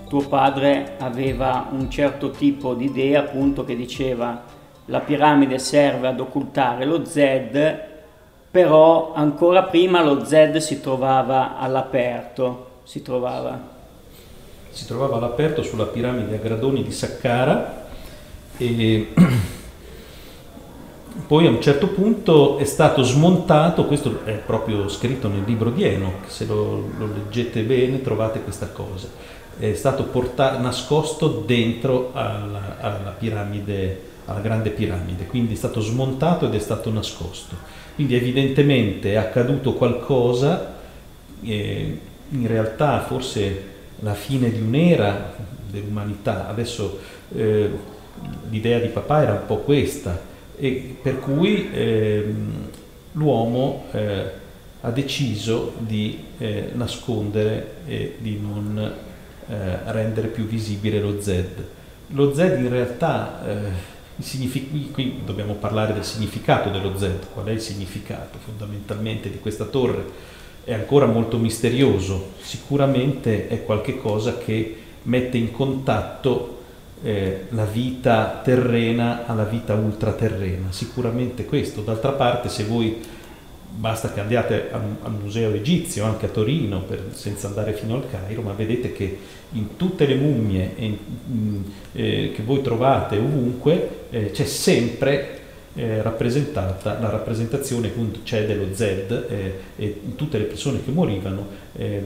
[0.08, 4.49] Tuo padre aveva un certo tipo di idea appunto che diceva
[4.90, 7.78] la piramide serve ad occultare lo Z,
[8.50, 13.56] però ancora prima lo Z si trovava all'aperto si trovava?
[14.70, 17.86] Si trovava all'aperto sulla piramide a gradoni di Saqqara
[18.56, 19.12] e
[21.24, 25.84] poi a un certo punto è stato smontato, questo è proprio scritto nel libro di
[25.84, 29.06] Enoch, se lo, lo leggete bene trovate questa cosa,
[29.56, 36.46] è stato portato, nascosto dentro alla, alla piramide, alla grande piramide, quindi è stato smontato
[36.46, 37.56] ed è stato nascosto.
[37.94, 40.78] Quindi evidentemente è accaduto qualcosa
[41.42, 41.98] eh,
[42.30, 43.64] in realtà forse
[44.00, 45.34] la fine di un'era
[45.70, 46.98] dell'umanità, adesso
[47.34, 47.70] eh,
[48.48, 52.34] l'idea di papà era un po' questa, e per cui eh,
[53.12, 54.38] l'uomo eh,
[54.82, 61.44] ha deciso di eh, nascondere e di non eh, rendere più visibile lo Z.
[62.08, 63.40] Lo Z in realtà,
[64.22, 69.64] eh, qui dobbiamo parlare del significato dello Z, qual è il significato fondamentalmente di questa
[69.64, 70.38] torre?
[70.64, 76.58] è ancora molto misterioso, sicuramente è qualcosa che mette in contatto
[77.02, 81.80] eh, la vita terrena alla vita ultraterrena, sicuramente questo.
[81.80, 83.00] D'altra parte se voi
[83.70, 88.42] basta che andiate al, museo egizio, anche a Torino, per, senza andare fino al Cairo,
[88.42, 89.18] ma vedete che
[89.52, 90.96] in tutte le mummie in,
[91.30, 95.38] in, eh, che voi trovate ovunque eh, c'è sempre
[95.74, 97.92] eh, rappresentata, la rappresentazione
[98.24, 102.02] c'è dello Z eh, e tutte le persone che morivano eh,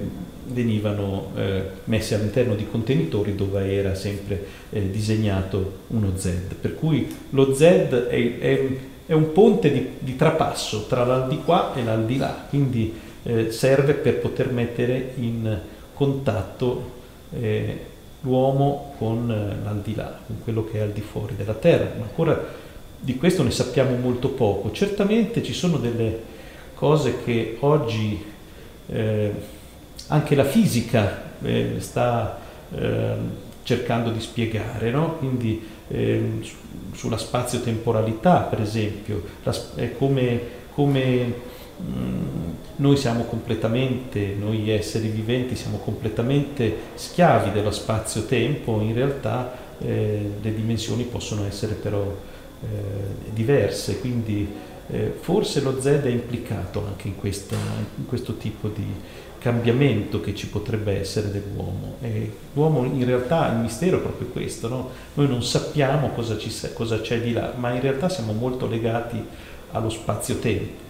[0.47, 6.31] venivano eh, messe all'interno di contenitori dove era sempre disegnato uno Z.
[6.61, 8.69] Per cui lo Z è, è,
[9.07, 14.51] è un ponte di, di, trapasso tra l'aldilà e l'aldilà, quindi eh, serve per poter
[14.51, 15.59] mettere in
[15.95, 17.03] contatto
[18.21, 21.91] l'uomo con l'aldilà, con quello che è al di fuori della Terra.
[21.99, 22.41] Ma ancora
[23.01, 24.71] di questo ne sappiamo molto poco.
[24.71, 26.19] Certamente ci sono delle
[26.75, 28.25] cose che oggi
[28.87, 29.33] eh,
[30.09, 32.39] anche la fisica eh, sta
[32.75, 33.15] eh,
[33.63, 35.17] cercando di spiegare, no?
[35.17, 36.43] quindi ehm,
[36.93, 39.55] sulla spazio-temporalità per esempio, la,
[39.99, 40.41] come,
[40.71, 41.35] come
[41.83, 50.31] mm, noi siamo completamente, noi esseri viventi siamo completamente schiavi dello spazio-tempo, in realtà eh,
[50.41, 52.03] le dimensioni possono essere però
[52.63, 54.49] eh, diverse, quindi
[54.89, 57.57] eh, forse lo Z è implicato anche in, questa,
[57.97, 58.87] in, questo tipo di
[59.45, 61.97] cambiamento che ci potrebbe essere dell'uomo.
[62.01, 64.89] E l'uomo in realtà, il mistero è proprio questo, no?
[65.13, 69.23] noi non sappiamo cosa, ci, cosa c'è di là, ma in realtà siamo molto legati
[69.73, 70.83] allo spazio-tempo.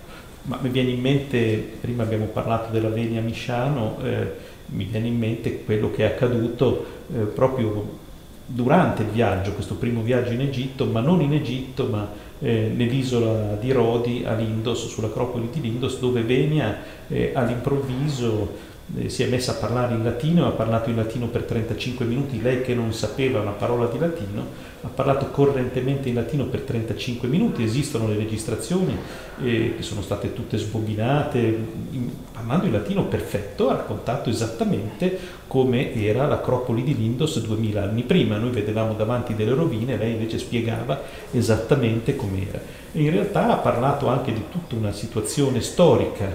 [0.42, 4.32] Ma mi viene in mente, prima abbiamo parlato della Venia Misciano, eh,
[4.66, 8.02] mi viene in mente quello che è accaduto eh, proprio
[8.46, 12.08] durante il viaggio, questo primo viaggio in Egitto, ma non in Egitto, ma
[12.44, 16.76] eh, nell'isola di Rodi a Lindos, sull'acropoli di Lindos, dove Venia
[17.08, 21.44] eh, all'improvviso eh, si è messa a parlare in latino, ha parlato in latino per
[21.44, 26.44] 35 minuti, lei che non sapeva una parola di latino, ha parlato correntemente in latino
[26.44, 28.94] per 35 minuti, esistono le registrazioni
[29.42, 35.94] eh, che sono state tutte sbobinate, in, parlando in latino perfetto, ha raccontato esattamente come
[35.94, 41.00] era l'acropoli di Lindos 2000 anni prima, noi vedevamo davanti delle rovine, lei invece spiegava
[41.30, 42.60] esattamente com'era.
[42.92, 46.28] E in realtà ha parlato anche di tutta una situazione storica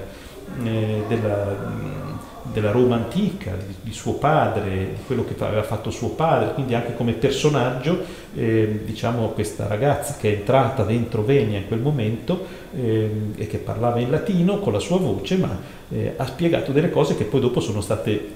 [0.63, 2.08] eh, della
[2.51, 6.73] della Roma antica, di, di, suo padre, di quello che aveva fatto suo padre, quindi
[6.73, 8.03] anche come personaggio,
[8.35, 12.45] eh, diciamo, questa ragazza che è entrata dentro Venia in quel momento
[12.75, 15.59] eh, e che parlava in latino con la sua voce, ma
[15.89, 18.27] eh, ha spiegato delle cose che poi dopo sono state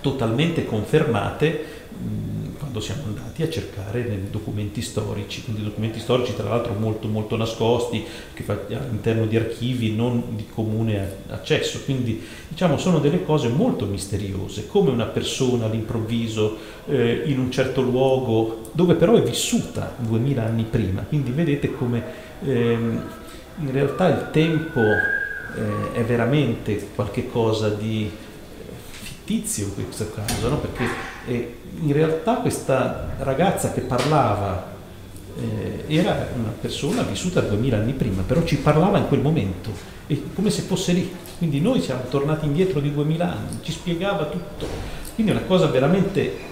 [0.00, 1.64] totalmente confermate.
[1.90, 2.41] Mh,
[2.72, 7.36] quando siamo andati a cercare nei documenti storici, quindi documenti storici tra l'altro molto molto
[7.36, 8.02] nascosti,
[8.70, 14.88] all'interno di archivi non di comune accesso, quindi diciamo sono delle cose molto misteriose, come
[14.88, 21.02] una persona all'improvviso eh, in un certo luogo dove però è vissuta duemila anni prima,
[21.02, 22.02] quindi vedete come
[22.42, 23.02] ehm,
[23.60, 28.10] in realtà il tempo eh, è veramente qualcosa di
[29.32, 30.58] fittizio questo caso, no?
[30.58, 30.84] perché
[31.26, 34.70] eh, in realtà questa ragazza che parlava
[35.38, 39.70] eh, era una persona vissuta 2000 anni prima, però ci parlava in quel momento,
[40.34, 41.10] come se fosse lì.
[41.38, 44.66] Quindi noi siamo tornati indietro di 2000 anni, ci spiegava tutto.
[45.14, 46.50] Quindi è una cosa veramente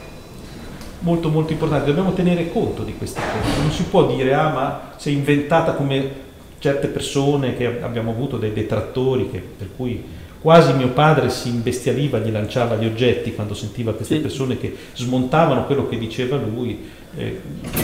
[1.01, 3.61] molto molto importante, dobbiamo tenere conto di queste cose.
[3.61, 6.29] Non si può dire, ah ma sei inventata come
[6.59, 12.19] certe persone che abbiamo avuto dei detrattori, che, per cui Quasi mio padre si imbestialiva,
[12.19, 14.21] gli lanciava gli oggetti quando sentiva queste sì.
[14.23, 16.99] persone che smontavano quello che diceva lui.
[17.15, 17.41] Eh,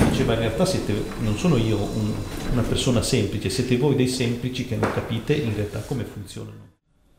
[0.09, 2.13] diceva in realtà siete, non sono io un,
[2.53, 6.57] una persona semplice, siete voi dei semplici che non capite in realtà come funzionano.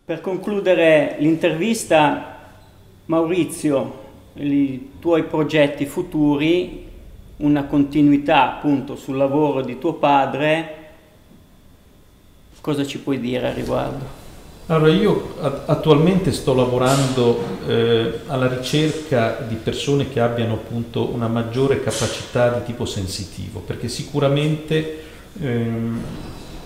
[0.04, 2.40] Per concludere l'intervista,
[3.06, 4.06] Maurizio,
[4.36, 6.86] i tuoi progetti futuri,
[7.38, 10.76] una continuità appunto sul lavoro di tuo padre,
[12.60, 14.26] cosa ci puoi dire a riguardo?
[14.70, 21.82] Allora, io attualmente sto lavorando eh, alla ricerca di persone che abbiano appunto una maggiore
[21.82, 25.04] capacità di tipo sensitivo, perché sicuramente
[25.40, 26.02] ehm,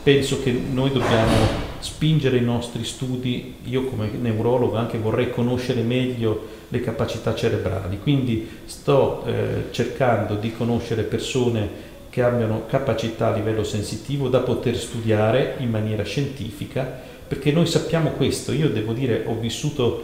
[0.02, 1.36] penso che noi dobbiamo
[1.78, 8.49] spingere i nostri studi, io come neurologo anche vorrei conoscere meglio le capacità cerebrali, quindi
[8.65, 15.57] sto eh, cercando di conoscere persone che abbiano capacità a livello sensitivo da poter studiare
[15.60, 20.03] in maniera scientifica perché noi sappiamo questo, io devo dire ho vissuto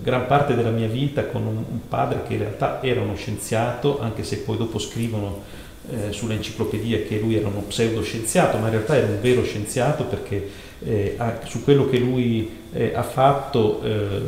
[0.00, 4.00] gran parte della mia vita con un, un padre che in realtà era uno scienziato,
[4.00, 5.42] anche se poi dopo scrivono
[5.90, 10.04] eh, sulle enciclopedie che lui era uno pseudoscienziato, ma in realtà era un vero scienziato
[10.04, 10.48] perché
[10.82, 14.26] eh, su quello che lui eh, ha fatto ehm,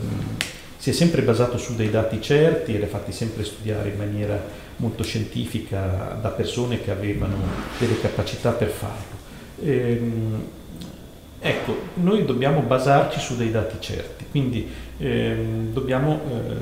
[0.76, 3.96] si è sempre basato su dei dati certi e li ha fatti sempre studiare in
[3.96, 4.38] maniera
[4.76, 7.36] molto scientifica da persone che avevano
[7.78, 9.22] delle capacità per farlo.
[9.62, 10.62] Ehm,
[11.46, 14.66] Ecco, noi dobbiamo basarci su dei dati certi, quindi
[14.96, 16.54] ehm, dobbiamo eh,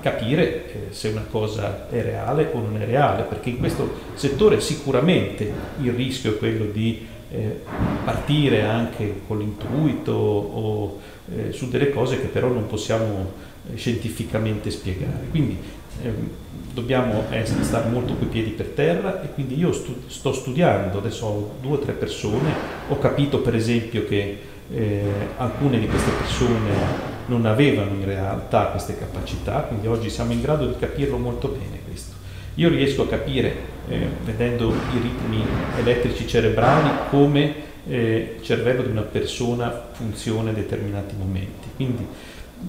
[0.00, 4.62] capire eh, se una cosa è reale o non è reale, perché in questo settore
[4.62, 5.52] sicuramente
[5.82, 7.60] il rischio è quello di eh,
[8.02, 11.00] partire anche con l'intuito o
[11.36, 13.32] eh, su delle cose che però non possiamo
[13.70, 15.26] eh, scientificamente spiegare.
[15.30, 15.58] Quindi
[16.02, 16.30] ehm,
[16.74, 17.24] dobbiamo
[17.60, 21.76] stare molto coi piedi per terra e quindi io stu- sto studiando, adesso ho due
[21.76, 22.52] o tre persone,
[22.88, 24.38] ho capito per esempio che
[24.72, 25.02] eh,
[25.36, 30.66] alcune di queste persone non avevano in realtà queste capacità, quindi oggi siamo in grado
[30.66, 32.12] di capirlo molto bene questo.
[32.56, 33.54] Io riesco a capire,
[33.88, 35.42] eh, vedendo i ritmi
[35.78, 37.54] elettrici cerebrali, come
[37.88, 41.68] eh, il cervello di una persona funziona in determinati momenti.
[41.76, 42.06] Quindi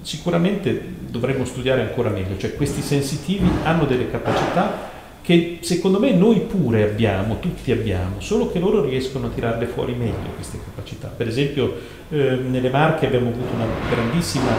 [0.01, 6.41] sicuramente dovremmo studiare ancora meglio, cioè questi sensitivi hanno delle capacità che secondo me noi
[6.41, 11.07] pure abbiamo, tutti abbiamo, solo che loro riescono a tirarle fuori meglio queste capacità.
[11.07, 11.75] Per esempio
[12.09, 14.51] eh, nelle Marche abbiamo avuto una grandissima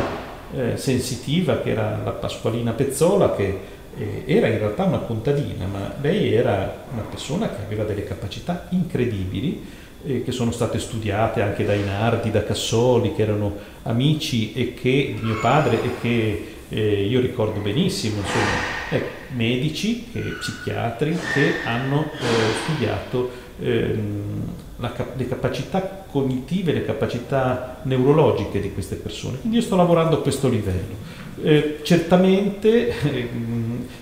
[0.55, 3.59] eh, sensitiva che era la Pasqualina Pezzola che
[3.97, 8.67] eh, era in realtà una contadina, ma lei era una persona che aveva delle capacità
[8.71, 9.65] incredibili
[10.07, 15.15] eh, che sono state studiate anche da Inardi, da Cassoli, che erano amici e che
[15.21, 18.45] mio padre e che eh, io ricordo benissimo, insomma,
[18.91, 22.27] ecco, medici e psichiatri che hanno eh,
[22.63, 23.31] studiato
[23.61, 24.43] ehm,
[24.79, 29.39] la, le capacità cognitive, le capacità neurologiche di queste persone.
[29.39, 31.25] Quindi io sto lavorando a questo livello.
[31.43, 33.29] Eh, certamente eh,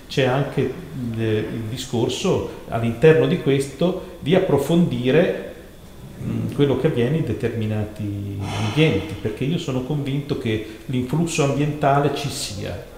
[0.07, 0.61] c'è anche
[1.17, 5.54] eh, il discorso all'interno di questo di approfondire
[6.17, 12.29] mh, quello che avviene in determinati ambienti, perché io sono convinto che l'influsso ambientale ci
[12.29, 12.93] sia.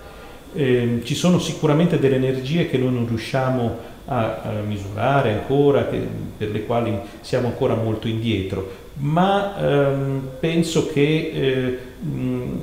[0.53, 5.99] Eh, ci sono sicuramente delle energie che noi non riusciamo a, a misurare ancora, che,
[6.38, 12.60] per le quali siamo ancora molto indietro, ma ehm, penso che eh, mh,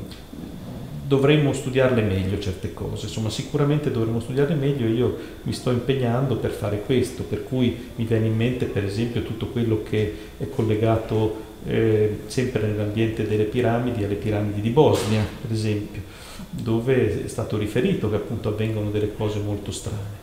[1.14, 6.50] dovremmo studiarle meglio certe cose, insomma sicuramente dovremmo studiarle meglio, io mi sto impegnando per
[6.50, 11.52] fare questo, per cui mi viene in mente per esempio tutto quello che è collegato
[11.66, 16.02] eh, sempre nell'ambiente delle piramidi, alle piramidi di Bosnia per esempio,
[16.50, 20.22] dove è stato riferito che appunto avvengono delle cose molto strane.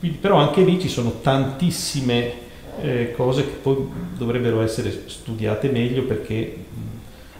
[0.00, 2.32] Quindi, però anche lì ci sono tantissime
[2.80, 3.76] eh, cose che poi
[4.16, 6.56] dovrebbero essere studiate meglio perché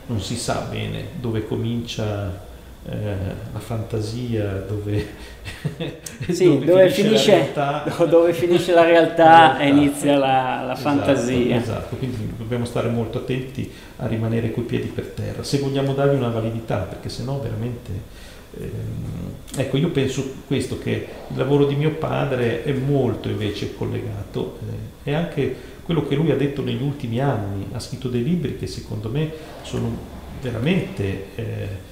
[0.07, 2.51] non si sa bene dove comincia
[2.85, 3.15] eh,
[3.53, 5.07] la fantasia, dove,
[6.31, 11.57] sì, dove, dove, finisce, finisce dove, finisce, la realtà e inizia la, la esatto, fantasia.
[11.57, 16.17] Esatto, quindi dobbiamo stare molto attenti a rimanere coi piedi per terra, se vogliamo dargli
[16.17, 18.21] una validità, perché sennò veramente...
[18.59, 24.59] Ehm, ecco, io penso questo, che il lavoro di mio padre è molto invece collegato
[25.05, 28.59] eh, e anche quello che lui ha detto negli ultimi anni, ha scritto dei libri
[28.59, 29.31] che secondo me
[29.63, 29.97] sono
[30.41, 31.27] veramente...
[31.37, 31.91] Eh,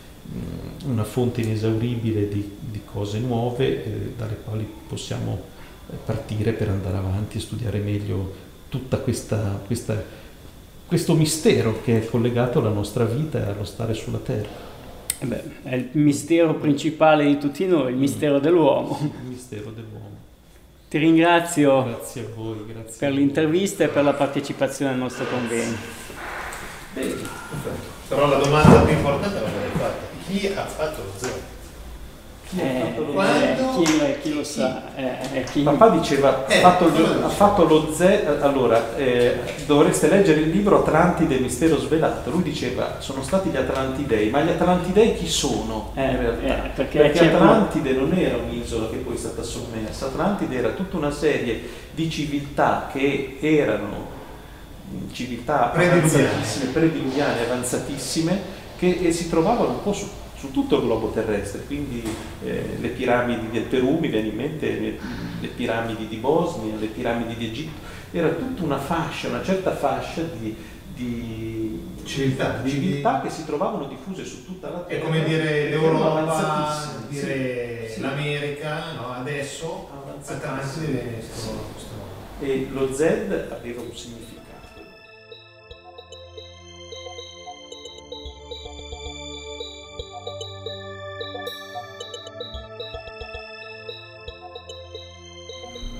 [0.87, 5.41] una fonte inesauribile di, di cose nuove eh, dalle quali possiamo
[5.91, 10.03] eh, partire per andare avanti e studiare meglio tutta questa, questa,
[10.87, 14.69] questo mistero che è collegato alla nostra vita e allo stare sulla Terra.
[15.19, 18.99] Eh beh, è il mistero principale di tutti noi, il mistero dell'uomo.
[19.03, 20.19] Il mistero dell'uomo.
[20.89, 25.77] Ti ringrazio grazie voi, grazie per l'intervista e per la partecipazione al nostro convegno.
[26.95, 27.15] Bene,
[28.09, 29.70] però la domanda più importante l'abbiamo fatta
[30.31, 31.59] chi ha fatto lo?
[32.49, 33.81] Chi, eh, Quando...
[33.81, 34.93] chi, chi, lo sa?
[34.97, 35.63] Eh, chi...
[35.63, 38.01] Papà diceva eh, fatto il, ha fatto lo Z,
[38.41, 42.31] allora eh, dovreste leggere il libro Atlantide Mistero Svelato.
[42.31, 46.65] Lui diceva sono stati gli Atlantidei, ma gli Atlantidei chi sono in eh, realtà?
[46.65, 50.97] Eh, perché, perché Atlantide non era un'isola che poi è stata sommersa, Atlantide era tutta
[50.97, 51.63] una serie
[51.93, 54.19] di civiltà che erano
[55.13, 60.09] civiltà avanzatissime, prediluviane avanzatissime che si trovavano un po' su
[60.41, 62.03] su tutto il globo terrestre, quindi
[62.43, 64.99] eh, le piramidi del Perù, mi viene in mente le,
[65.39, 67.79] le, piramidi di Bosnia, le piramidi di Egitto,
[68.11, 70.57] era tutta una fascia, una certa fascia di,
[70.95, 74.99] di civiltà, di civiltà che si trovavano diffuse su tutta la Terra.
[74.99, 79.13] È come dire l'Europa, dire sì, l'America, no?
[79.13, 81.23] adesso Atlantide
[82.41, 83.01] E lo Z
[83.51, 84.30] aveva un significato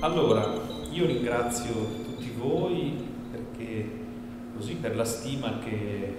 [0.03, 0.59] Allora,
[0.89, 2.91] io ringrazio tutti voi
[3.29, 3.87] perché
[4.57, 6.15] così per la stima che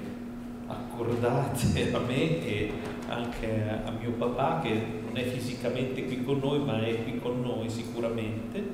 [0.69, 2.73] accordate a me e
[3.09, 4.71] anche a mio papà che
[5.05, 8.65] non è fisicamente qui con noi ma è qui con noi sicuramente.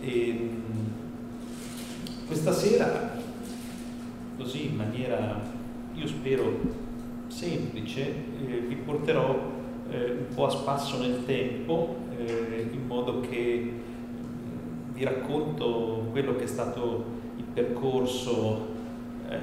[0.00, 0.50] E
[2.28, 3.18] questa sera,
[4.36, 5.40] così in maniera,
[5.94, 6.60] io spero,
[7.26, 9.36] semplice, eh, vi porterò
[9.90, 13.96] eh, un po' a spasso nel tempo eh, in modo che
[14.98, 17.04] vi racconto quello che è stato
[17.36, 18.66] il percorso
[19.28, 19.38] eh,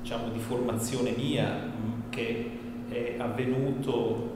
[0.00, 1.70] diciamo di formazione mia
[2.08, 2.50] che
[2.88, 4.32] è avvenuto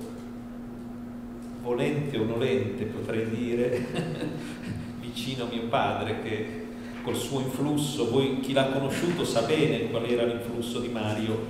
[1.63, 3.87] volente o nolente potrei dire
[5.01, 6.65] vicino a mio padre che
[7.03, 11.43] col suo influsso, voi chi l'ha conosciuto sa bene qual era l'influsso di Mario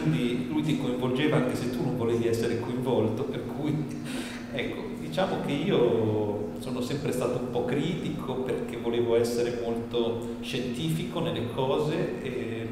[0.00, 3.72] quindi lui ti coinvolgeva anche se tu non volevi essere coinvolto, per cui
[4.52, 11.20] ecco, diciamo che io sono sempre stato un po' critico perché volevo essere molto scientifico
[11.20, 12.66] nelle cose, e,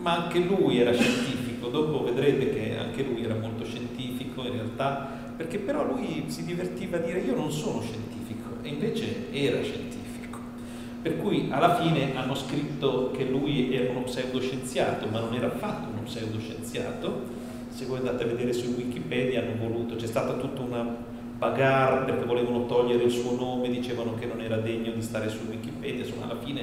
[0.00, 5.08] ma anche lui era scientifico, dopo vedrete che anche lui era molto scientifico in realtà,
[5.36, 10.40] perché però lui si divertiva a dire io non sono scientifico, e invece era scientifico.
[11.00, 15.88] Per cui alla fine hanno scritto che lui era uno pseudoscienziato, ma non era affatto
[15.88, 17.42] uno pseudoscienziato.
[17.68, 22.24] Se voi andate a vedere su Wikipedia hanno voluto, c'è stata tutta una bagarre perché
[22.24, 26.24] volevano togliere il suo nome, dicevano che non era degno di stare su Wikipedia, insomma
[26.24, 26.60] alla fine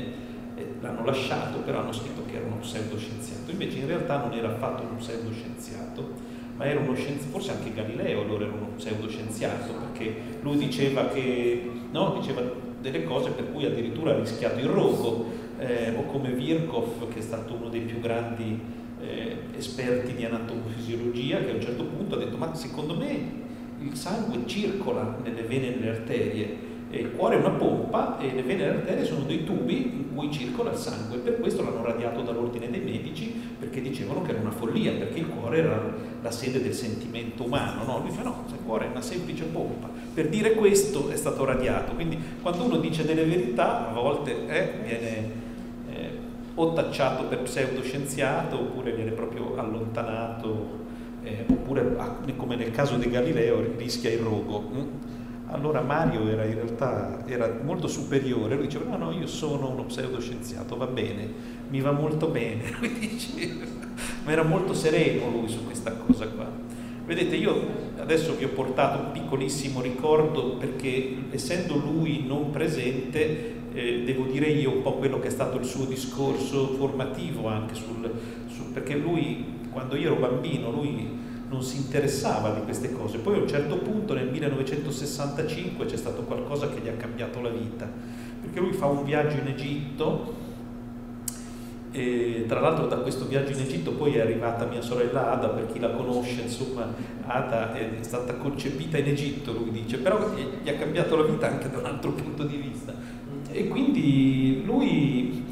[0.56, 3.52] eh, l'hanno lasciato, però hanno scritto che era uno pseudoscienziato.
[3.52, 8.22] Invece in realtà non era affatto uno pseudoscienziato, ma era uno scienziato, forse anche Galileo
[8.22, 12.41] allora era uno pseudoscienziato, perché lui diceva che, no, diceva
[12.80, 15.26] delle cose per cui addirittura ha rischiato il rogo,
[15.60, 18.60] eh, o come Virchow, che è stato uno dei più grandi
[18.99, 23.40] eh, esperti di anatomofisiologia, che a un certo punto ha detto, ma secondo me
[23.84, 28.44] il sangue circola nelle vene e nelle arterie, il cuore è una pompa e le
[28.44, 31.18] vene e le arterie sono dei tubi in cui circola il sangue.
[31.20, 35.28] Per questo l'hanno radiato dall'ordine dei medici perché dicevano che era una follia, perché il
[35.28, 35.82] cuore era
[36.22, 37.84] la sede del sentimento umano.
[37.86, 37.99] No?
[37.99, 39.90] Lui fa no, il cuore è una semplice pompa.
[40.14, 41.94] Per dire questo è stato radiato.
[41.94, 45.32] Quindi quando uno dice delle verità, a volte eh, viene
[45.91, 46.10] eh,
[46.56, 50.81] o tacciato per pseudoscienziato oppure viene proprio allontanato
[51.23, 51.95] eh, oppure
[52.35, 54.69] come nel caso di Galileo rischia il rogo.
[54.73, 54.88] Mm?
[55.48, 59.84] Allora Mario era in realtà era molto superiore, lui diceva no no io sono uno
[59.84, 61.27] pseudoscienziato, va bene,
[61.69, 63.65] mi va molto bene, lui diceva,
[64.23, 66.49] ma era molto sereno lui su questa cosa qua.
[67.06, 74.03] Vedete, io adesso vi ho portato un piccolissimo ricordo perché essendo lui non presente, eh,
[74.06, 78.10] devo dire io un po' quello che è stato il suo discorso formativo anche sul,
[78.48, 81.19] sul perché lui quando io ero bambino lui
[81.49, 83.18] non si interessava di queste cose.
[83.18, 87.49] Poi a un certo punto nel 1965 c'è stato qualcosa che gli ha cambiato la
[87.49, 87.89] vita,
[88.41, 90.39] perché lui fa un viaggio in Egitto
[91.93, 95.73] e tra l'altro da questo viaggio in Egitto poi è arrivata mia sorella Ada, per
[95.73, 96.88] chi la conosce, insomma
[97.26, 101.69] Ada è stata concepita in Egitto, lui dice, però gli ha cambiato la vita anche
[101.69, 102.93] da un altro punto di vista.
[103.52, 105.43] E quindi lui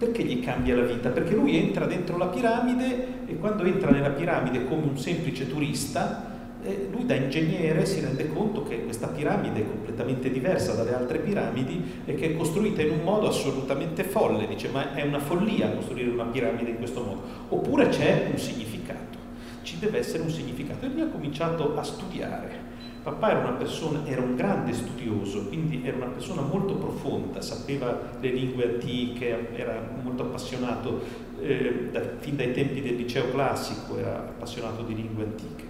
[0.00, 1.10] perché gli cambia la vita?
[1.10, 6.38] Perché lui entra dentro la piramide e quando entra nella piramide come un semplice turista,
[6.62, 11.18] eh, lui da ingegnere si rende conto che questa piramide è completamente diversa dalle altre
[11.18, 15.68] piramidi e che è costruita in un modo assolutamente folle, dice ma è una follia
[15.68, 17.20] costruire una piramide in questo modo,
[17.50, 19.18] oppure c'è un significato,
[19.60, 20.86] ci deve essere un significato.
[20.86, 22.69] E lui ha cominciato a studiare
[23.02, 27.98] Papà era una persona, era un grande studioso, quindi era una persona molto profonda, sapeva
[28.20, 31.00] le lingue antiche, era molto appassionato,
[31.40, 35.64] eh, da, fin dai tempi del liceo classico era appassionato di lingue antiche.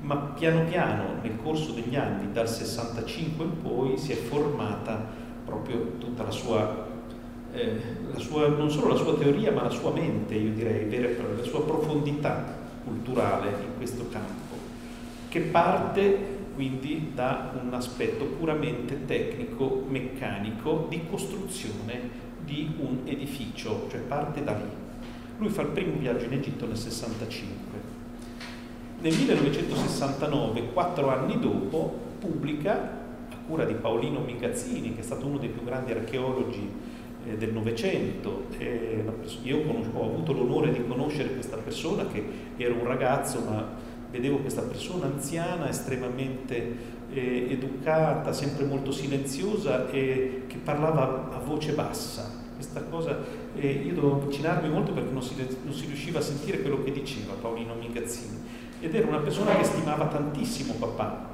[0.00, 5.06] Ma piano piano, nel corso degli anni, dal 65 in poi, si è formata
[5.44, 6.86] proprio tutta la sua,
[7.52, 7.78] eh,
[8.10, 11.62] la sua non solo la sua teoria, ma la sua mente, io direi, la sua
[11.62, 14.56] profondità culturale in questo campo,
[15.28, 24.00] che parte quindi da un aspetto puramente tecnico, meccanico di costruzione di un edificio, cioè
[24.00, 24.68] parte da lì.
[25.38, 27.78] Lui fa il primo viaggio in Egitto nel 65.
[29.00, 32.74] Nel 1969, quattro anni dopo, pubblica,
[33.30, 36.68] a cura di Paolino Migazzini, che è stato uno dei più grandi archeologi
[37.26, 39.02] eh, del Novecento, eh,
[39.44, 39.62] io
[39.94, 42.22] ho avuto l'onore di conoscere questa persona che
[42.58, 50.44] era un ragazzo ma vedevo questa persona anziana, estremamente eh, educata, sempre molto silenziosa e
[50.46, 52.38] che parlava a voce bassa.
[52.54, 53.18] Questa cosa,
[53.54, 55.34] eh, io dovevo avvicinarmi molto perché non si,
[55.64, 58.38] non si, riusciva a sentire quello che diceva Paolino Mingazzini.
[58.80, 61.28] Ed era una persona che stimava tantissimo papà.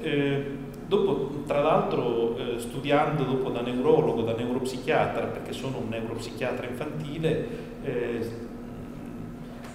[0.00, 0.44] Eh,
[0.86, 7.48] dopo, tra l'altro, eh, studiando dopo da neurologo, da neuropsichiatra, perché sono un neuropsichiatra infantile,
[7.82, 8.48] eh,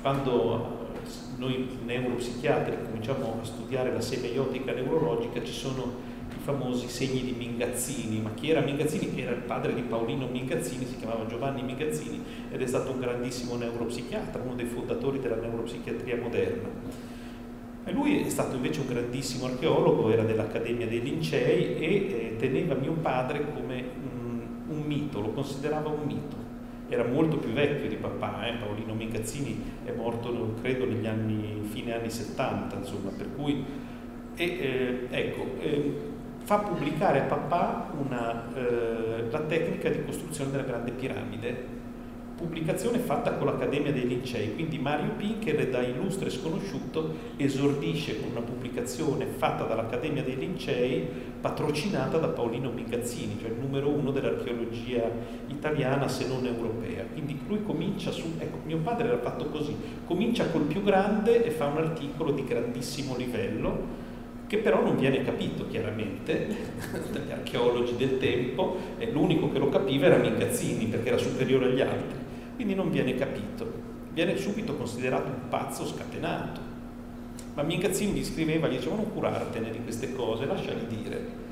[0.01, 0.84] quando
[1.37, 8.21] noi neuropsichiatri cominciamo a studiare la semiotica neurologica, ci sono i famosi segni di Mingazzini,
[8.21, 9.21] ma chi era Mingazzini?
[9.21, 13.55] Era il padre di Paolino Mingazzini, si chiamava Giovanni Mingazzini ed è stato un grandissimo
[13.55, 16.69] neuropsichiatra, uno dei fondatori della neuropsichiatria moderna.
[17.87, 22.73] E lui è stato invece un grandissimo archeologo, era dell'Accademia dei Lincei e eh, teneva
[22.75, 26.44] mio padre come un, un mito, lo considerava un mito
[26.89, 28.53] era molto più vecchio di papà, eh?
[28.53, 33.63] Paolino Mingazzini è morto credo negli anni, fine anni 70, insomma, per cui
[34.35, 35.93] e, eh, ecco, eh,
[36.43, 41.74] fa pubblicare a papà una, eh, la tecnica di costruzione della grande piramide
[42.35, 48.41] pubblicazione fatta con l'Accademia dei Lincei, quindi Mario Pinker da illustre sconosciuto esordisce con una
[48.41, 51.07] pubblicazione fatta dall'Accademia dei Lincei
[51.39, 55.09] patrocinata da Paolino Migazzini, cioè il numero uno dell'archeologia
[55.47, 57.05] italiana se non europea.
[57.11, 59.75] Quindi lui comincia su, ecco, mio padre era fatto così,
[60.05, 64.03] comincia col più grande e fa un articolo di grandissimo livello
[64.47, 66.47] che però non viene capito chiaramente
[67.11, 71.81] dagli archeologi del tempo, e l'unico che lo capiva era Mingazzini perché era superiore agli
[71.81, 72.24] altri,
[72.55, 73.71] quindi non viene capito,
[74.11, 76.73] viene subito considerato un pazzo scatenato.
[77.53, 81.43] Ma Mingazzini gli scriveva, gli diceva non curartene di queste cose, lasciali dire.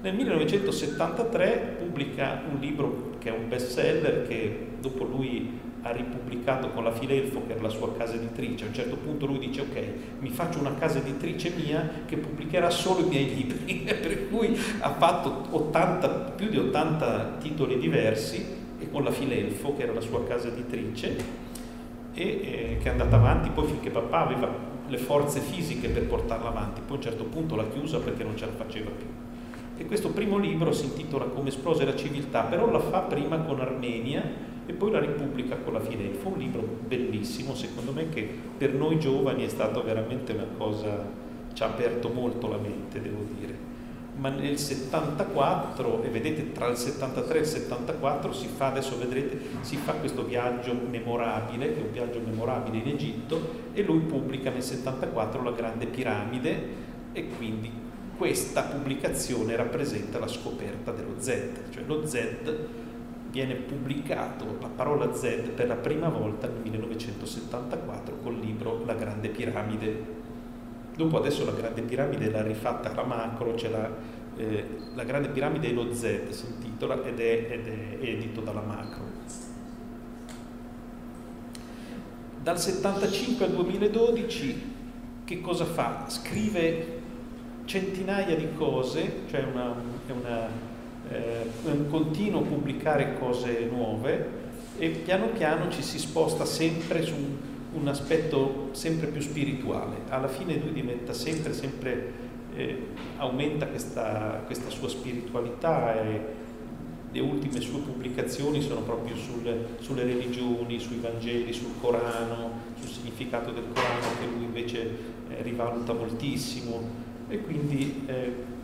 [0.00, 6.70] Nel 1973 pubblica un libro che è un best seller che dopo lui ha ripubblicato
[6.70, 8.64] con la Filelfo, che era la sua casa editrice.
[8.64, 9.82] A un certo punto lui dice: Ok,
[10.20, 13.74] mi faccio una casa editrice mia che pubblicherà solo i miei libri.
[14.00, 19.82] per cui ha fatto 80, più di 80 titoli diversi e con la Filelfo, che
[19.82, 21.16] era la sua casa editrice,
[22.14, 24.48] e eh, che è andata avanti poi finché papà aveva
[24.88, 26.80] le forze fisiche per portarla avanti.
[26.80, 29.06] Poi a un certo punto l'ha chiusa perché non ce la faceva più.
[29.76, 33.60] E questo primo libro si intitola Come esplose la civiltà, però la fa prima con
[33.60, 34.22] Armenia
[34.66, 38.28] e poi la Repubblica con la Fidelfo, un libro bellissimo secondo me che
[38.58, 41.08] per noi giovani è stato veramente una cosa,
[41.52, 43.67] ci ha aperto molto la mente devo dire.
[44.18, 49.40] Ma nel 74, e vedete tra il 73 e il 74 si fa, adesso vedrete,
[49.60, 53.40] si fa questo viaggio memorabile, che è un viaggio memorabile in Egitto,
[53.72, 57.70] e lui pubblica nel 74 la Grande Piramide e quindi
[58.16, 62.16] questa pubblicazione rappresenta la scoperta dello Z, cioè lo Z
[63.30, 69.28] viene pubblicato la parola Z per la prima volta nel 1974 col libro La Grande
[69.28, 70.16] Piramide.
[70.98, 73.88] Dopo adesso la Grande Piramide l'ha rifatta la macro, c'è la,
[74.36, 74.66] eh,
[74.96, 79.04] la Grande Piramide e lo Z si intitola ed è, ed è edito dalla macro.
[82.42, 84.74] Dal 75 al 2012
[85.22, 86.06] che cosa fa?
[86.08, 87.00] Scrive
[87.64, 89.72] centinaia di cose, cioè una,
[90.08, 90.48] una
[91.10, 94.30] eh, un continuo pubblicare cose nuove
[94.76, 97.14] e piano piano ci si sposta sempre su
[97.72, 99.96] un, aspetto sempre più spirituale.
[100.08, 102.12] Alla fine lui diventa sempre, sempre,
[102.54, 102.86] eh,
[103.16, 106.46] aumenta questa, questa, sua spiritualità e
[107.10, 113.50] le ultime sue pubblicazioni sono proprio sul, sulle religioni, sui Vangeli, sul Corano, sul significato
[113.50, 114.90] del Corano che lui invece
[115.28, 118.56] eh, rivaluta moltissimo e quindi eh,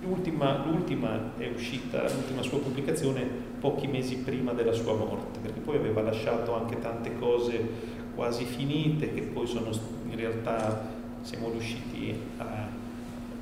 [0.00, 3.22] L'ultima, l'ultima, è uscita, l'ultima sua pubblicazione
[3.58, 9.14] pochi mesi prima della sua morte, perché poi aveva lasciato anche tante cose quasi finite
[9.14, 9.70] che poi sono
[10.10, 10.88] in realtà
[11.20, 12.66] siamo riusciti a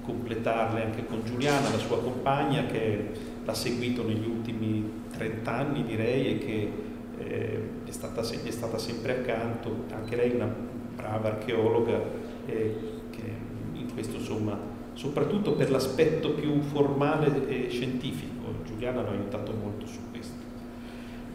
[0.02, 3.08] completarle anche con Giuliana, la sua compagna, che
[3.42, 4.84] l'ha seguito negli ultimi
[5.16, 6.70] 30 anni direi e che
[7.16, 10.54] eh, è, stata, è, stata, sempre accanto, anche lei una
[10.94, 11.98] brava archeologa
[12.44, 12.76] eh,
[13.08, 13.32] che
[13.72, 14.58] in questo insomma
[14.92, 18.34] soprattutto per l'aspetto più formale e scientifico.
[18.66, 19.75] Giuliana l'ha aiutato molto.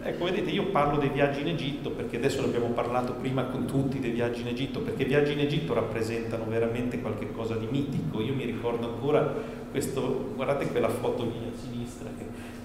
[0.03, 3.67] Ecco, vedete, io parlo dei viaggi in Egitto perché adesso ne abbiamo parlato prima con
[3.67, 8.19] tutti dei viaggi in Egitto, perché i viaggi in Egitto rappresentano veramente qualcosa di mitico.
[8.19, 9.31] Io mi ricordo ancora
[9.69, 12.09] questo, guardate quella foto lì a sinistra,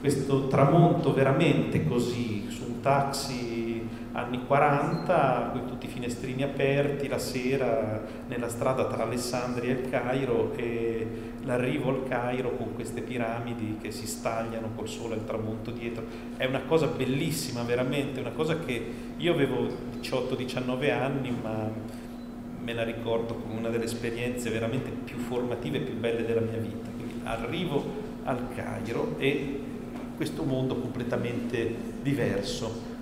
[0.00, 3.45] questo tramonto veramente così su un taxi
[4.16, 9.90] anni 40, con tutti i finestrini aperti, la sera nella strada tra Alessandria e il
[9.90, 11.06] Cairo e
[11.44, 16.04] l'arrivo al Cairo con queste piramidi che si stagliano col sole al tramonto dietro.
[16.36, 19.68] È una cosa bellissima, veramente, una cosa che io avevo
[20.00, 21.70] 18-19 anni, ma
[22.58, 26.58] me la ricordo come una delle esperienze veramente più formative e più belle della mia
[26.58, 26.88] vita.
[26.96, 27.84] Quindi arrivo
[28.24, 29.60] al Cairo e
[30.16, 32.95] questo mondo completamente diverso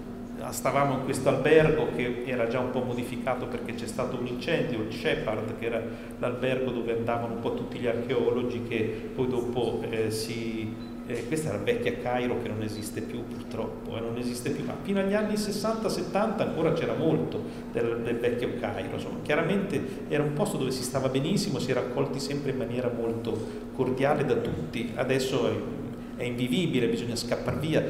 [0.52, 4.82] stavamo in questo albergo che era già un po' modificato perché c'è stato un incendio,
[4.82, 5.82] il Shepard, che era
[6.18, 10.92] l'albergo dove andavano un po' tutti gli archeologi che poi dopo eh, si...
[11.06, 14.74] Eh, questa era vecchia Cairo che non esiste più purtroppo, eh, non esiste più, ma
[14.80, 17.42] fino agli anni 60-70 ancora c'era molto
[17.72, 21.80] del, del, vecchio Cairo, insomma, chiaramente era un posto dove si stava benissimo, si era
[21.80, 23.38] accolti sempre in maniera molto
[23.74, 27.84] cordiale da tutti, adesso è, è invivibile, bisogna scappare via,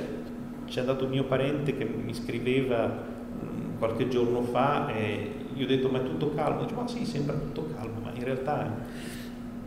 [0.67, 5.69] c'è andato un mio parente che mi scriveva mh, qualche giorno fa e io ho
[5.69, 8.73] detto ma è tutto calmo, dice ma sì sembra tutto calmo, ma in realtà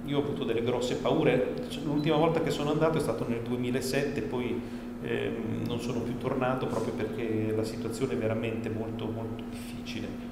[0.05, 1.53] io ho avuto delle grosse paure,
[1.83, 4.61] l'ultima volta che sono andato è stato nel 2007, poi
[5.01, 5.31] eh,
[5.67, 10.25] non sono più tornato proprio perché la situazione è veramente molto molto difficile.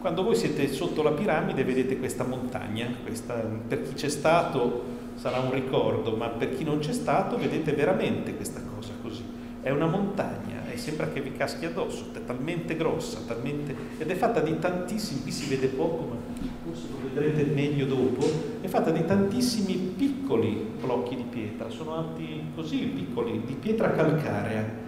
[0.00, 5.38] Quando voi siete sotto la piramide vedete questa montagna, questa, per chi c'è stato sarà
[5.38, 9.86] un ricordo, ma per chi non c'è stato vedete veramente questa cosa così è una
[9.86, 13.74] montagna e sembra che vi caschi addosso, è talmente grossa, talmente...
[13.98, 16.16] ed è fatta di tantissimi, qui si vede poco, ma
[16.64, 18.26] forse lo vedrete meglio dopo,
[18.60, 24.86] è fatta di tantissimi piccoli blocchi di pietra, sono alti così piccoli, di pietra calcarea.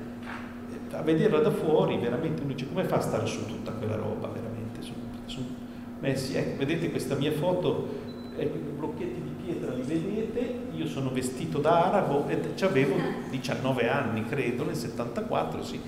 [0.93, 4.27] A vederla da fuori veramente uno dice come fa a stare su tutta quella roba
[4.27, 4.83] veramente?
[4.83, 4.93] Su,
[5.27, 5.41] su
[6.01, 6.35] messi.
[6.35, 11.87] Ecco, vedete questa mia foto i blocchetti di pietra li vedete, io sono vestito da
[11.87, 12.95] arabo e avevo
[13.31, 15.81] 19 anni, credo, nel 74, sì,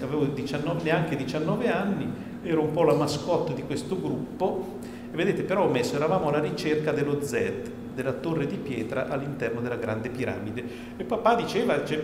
[0.00, 2.08] avevo 19, neanche 19 anni,
[2.42, 4.78] ero un po' la mascotte di questo gruppo.
[5.12, 7.50] E vedete però ho messo, eravamo alla ricerca dello Z,
[7.94, 10.64] della torre di pietra all'interno della grande piramide.
[10.96, 12.00] E papà diceva, cioè,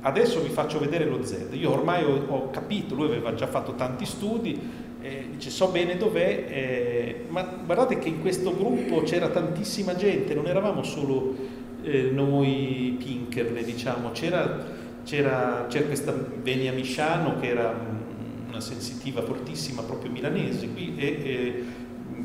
[0.00, 3.74] adesso vi faccio vedere lo Z, io ormai ho, ho capito, lui aveva già fatto
[3.74, 4.60] tanti studi,
[5.04, 10.32] eh, dice so bene dov'è, eh, ma guardate che in questo gruppo c'era tantissima gente,
[10.32, 11.34] non eravamo solo
[11.82, 14.64] eh, noi Pinkerle, diciamo, c'era,
[15.04, 18.02] c'era, c'era questa Venia Misciano che era
[18.48, 21.64] una sensitiva fortissima proprio milanese qui e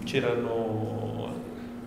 [0.05, 1.33] c'erano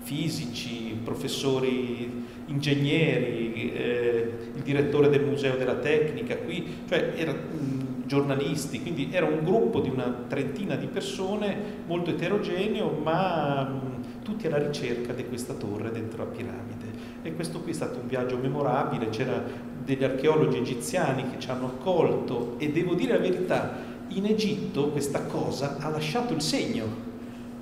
[0.02, 8.82] fisici, professori ingegneri, eh, il direttore del Museo della Tecnica qui, cioè era, mh, giornalisti,
[8.82, 11.56] quindi era un gruppo di una trentina di persone
[11.86, 16.90] molto eterogeneo, ma mh, tutti alla ricerca di questa torre dentro la piramide.
[17.22, 21.68] E questo qui è stato un viaggio memorabile, c'erano degli archeologi egiziani che ci hanno
[21.68, 23.78] accolto e devo dire la verità,
[24.08, 27.11] in Egitto questa cosa ha lasciato il segno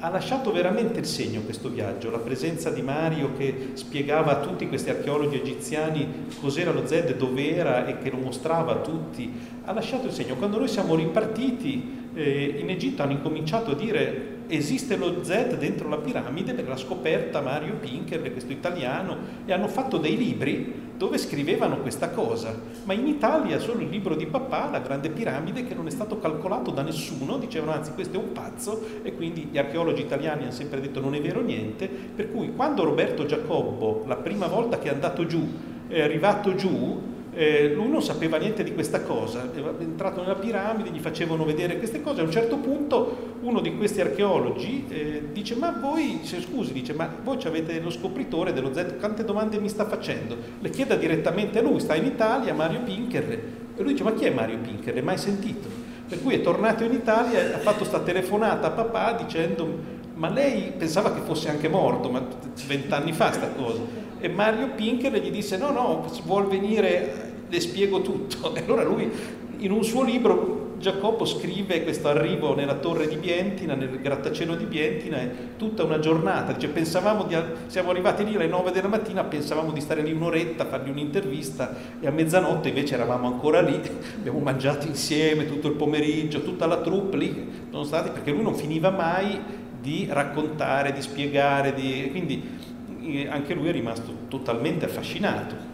[0.00, 4.66] ha lasciato veramente il segno questo viaggio, la presenza di Mario che spiegava a tutti
[4.66, 9.30] questi archeologi egiziani cos'era lo Zed, dove era e che lo mostrava a tutti,
[9.64, 10.36] ha lasciato il segno.
[10.36, 15.88] Quando noi siamo ripartiti eh, in Egitto hanno incominciato a dire esiste lo Z dentro
[15.88, 19.16] la piramide per l'ha scoperta Mario Pinker, questo italiano,
[19.46, 22.54] e hanno fatto dei libri dove scrivevano questa cosa,
[22.84, 26.18] ma in Italia solo il libro di papà, la grande piramide, che non è stato
[26.18, 30.52] calcolato da nessuno, dicevano anzi questo è un pazzo e quindi gli archeologi italiani hanno
[30.52, 34.88] sempre detto non è vero niente, per cui quando Roberto Giacobbo, la prima volta che
[34.88, 35.48] è andato giù,
[35.88, 37.00] è arrivato giù,
[37.40, 41.78] eh, lui non sapeva niente di questa cosa, è entrato nella piramide, gli facevano vedere
[41.78, 46.74] queste cose, a un certo punto uno di questi archeologi eh, dice ma voi, scusi,
[46.74, 50.36] dice ma voi avete lo scopritore dello Z, quante domande mi sta facendo?
[50.58, 53.42] Le chieda direttamente a lui, sta in Italia, Mario Pinkerle,
[53.74, 55.00] e lui dice ma chi è Mario Pinkerle?
[55.00, 55.66] Mai sentito?
[56.06, 60.74] Per cui è tornato in Italia, ha fatto questa telefonata a papà dicendo ma lei
[60.76, 62.22] pensava che fosse anche morto, ma
[62.66, 68.00] vent'anni fa sta cosa e Mario Pinker gli disse no no, vuol venire le spiego
[68.00, 68.54] tutto.
[68.56, 69.10] E allora lui
[69.58, 74.64] in un suo libro Giacoppo scrive questo arrivo nella torre di Bientina, nel grattacielo di
[74.64, 76.52] Bientina, è tutta una giornata.
[76.52, 77.36] Dice, pensavamo di,
[77.66, 82.06] siamo arrivati lì alle 9 della mattina, pensavamo di stare lì un'oretta, fargli un'intervista e
[82.06, 83.78] a mezzanotte invece eravamo ancora lì,
[84.16, 88.54] abbiamo mangiato insieme tutto il pomeriggio, tutta la troupe lì, sono stati, perché lui non
[88.54, 89.38] finiva mai
[89.78, 95.69] di raccontare, di spiegare, di, quindi anche lui è rimasto totalmente affascinato.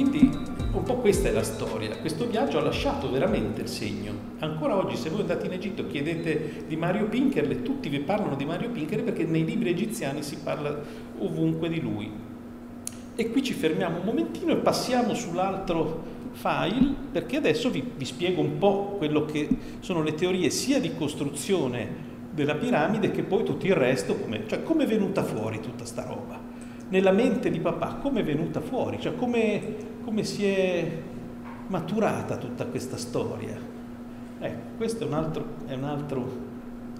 [0.00, 0.30] Quindi
[0.72, 1.98] un po' questa è la storia.
[1.98, 4.12] Questo viaggio ha lasciato veramente il segno.
[4.38, 8.46] Ancora oggi, se voi andate in Egitto chiedete di Mario Pinkerle, tutti vi parlano di
[8.46, 10.80] Mario Pinkerle perché nei libri egiziani si parla
[11.18, 12.10] ovunque di lui.
[13.14, 18.40] E qui ci fermiamo un momentino e passiamo sull'altro file perché adesso vi, vi spiego
[18.40, 19.48] un po' quello che
[19.80, 24.62] sono le teorie sia di costruzione della piramide che poi tutto il resto, come, cioè
[24.62, 26.49] come è venuta fuori tutta sta roba.
[26.90, 31.02] Nella mente di papà come è venuta fuori, cioè come, come si è
[31.68, 33.56] maturata tutta questa storia.
[34.40, 36.48] Ecco, questo è un, altro, è un altro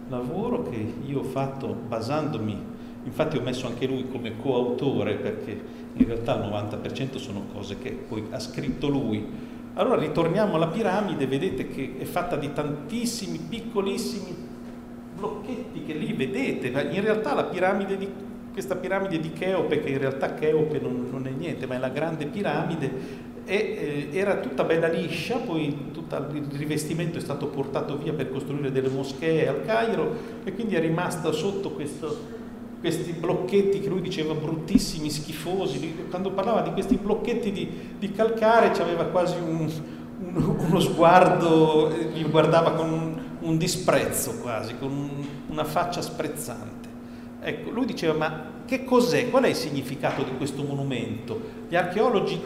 [0.08, 2.56] lavoro che io ho fatto basandomi,
[3.02, 5.60] infatti ho messo anche lui come coautore perché
[5.94, 9.26] in realtà il 90% sono cose che poi ha scritto lui.
[9.74, 14.48] Allora ritorniamo alla piramide, vedete che è fatta di tantissimi piccolissimi
[15.16, 18.08] blocchetti che lì vedete, in realtà la piramide di,
[18.52, 21.88] questa piramide di Cheope, che in realtà Cheope non, non è niente, ma è la
[21.88, 27.96] grande piramide, e, eh, era tutta bella liscia, poi tutto il rivestimento è stato portato
[27.96, 30.14] via per costruire delle moschee al Cairo
[30.44, 32.38] e quindi è rimasta sotto questo
[32.80, 38.70] questi blocchetti che lui diceva bruttissimi, schifosi, quando parlava di questi blocchetti di, di calcare
[38.80, 39.70] aveva quasi un,
[40.18, 45.10] un, uno sguardo, li guardava con un, un disprezzo quasi, con un,
[45.48, 46.79] una faccia sprezzante.
[47.40, 49.30] Ecco, lui diceva, ma che cos'è?
[49.30, 51.40] Qual è il significato di questo monumento?
[51.68, 52.40] Gli archeologi,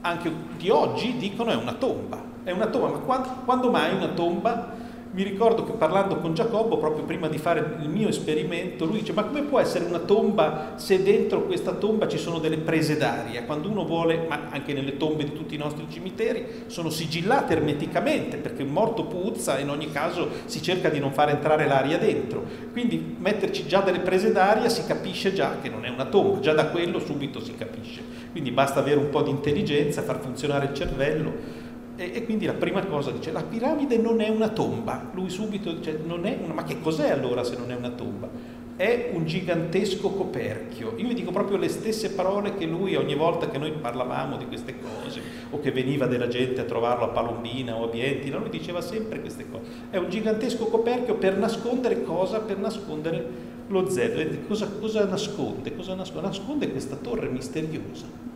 [0.00, 2.30] anche di oggi, dicono è una tomba.
[2.44, 4.80] È una tomba, ma quando, quando mai una tomba
[5.14, 9.12] mi ricordo che parlando con Giacobbo, proprio prima di fare il mio esperimento, lui dice:
[9.12, 13.44] Ma come può essere una tomba se dentro questa tomba ci sono delle prese d'aria?
[13.44, 18.38] Quando uno vuole, ma anche nelle tombe di tutti i nostri cimiteri, sono sigillate ermeticamente
[18.38, 21.98] perché un morto puzza e in ogni caso si cerca di non far entrare l'aria
[21.98, 22.42] dentro.
[22.72, 26.54] Quindi metterci già delle prese d'aria si capisce già che non è una tomba, già
[26.54, 28.00] da quello subito si capisce.
[28.30, 31.61] Quindi basta avere un po' di intelligenza, far funzionare il cervello
[32.02, 35.10] E, e, quindi la prima cosa dice, la piramide non è una tomba.
[35.14, 38.28] Lui subito dice, non è una, ma che cos'è allora se non è una tomba?
[38.74, 40.94] È un gigantesco coperchio.
[40.96, 44.46] Io vi dico proprio le stesse parole che lui ogni volta che noi parlavamo di
[44.46, 45.20] queste cose,
[45.50, 49.20] o che veniva della gente a trovarlo a Palombina o a Vientina, lui diceva sempre
[49.20, 49.70] queste cose.
[49.90, 52.40] È un gigantesco coperchio per nascondere cosa?
[52.40, 53.24] Per nascondere
[53.68, 53.94] lo Z.
[53.94, 55.76] Vedete cosa, cosa nasconde?
[55.76, 56.26] Cosa nasconde?
[56.26, 58.31] Nasconde questa torre misteriosa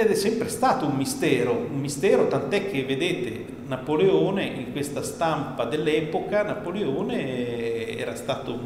[0.00, 5.64] ed è sempre stato un mistero, un mistero tant'è che vedete Napoleone in questa stampa
[5.64, 8.58] dell'epoca, Napoleone era stato,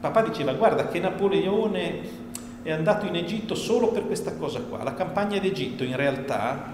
[0.00, 2.26] papà diceva guarda che Napoleone
[2.62, 6.72] è andato in Egitto solo per questa cosa qua, la campagna d'Egitto in realtà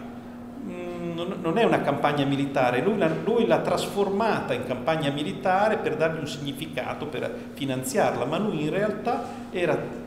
[0.67, 5.97] mm, non è una campagna militare, lui l'ha, lui l'ha, trasformata in campagna militare per
[5.97, 10.03] dargli un significato, per finanziarla, ma lui in realtà era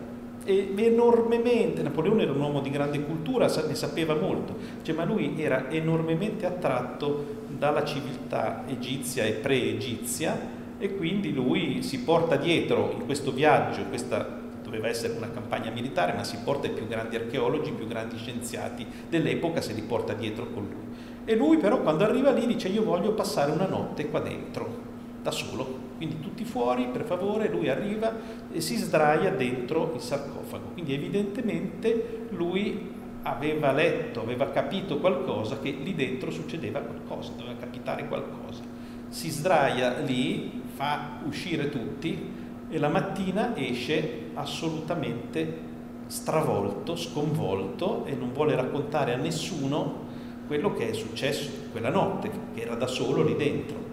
[0.47, 5.69] enormemente, Napoleone era un uomo di grande cultura, ne sapeva molto, cioè, ma lui era
[5.69, 13.31] enormemente attratto dalla civiltà egizia e pre-egizia e quindi lui si porta dietro in questo
[13.31, 17.73] viaggio, questa doveva essere una campagna militare, ma si porta i più grandi archeologi, i
[17.73, 20.95] più grandi scienziati dell'epoca, se li porta dietro con lui.
[21.25, 24.95] E lui però quando arriva lì dice io voglio passare una notte qua dentro,
[25.27, 25.67] da solo,
[25.97, 28.15] quindi tutti fuori, per favore, lui arriva
[28.49, 30.69] e si sdraia dentro il sarcofago.
[30.71, 38.07] Quindi evidentemente lui aveva letto, aveva capito qualcosa, che lì dentro succedeva qualcosa, doveva capitare
[38.07, 38.63] qualcosa.
[39.09, 42.31] Si sdraia lì, fa uscire tutti
[42.69, 45.65] e la mattina esce assolutamente
[46.07, 50.05] stravolto, sconvolto e non vuole raccontare a nessuno
[50.47, 53.86] quello che è successo quella notte, che era da solo lì dentro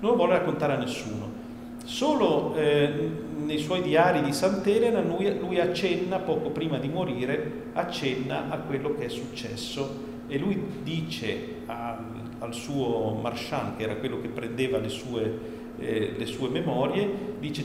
[0.00, 1.42] non lo vuole raccontare a nessuno.
[1.84, 3.10] Solo eh,
[3.44, 8.94] nei suoi diari di Sant'Elena lui, lui, accenna, poco prima di morire, accenna a quello
[8.94, 11.98] che è successo e lui dice a,
[12.38, 15.38] al suo Marchand, che era quello che prendeva le sue,
[15.78, 17.08] eh, le sue memorie,
[17.38, 17.64] dice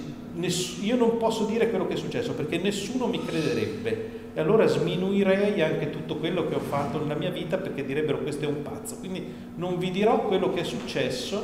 [0.81, 5.61] io non posso dire quello che è successo perché nessuno mi crederebbe e allora sminuirei
[5.61, 8.97] anche tutto quello che ho fatto nella mia vita perché direbbero questo è un pazzo.
[8.99, 9.25] Quindi
[9.55, 11.41] non vi dirò quello che è successo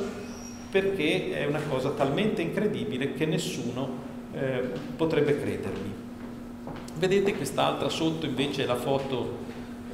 [0.70, 3.88] perché è una cosa talmente incredibile che nessuno
[4.32, 4.62] eh,
[4.96, 6.04] potrebbe credermi.
[6.98, 9.44] Vedete quest'altra sotto invece è la foto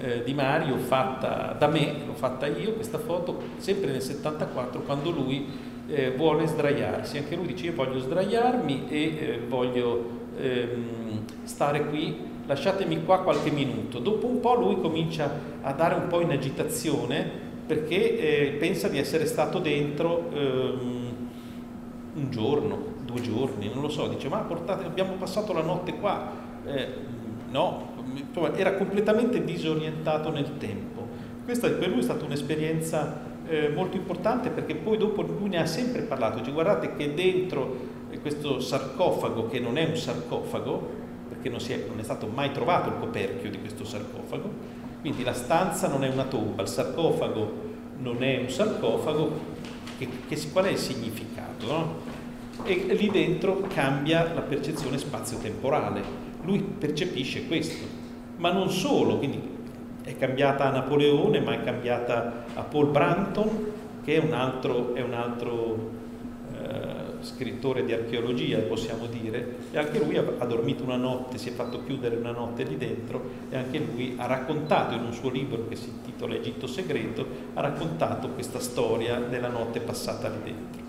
[0.00, 5.10] eh, di Mario fatta da me, l'ho fatta io, questa foto sempre nel 74 quando
[5.10, 5.46] lui
[5.88, 12.16] eh, vuole sdraiarsi, anche lui dice io voglio sdraiarmi e eh, voglio ehm, stare qui,
[12.46, 13.98] lasciatemi qua qualche minuto.
[13.98, 15.30] Dopo un po' lui comincia
[15.60, 21.12] a dare un po' in agitazione perché eh, pensa di essere stato dentro ehm,
[22.14, 26.30] un giorno, due giorni, non lo so, dice ma portate, abbiamo passato la notte qua,
[26.66, 26.88] eh,
[27.50, 27.90] no,
[28.56, 31.06] era completamente disorientato nel tempo.
[31.44, 35.66] Questa per lui è stata un'esperienza eh, molto importante perché poi dopo lui ne ha
[35.66, 41.58] sempre parlato, dice guardate che dentro questo sarcofago, che non è un sarcofago, perché non,
[41.66, 44.50] è, non è stato mai trovato il coperchio di questo sarcofago,
[45.02, 49.30] quindi la stanza non è una tomba, il sarcofago non è un sarcofago,
[49.98, 51.66] che, che, qual è il significato?
[51.66, 51.94] No?
[52.64, 56.02] E lì dentro cambia la percezione spazio-temporale,
[56.44, 57.84] lui percepisce questo,
[58.36, 59.40] ma non solo, quindi
[60.02, 63.72] è cambiata a Napoleone, ma è cambiata a Paul Branton,
[64.04, 65.90] che è un altro, è un altro
[67.24, 71.82] scrittore di archeologia, possiamo dire, e anche lui ha, dormito una notte, si è fatto
[71.84, 75.76] chiudere una notte lì dentro e anche lui ha raccontato in un suo libro che
[75.76, 80.80] si intitola Egitto segreto, ha raccontato questa storia della notte passata lì dentro.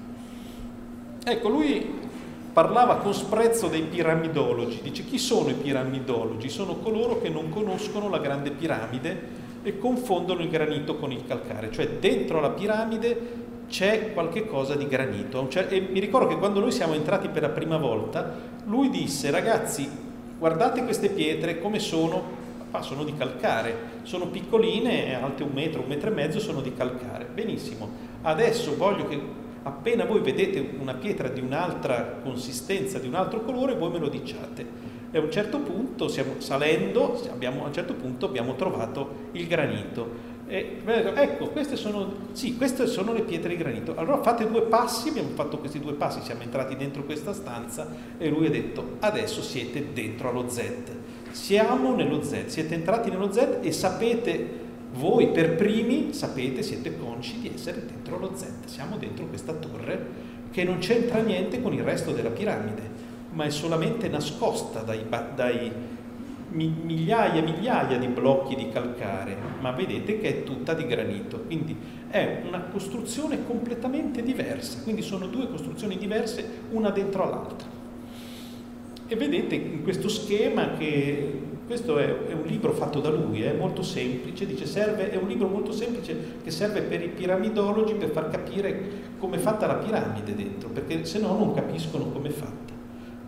[1.25, 2.01] Ecco, lui
[2.51, 6.49] parlava con sprezzo dei piramidologi, dice chi sono i piramidologi?
[6.49, 11.71] Sono coloro che non conoscono la grande piramide e confondono il granito con il calcare,
[11.71, 15.47] cioè dentro la piramide c'è qualche cosa di granito.
[15.69, 18.33] E mi ricordo che quando noi siamo entrati per la prima volta,
[18.65, 19.89] lui disse, ragazzi,
[20.37, 22.23] guardate queste pietre come sono,
[22.71, 26.73] ah, sono di calcare, sono piccoline, alte un metro, un metro e mezzo, sono di
[26.73, 27.27] calcare.
[27.33, 27.89] Benissimo,
[28.21, 29.19] adesso voglio che
[29.63, 34.09] appena voi vedete una pietra di un'altra consistenza, di un altro colore, voi me lo
[34.09, 34.91] diciate.
[35.11, 39.47] E a un certo punto, stiamo salendo, abbiamo, a un certo punto abbiamo trovato il
[39.47, 40.81] granito e,
[41.15, 43.95] ecco, queste sono, sì, queste sono le pietre di granito.
[43.95, 47.87] Allora fate due passi, abbiamo fatto questi due passi, siamo entrati dentro questa stanza
[48.19, 50.61] e lui ha detto adesso siete dentro allo Z.
[51.31, 54.61] Siamo nello Z, siete entrati nello Z e sapete,
[54.91, 58.65] voi per primi sapete, siete consci di essere dentro lo Z.
[58.65, 60.05] Siamo dentro questa torre
[60.51, 62.91] che non c'entra niente con il resto della piramide,
[63.31, 65.03] ma è solamente nascosta dai,
[65.33, 65.71] dai
[66.53, 71.75] migliaia e migliaia di blocchi di calcare, ma vedete che è tutta di granito, quindi
[72.09, 77.67] è una costruzione completamente diversa, quindi sono due costruzioni diverse una dentro l'altra.
[79.07, 83.53] E vedete in questo schema che questo è, è un libro fatto da lui, è
[83.53, 88.09] molto semplice, dice serve, è un libro molto semplice che serve per i piramidologi per
[88.09, 92.31] far capire come è fatta la piramide dentro, perché se no non capiscono come è
[92.31, 92.73] fatta.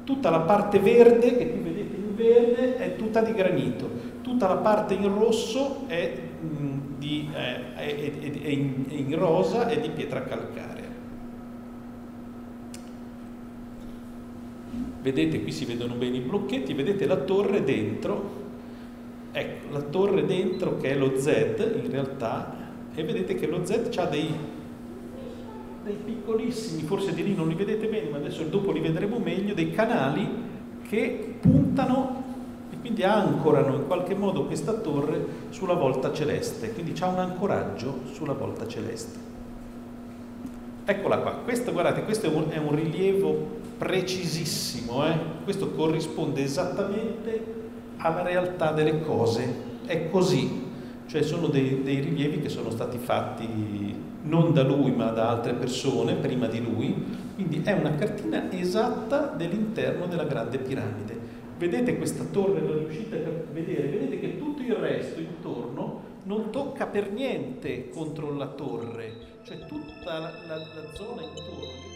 [0.03, 1.74] Tutta la parte verde che qui vedete
[2.15, 3.89] verde è tutta di granito,
[4.21, 9.67] tutta la parte in rosso è, mm, di, eh, è, è, è in, in rosa
[9.67, 10.83] è di pietra calcarea.
[15.01, 18.43] Vedete, qui si vedono bene i blocchetti, vedete la torre dentro,
[19.31, 21.27] ecco, la torre dentro che è lo Z
[21.83, 22.55] in realtà,
[22.95, 24.33] e vedete che lo Z ha dei,
[25.83, 29.53] dei piccolissimi, forse di lì non li vedete bene, ma adesso dopo li vedremo meglio,
[29.53, 30.53] dei canali
[30.87, 32.23] che puntano
[32.71, 38.01] e quindi ancorano in qualche modo questa torre sulla volta celeste, quindi c'è un ancoraggio
[38.11, 39.19] sulla volta celeste.
[40.85, 45.17] Eccola qua, questo, guardate, questo è un, è un rilievo precisissimo, eh?
[45.43, 47.53] questo corrisponde esattamente
[47.97, 49.53] alla realtà delle cose,
[49.85, 50.63] è così,
[51.07, 55.53] cioè sono dei, dei rilievi che sono stati fatti non da lui ma da altre
[55.53, 56.95] persone prima di lui,
[57.35, 61.17] quindi è una cartina esatta dell'interno della grande piramide.
[61.57, 63.87] Vedete questa torre, lo riuscite a vedere?
[63.87, 70.19] Vedete che tutto il resto intorno non tocca per niente contro la torre, cioè tutta
[70.19, 71.94] la, la, la zona intorno.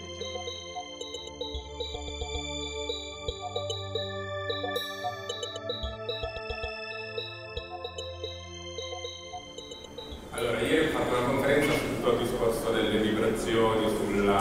[10.40, 14.40] Allora, ieri ho fatto una conferenza su tutto il discorso delle vibrazioni, sulla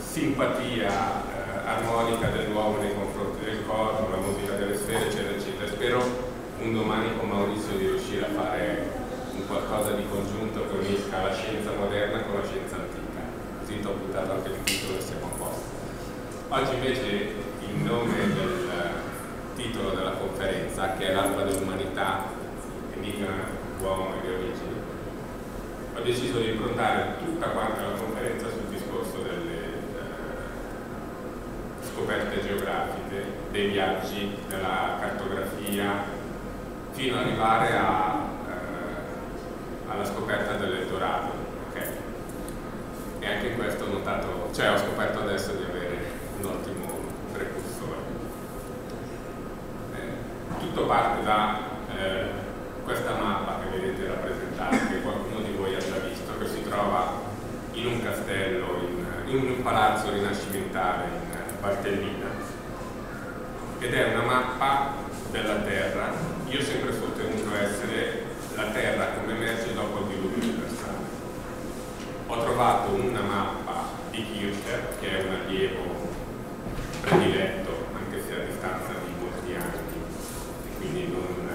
[0.00, 5.70] simpatia eh, armonica dell'uomo nei confronti del corpo, la musica delle sfere, eccetera, eccetera.
[5.70, 6.02] Spero
[6.62, 8.90] un domani con Maurizio di riuscire a fare
[9.34, 13.20] un qualcosa di congiunto che unisca la scienza moderna con la scienza antica.
[13.60, 15.68] Così ti ho buttato anche il titolo e siamo a posto.
[16.48, 17.34] Oggi invece
[17.68, 18.99] in nome del
[19.54, 22.24] titolo della conferenza, che è l'alba dell'umanità,
[22.94, 23.28] enigma
[23.80, 24.80] uomo e di origini,
[25.94, 29.60] ho deciso di improntare tutta quanta la conferenza sul discorso delle
[31.80, 36.18] scoperte geografiche, dei viaggi, della cartografia,
[36.92, 41.32] fino ad arrivare a, eh, alla scoperta dell'Eldorado.
[41.68, 41.88] Okay.
[43.18, 45.98] E anche questo ho notato, cioè ho scoperto adesso di avere
[46.40, 46.98] un ottimo
[47.32, 47.98] precursore.
[49.94, 51.58] Eh, tutto parte da
[51.96, 52.24] eh,
[52.84, 57.28] questa mappa che vedete rappresentata, che qualcuno di voi ha già visto, che si trova
[57.72, 61.28] in un castello, in, in un palazzo rinascimentale
[61.60, 62.28] Valtellina
[63.78, 64.94] ed è una mappa
[65.30, 66.12] della Terra.
[66.48, 68.24] Io ho sempre sostenuto essere
[68.54, 70.98] la Terra come emerge dopo il diluvio universale.
[72.26, 76.08] Ho trovato una mappa di Kircher, che è un allievo
[77.00, 80.02] prediletto, anche se a distanza di molti anni,
[80.80, 81.48] e quindi non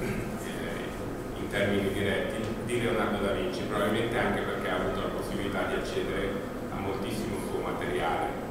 [0.00, 5.62] eh, in termini diretti, di Leonardo da Vinci, probabilmente anche perché ha avuto la possibilità
[5.64, 6.30] di accedere
[6.74, 8.44] a moltissimo suo materiale.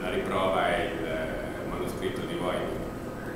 [0.00, 2.56] La riprova è il eh, manoscritto di voi,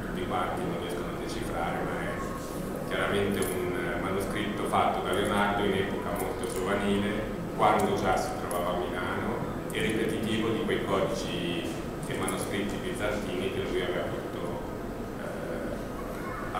[0.06, 5.64] tutti quanti non riescono a decifrare, ma è chiaramente un eh, manoscritto fatto da Leonardo
[5.64, 11.62] in epoca molto giovanile, quando già si trovava a Milano, e ripetitivo di quei codici
[12.06, 14.21] e manoscritti bizantini che lui aveva potuto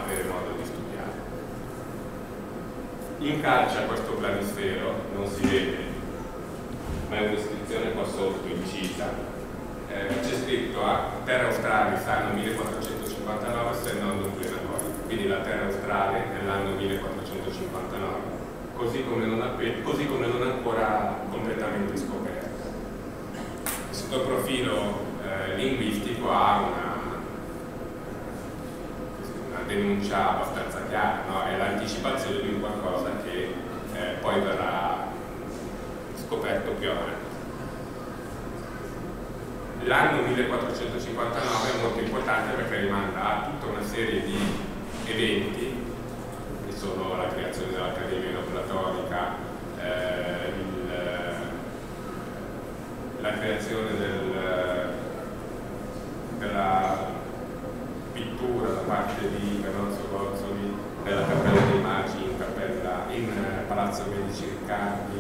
[0.03, 1.13] avere modo di studiare.
[3.19, 5.77] In calcia questo planisfero non si vede,
[7.09, 9.33] ma è un'iscrizione qua sotto incisa
[9.93, 15.67] eh, c'è scritto a Terra Australis anno 1459 se non un plenatorio, quindi la Terra
[15.67, 18.21] Australe nell'anno 1459,
[18.75, 22.71] così come non, appena, così come non ancora completamente scoperta.
[23.91, 27.01] Sotto il profilo eh, linguistico ha una,
[29.53, 31.45] una, denuncia abbastanza chiara, no?
[31.45, 33.55] è l'anticipazione di un qualcosa che
[33.95, 35.07] eh, poi verrà
[36.15, 37.31] scoperto più avanti.
[39.85, 44.39] L'anno 1459 è molto importante perché rimanda a tutta una serie di
[45.07, 45.75] eventi,
[46.67, 49.35] che sono la creazione dell'Accademia Neoplatonica,
[49.81, 50.31] eh,
[53.21, 54.93] la creazione del,
[56.39, 57.21] della
[58.23, 64.05] pittura da parte di Carlozzo Gozzoli della Cappella dei Magi in, Cappella, in eh, Palazzo
[64.09, 65.19] Medici Riccardi,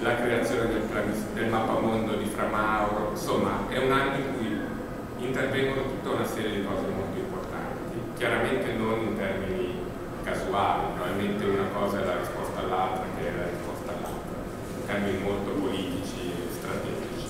[0.00, 0.86] la creazione del,
[1.34, 6.60] del mappamondo di Fra Mauro, insomma è un anno in cui intervengono tutta una serie
[6.60, 9.80] di cose molto importanti, chiaramente non in termini
[10.22, 14.38] casuali, probabilmente una cosa è la risposta all'altra che è la risposta all'altra,
[14.78, 17.26] in termini molto politici e strategici,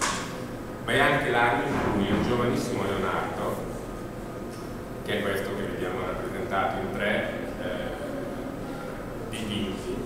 [0.84, 3.65] ma è anche l'anno in cui il giovanissimo Leonardo
[5.06, 7.30] che è questo che vediamo rappresentato in tre
[7.62, 7.90] eh,
[9.30, 9.96] dipinti,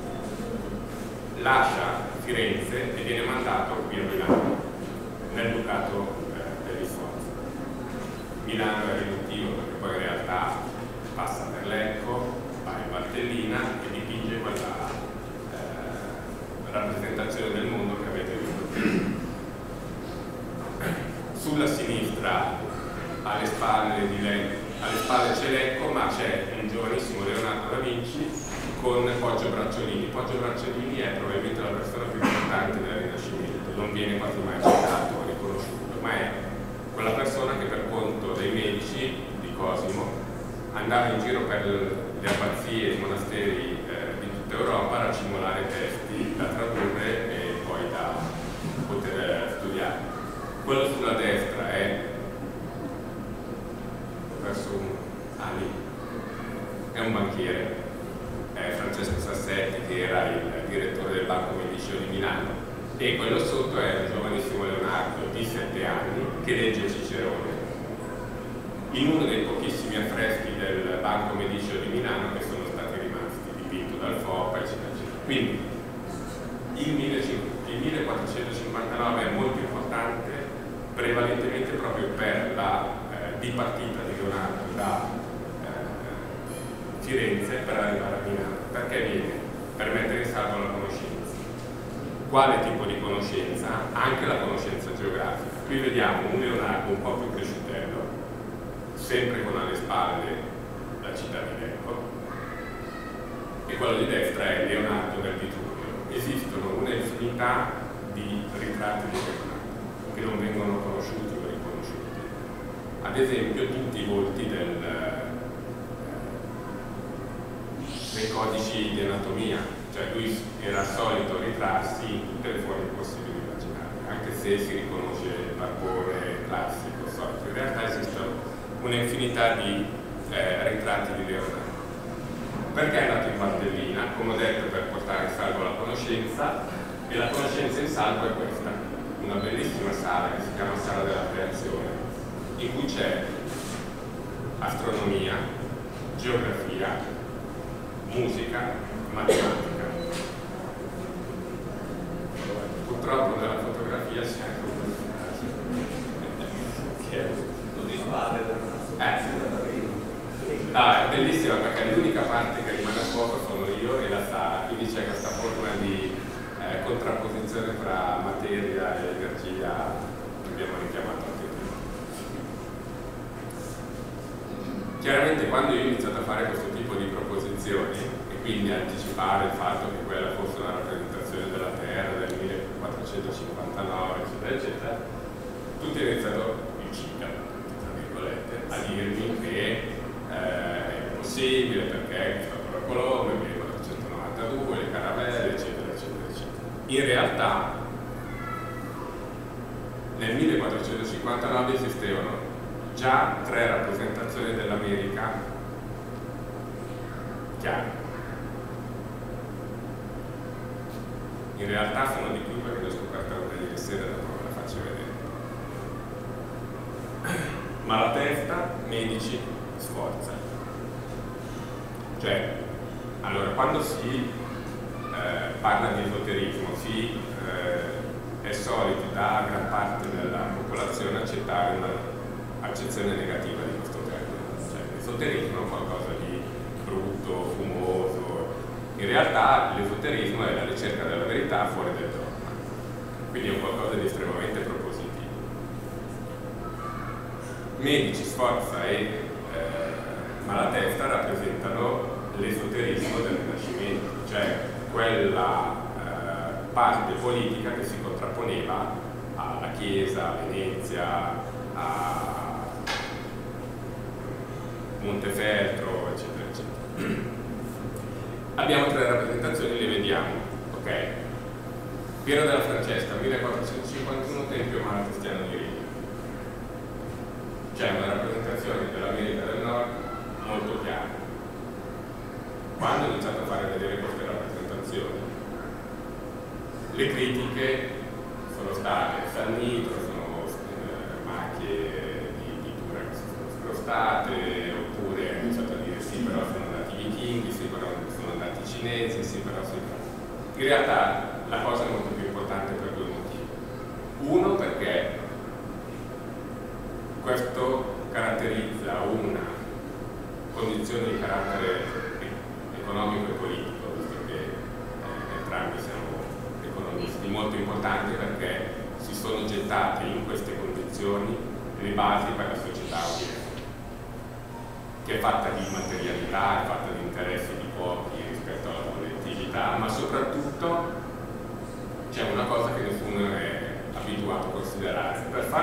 [1.39, 4.63] lascia Firenze e viene mandato qui a Milano,
[5.33, 7.29] nel Ducato eh, degli Sforzi.
[8.45, 10.57] Milano è riduttivo perché poi in realtà
[11.15, 13.90] passa per Lecco, va in Valtellina e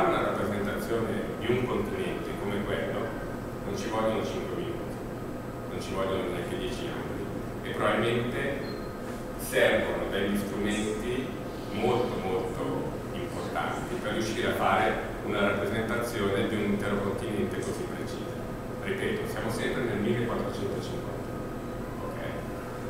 [0.07, 2.99] una rappresentazione di un continente come quello
[3.65, 4.95] non ci vogliono 5 minuti,
[5.69, 7.23] non ci vogliono neanche 10 anni
[7.63, 8.59] e probabilmente
[9.37, 11.27] servono degli strumenti
[11.73, 14.95] molto molto importanti per riuscire a fare
[15.25, 18.35] una rappresentazione di un intero continente così preciso.
[18.83, 21.11] Ripeto, siamo sempre nel 1450.
[22.07, 22.31] Okay?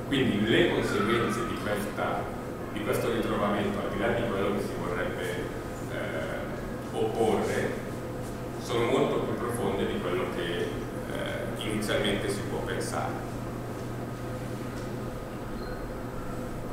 [0.08, 2.24] Quindi le conseguenze di, questa,
[2.74, 5.47] di questo ritrovamento, al di là di quello che si vorrebbe
[6.98, 7.86] opporre
[8.62, 13.26] sono molto più profonde di quello che eh, inizialmente si può pensare.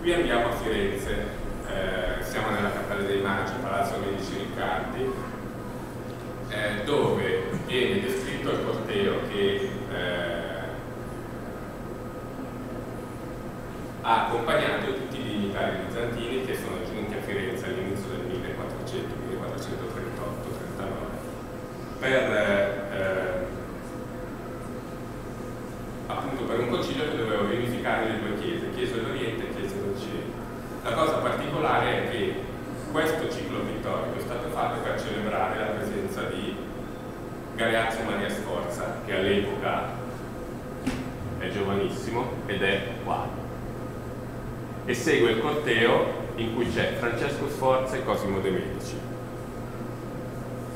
[0.00, 1.12] Qui andiamo a Firenze,
[1.68, 5.10] eh, siamo nella Cappella dei Magi, Palazzo Medici Riccardi,
[6.48, 10.54] eh, dove viene descritto il corteo che eh,
[14.02, 14.73] ha accompagnato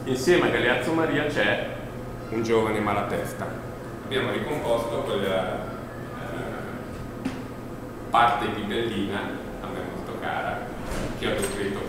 [0.09, 1.67] insieme a Galeazzo Maria c'è
[2.31, 3.47] un giovane malatesta.
[4.05, 7.29] Abbiamo ricomposto quella eh,
[8.09, 9.19] parte di Bellina,
[9.61, 10.61] a me molto cara,
[11.19, 11.81] che ho descritto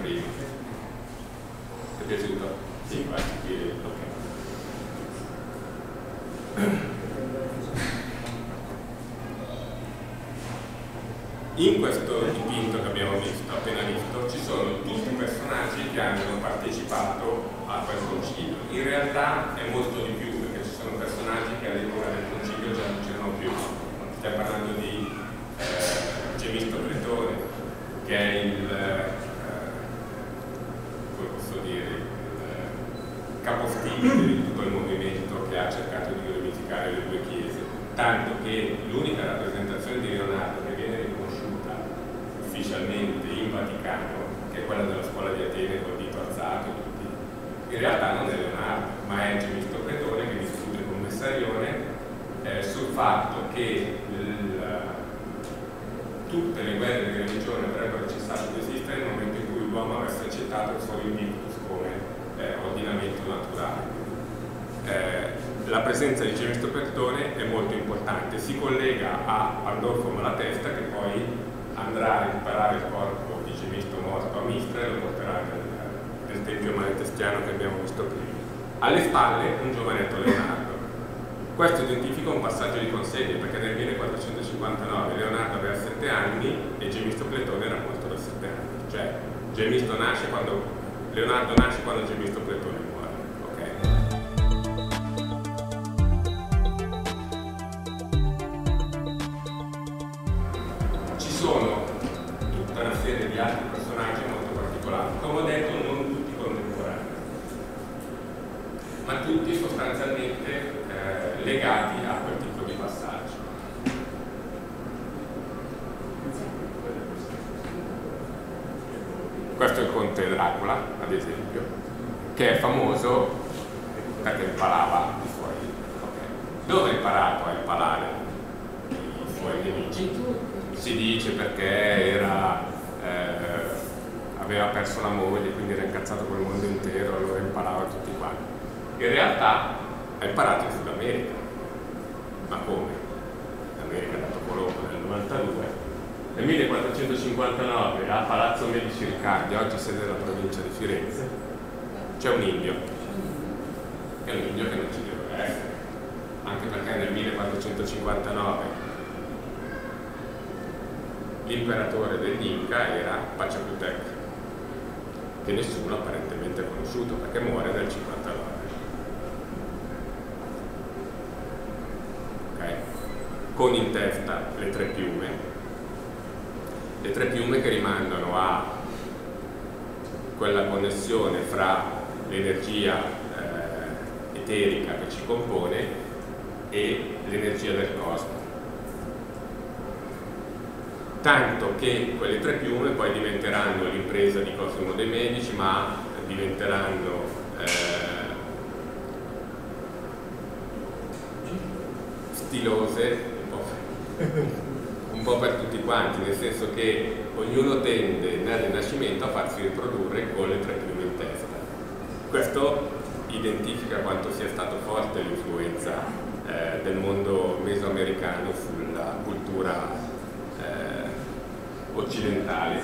[222.00, 222.82] occidentale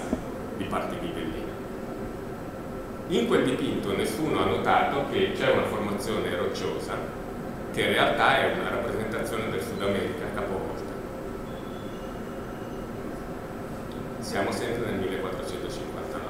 [0.58, 1.54] di Partini Bellina.
[3.08, 6.94] In quel dipinto nessuno ha notato che c'è una formazione rocciosa
[7.72, 10.94] che in realtà è una rappresentazione del Sud America capovolta.
[14.20, 16.26] Siamo sempre nel 1459.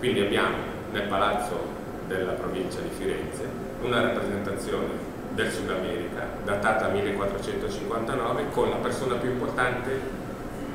[0.00, 0.56] Quindi abbiamo
[0.90, 3.48] nel palazzo della provincia di Firenze
[3.82, 9.98] una rappresentazione del Sud America datata 1459 con la persona più importante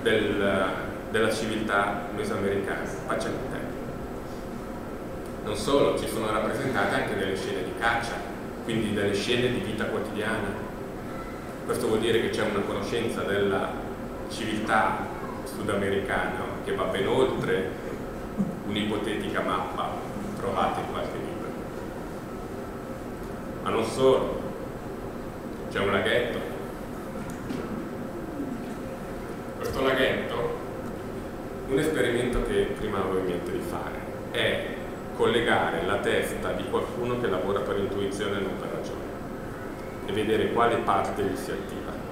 [0.02, 3.76] del, della civiltà mesoamericana, pace con tempo.
[5.44, 8.16] Non solo, ci sono rappresentate anche delle scene di caccia,
[8.64, 10.66] quindi delle scene di vita quotidiana.
[11.66, 13.70] Questo vuol dire che c'è una conoscenza della
[14.30, 15.06] civiltà
[15.46, 17.70] sudamericana che va ben oltre
[18.68, 19.90] un'ipotetica mappa
[20.38, 21.50] trovata in qualche libro.
[23.64, 24.42] Ma non solo,
[25.72, 26.40] c'è un laghetto.
[29.58, 30.27] Questo laghetto
[31.70, 34.00] un esperimento che prima avevo in mente di fare
[34.32, 34.76] è
[35.18, 39.04] collegare la testa di qualcuno che lavora per intuizione e non per ragione
[40.06, 42.07] e vedere quale parte gli si attiva.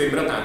[0.00, 0.39] sembra tanto.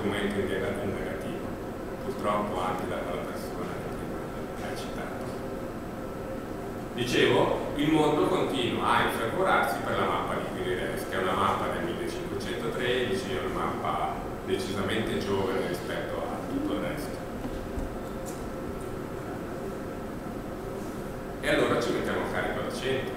[0.00, 1.46] strumento in un negativo,
[2.04, 3.68] purtroppo anche dalla persona
[4.56, 5.24] che hai citato.
[6.94, 11.66] Dicevo, il mondo continua a infervorarsi per la mappa di Guinness, che è una mappa
[11.74, 14.14] del 1513, è una mappa
[14.46, 17.18] decisamente giovane rispetto a tutto il resto.
[21.42, 23.09] E allora ci mettiamo a carico al centro.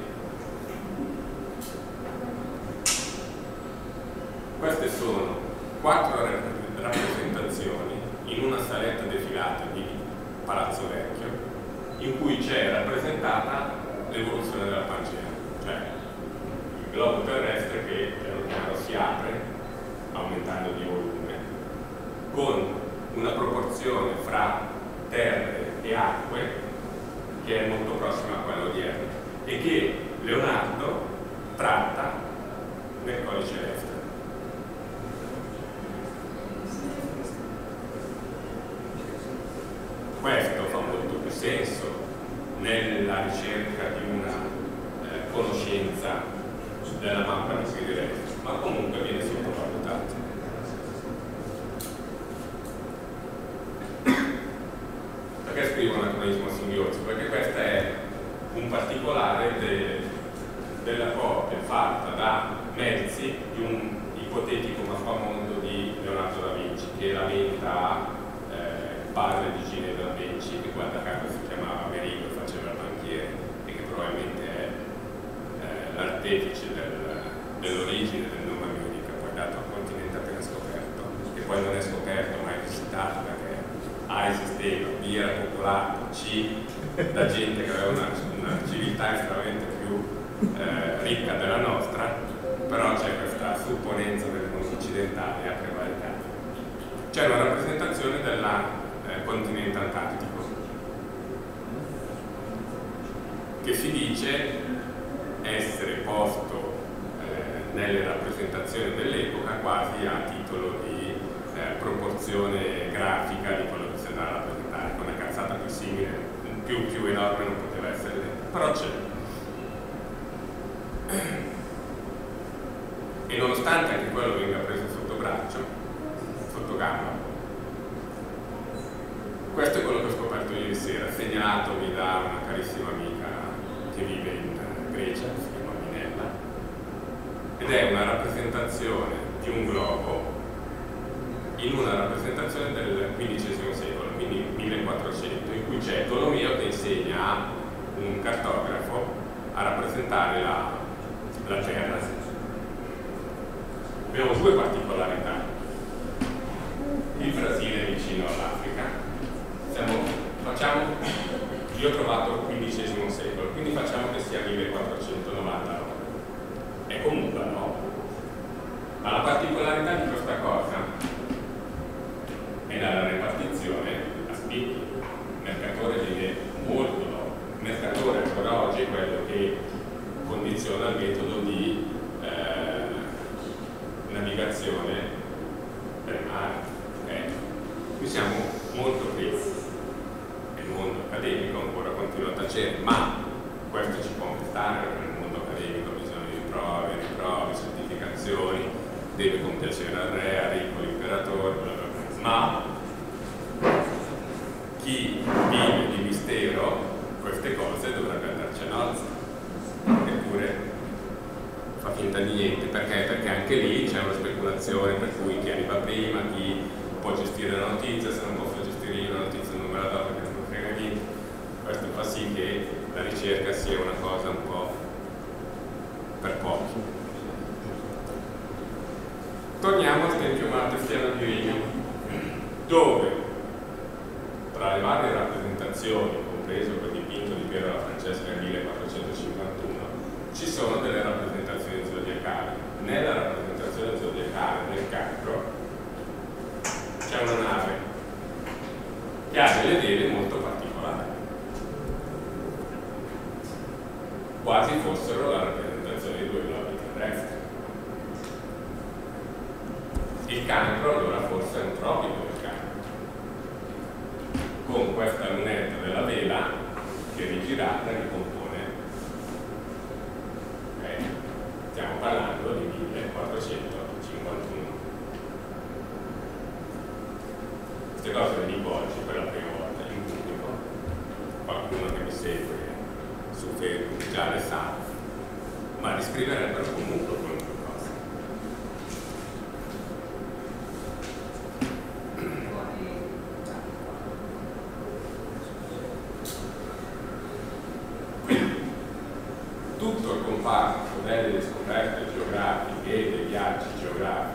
[299.77, 303.67] Tutto il comparto delle scoperte geografiche e dei viaggi,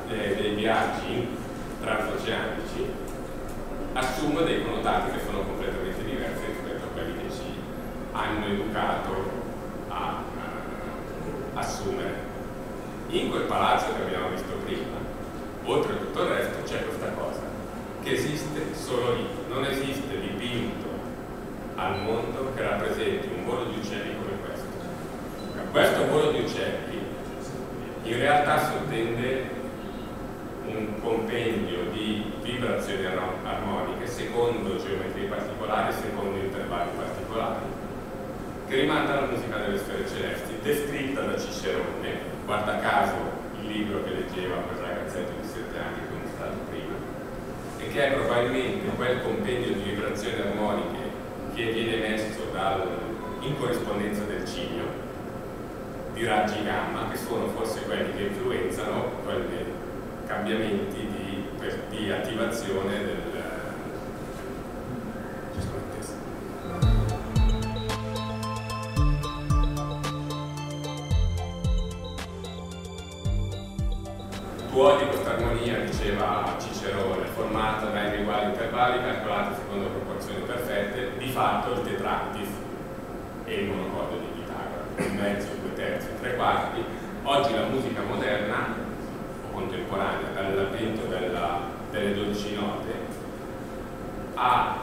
[0.09, 1.29] eh, dei viaggi
[1.81, 3.07] transoceanici
[3.99, 7.59] assume dei connotati che sono completamente diversi rispetto a quelli che ci
[8.13, 9.13] hanno educato
[9.89, 12.27] a eh, assumere.
[13.09, 14.99] In quel palazzo che abbiamo visto prima,
[15.65, 17.41] oltre a tutto il resto, c'è questa cosa,
[18.03, 20.87] che esiste solo lì, non esiste dipinto
[21.77, 24.67] al mondo che rappresenti un volo di uccelli come questo.
[25.71, 26.99] Questo volo di uccelli
[28.05, 29.51] in realtà sottende
[30.67, 37.67] un compendio di vibrazioni armo- armoniche secondo geometrie particolari, secondo intervalli particolari,
[38.67, 42.17] che rimanda alla musica delle sfere celesti, descritta da Cicerone,
[42.47, 43.17] guarda caso
[43.61, 46.95] il libro che leggeva quel ragazzetto di 7 anni che ho mostrato prima,
[47.79, 51.11] e che è probabilmente quel compendio di vibrazioni armoniche
[51.55, 52.89] che viene emesso dal,
[53.41, 55.08] in corrispondenza del cigno,
[56.13, 59.65] di raggi gamma, che sono forse quelli che influenzano quei
[60.27, 63.43] cambiamenti di, per- di attivazione del...
[65.55, 66.17] ci sono in testa.
[74.71, 81.17] Tu odi questa armonia, diceva Cicerone, formata da n uguali intervalli calcolati secondo proporzioni perfette,
[81.17, 82.49] di fatto il tetrattis
[83.45, 86.83] e il monocordo di Pitagora, un mezzo, terzi, tre quarti.
[87.23, 88.75] Oggi la musica moderna
[89.47, 91.07] o contemporanea, dall'avvento
[91.91, 92.93] delle 12 note,
[94.35, 94.77] ha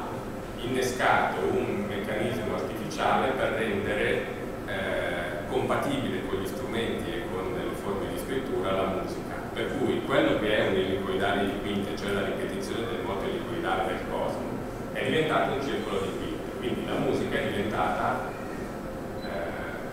[0.62, 4.26] innescato un meccanismo artificiale per rendere
[4.68, 9.36] eh, compatibile con gli strumenti e con le forme di scrittura la musica.
[9.54, 13.88] Per cui quello che è un elicoidale di quinte, cioè la ripetizione del moto elicoidale
[13.88, 14.48] del cosmo,
[14.94, 16.58] è diventato un circolo di quinte.
[16.58, 18.35] Quindi la musica è diventata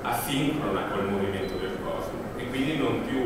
[0.03, 3.23] asincrona col movimento del cosmo e quindi non più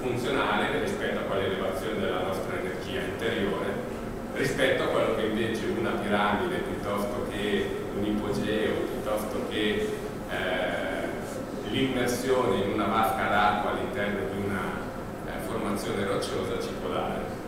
[0.00, 3.98] funzionale rispetto a quell'elevazione della nostra energia interiore
[4.34, 7.66] rispetto a quello che invece una piramide piuttosto che
[7.96, 9.88] un ipogeo piuttosto che
[10.30, 11.00] eh,
[11.70, 14.62] l'immersione in una vasca d'acqua all'interno di una
[15.26, 17.38] eh, formazione rocciosa ci può dare.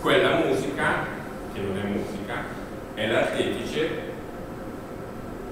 [0.00, 1.06] Quella musica,
[1.52, 2.44] che non è musica,
[2.94, 4.09] è l'artefice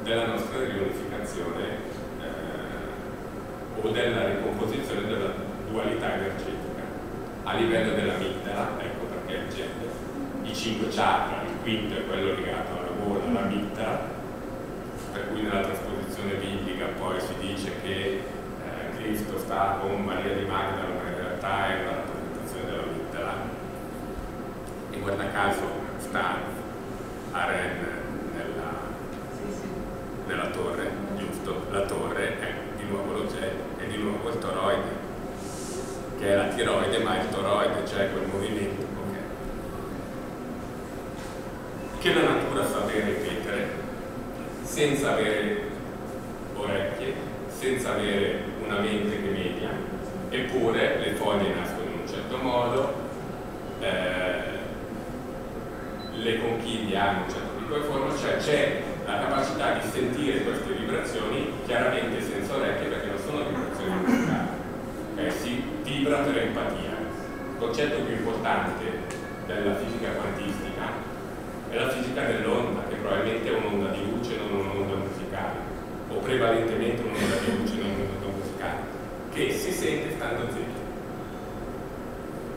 [0.09, 1.65] della nostra riunificazione
[2.23, 5.33] eh, o della ricomposizione della
[5.71, 6.83] dualità energetica.
[7.45, 9.91] A livello dell'amigdala, ecco perché il genere,
[10.45, 14.01] i cinque chakra, il quinto è quello legato alla gola, all'amigdala,
[15.13, 20.45] per cui nella trasposizione biblica poi si dice che eh, Cristo sta con Maria di
[20.47, 23.33] Magdala, ma in realtà è una rappresentazione dell'amigdala,
[24.91, 25.67] e guarda caso
[25.99, 26.37] sta
[27.33, 27.98] a Ren
[30.29, 35.07] nella, torre, visto la torre, è di nuovo l'oggetto, è di nuovo il toroide,
[36.19, 39.21] che è la tiroide ma è il toroide, cioè quel movimento okay.
[41.99, 43.69] che la natura sa ben ripetere
[44.63, 45.63] senza avere
[46.55, 47.15] orecchie,
[47.49, 49.71] senza avere una mente che media,
[50.29, 52.93] eppure le foglie nascono in un certo modo,
[53.81, 54.57] eh,
[56.13, 60.71] le conchiglie hanno un certo tipo di forma, cioè c'è la capacità di sentire queste
[60.71, 64.49] vibrazioni chiaramente senza orecchie perché non sono vibrazioni musicali,
[65.15, 65.31] okay?
[65.31, 66.97] si vibra per empatia.
[67.53, 68.85] Il concetto più importante
[69.47, 70.93] della fisica quantistica
[71.71, 75.57] è la fisica dell'onda, che probabilmente è un'onda di luce, non un'onda musicale,
[76.11, 78.81] o prevalentemente un'onda di luce, non un'onda musicale,
[79.33, 80.81] che si sente stando zitto.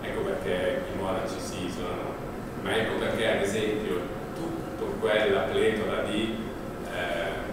[0.02, 2.14] Ecco perché i monaci si isolano,
[2.62, 4.20] ma ecco perché ad esempio
[5.02, 6.38] quella pletora di
[6.94, 7.50] eh,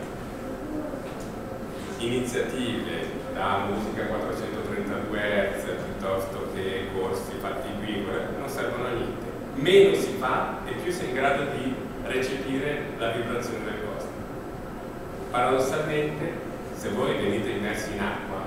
[2.04, 8.06] iniziative da musica 432 Hz piuttosto che corsi fatti qui
[8.38, 9.28] non servono a niente
[9.60, 14.10] meno si fa e più è in grado di recepire la vibrazione del cosmo.
[15.30, 16.32] Paradossalmente,
[16.74, 18.42] se voi venite immersi in acqua,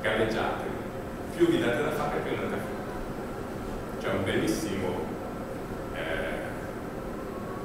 [0.00, 0.64] galleggiate,
[1.36, 4.00] più vi date da fare più andate fuori.
[4.00, 5.04] C'è un bellissimo
[5.94, 6.29] eh,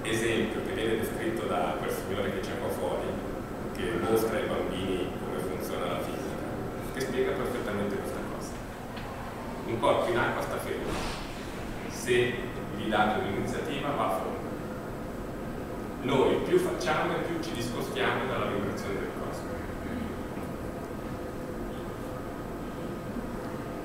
[0.09, 3.07] esempio che viene descritto da quel signore che c'è qua fuori,
[3.75, 6.35] che mostra ai bambini come funziona la fisica,
[6.93, 8.51] che spiega perfettamente questa cosa.
[9.67, 10.91] Un corpo in acqua sta fermo,
[11.89, 12.33] se
[12.77, 14.43] gli date un'iniziativa va a fondo.
[16.01, 19.49] Noi più facciamo e più ci discostiamo dalla vibrazione del cosmo.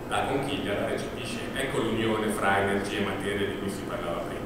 [0.08, 4.39] La conchiglia la recepisce, ecco l'unione fra energia e materia di cui si parlava prima.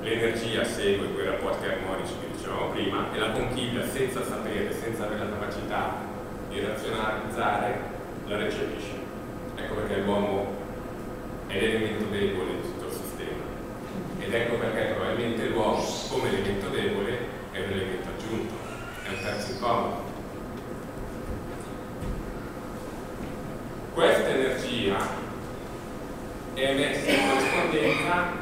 [0.00, 5.24] L'energia segue quei rapporti armonici che dicevamo prima e la conchiglia senza sapere, senza avere
[5.24, 5.96] la capacità
[6.48, 7.80] di razionalizzare,
[8.26, 8.94] la recepisce.
[9.56, 10.54] Ecco perché l'uomo
[11.48, 13.42] è l'elemento debole di tutto il sistema.
[14.20, 17.18] Ed ecco perché probabilmente l'uomo, come elemento debole,
[17.50, 18.54] è un elemento aggiunto,
[19.04, 20.06] è un terzo incomodo.
[23.94, 24.96] Questa energia
[26.54, 28.37] è emessa in corrispondenza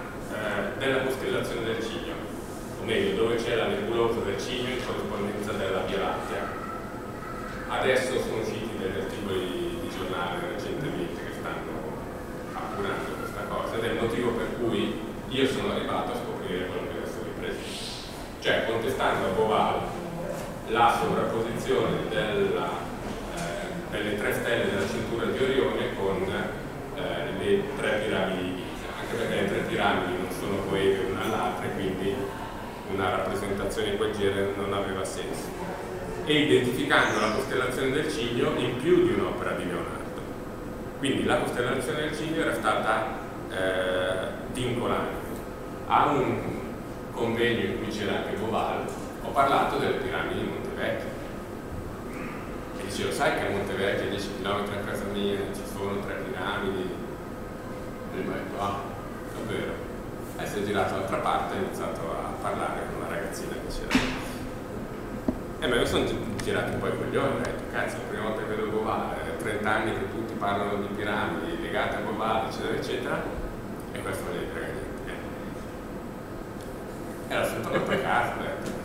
[0.78, 2.14] della costellazione del Cigno,
[2.80, 6.64] o meglio, dove c'è la nebulosa del Cigno in corrispondenza della Via Lattea.
[7.68, 11.26] Adesso sono usciti degli articoli di giornale recentemente
[12.76, 16.86] curando questa cosa ed è il motivo per cui io sono arrivato a scoprire quello
[16.92, 18.14] che adesso vi presento.
[18.40, 19.80] Cioè, contestando a Boval
[20.68, 22.68] la sovrapposizione della,
[23.34, 28.86] eh, delle tre stelle della cintura di Orione con eh, le tre piramidi di Giza,
[29.00, 30.15] anche perché le tre piramidi
[30.46, 32.14] sono coeve una all'altra e quindi
[32.92, 35.48] una rappresentazione in quel genere non aveva senso.
[36.24, 40.20] E identificando la costellazione del Cigno in più di un'opera di Leonardo.
[40.98, 43.18] Quindi la costellazione del Cigno era stata
[43.50, 45.24] eh, vincolante.
[45.88, 46.38] A un
[47.12, 48.86] convegno in cui c'era anche Boval
[49.22, 51.08] ho parlato delle piramidi di Montevecchio.
[52.78, 56.14] E dicevo, sai che a Montevecchio, a 10 km a casa mia, ci sono tre
[56.14, 56.90] piramidi?
[58.14, 58.80] E mi ha detto, ah,
[59.34, 59.85] davvero.
[60.38, 63.72] E si è girato dall'altra parte e ha iniziato a parlare con una ragazzina che
[63.72, 64.04] c'era.
[65.58, 66.04] E me lo sono
[66.42, 69.70] girato un po' i coglioni, ho detto, cazzo, la prima volta che vedo Boval, 30
[69.70, 73.22] anni che tutti parlano di piramidi legate a Boval, eccetera, eccetera,
[73.92, 75.12] e questo non gli frega niente.
[77.28, 78.84] E allora sono tornato a casa, ho detto,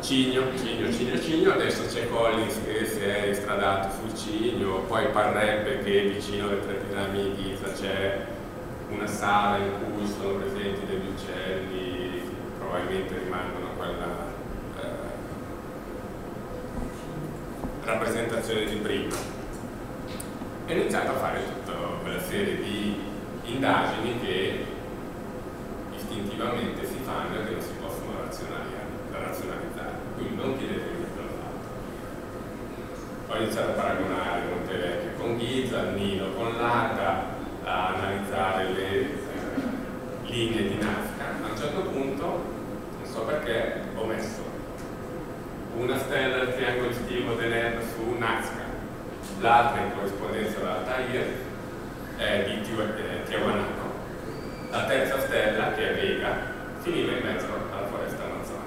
[0.00, 5.82] Cigno, Cigno, Cigno, Cigno, adesso c'è Collins che si è ristradato sul Cigno, poi parrebbe
[5.82, 8.26] che vicino alle tre piramidi c'è
[8.90, 12.22] una sala in cui sono presenti degli uccelli,
[12.58, 14.32] probabilmente rimangono quella
[17.84, 19.14] rappresentazione di prima.
[20.66, 21.72] E ho iniziato a fare tutta
[22.02, 22.98] quella serie di
[23.44, 24.64] indagini che
[25.94, 28.82] istintivamente si fanno e che non si possono razionalizzare.
[30.16, 31.68] Quindi non chiedetemi che l'ho fatto.
[33.32, 37.33] Ho iniziato a paragonare Montevecchio con Giza, Nino con l'Ada,
[37.64, 39.08] a analizzare le eh,
[40.26, 41.24] linee di Nazca.
[41.42, 42.24] A un certo punto,
[43.00, 44.42] non so perché, ho messo
[45.76, 48.62] una stella del triangolo estivo Deneb su Nazca,
[49.40, 51.26] l'altra in corrispondenza all'Altair
[52.18, 52.60] eh, di
[53.26, 53.92] Tiahuanaco,
[54.70, 56.36] la terza stella, che è Vega,
[56.80, 58.62] finiva in mezzo alla foresta amazzonica.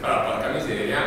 [0.00, 1.00] Però porca miseria,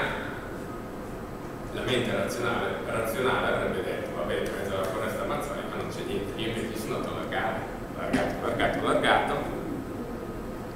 [1.73, 6.39] la mente razionale, razionale avrebbe detto, vabbè, in mezzo alla foresta amazzonica non c'è niente,
[6.41, 7.59] io invece sono andato allargato,
[7.97, 9.35] allargato, allargato, largato,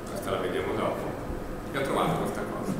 [0.07, 1.11] questa la vediamo dopo,
[1.71, 2.73] e ho trovato questa cosa.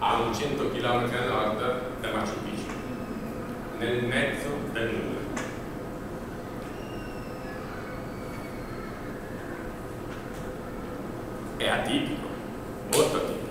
[0.00, 2.72] A un 100 km a nord da Machu Picchu,
[3.78, 5.16] nel mezzo del nulla.
[11.56, 12.28] È atipico,
[12.92, 13.47] molto atipico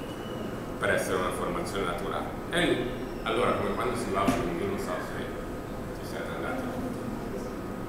[0.77, 2.25] per essere una formazione naturale.
[2.51, 2.85] E
[3.23, 5.25] allora, come quando si va a Fumi, non so se
[5.99, 6.63] ci siete andati,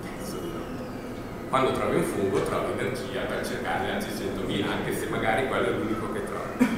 [0.03, 1.49] penso di no.
[1.49, 5.71] Quando trovi un fungo trovi energia per cercare altri 100.000, anche se magari quello è
[5.71, 6.77] l'unico che trovi.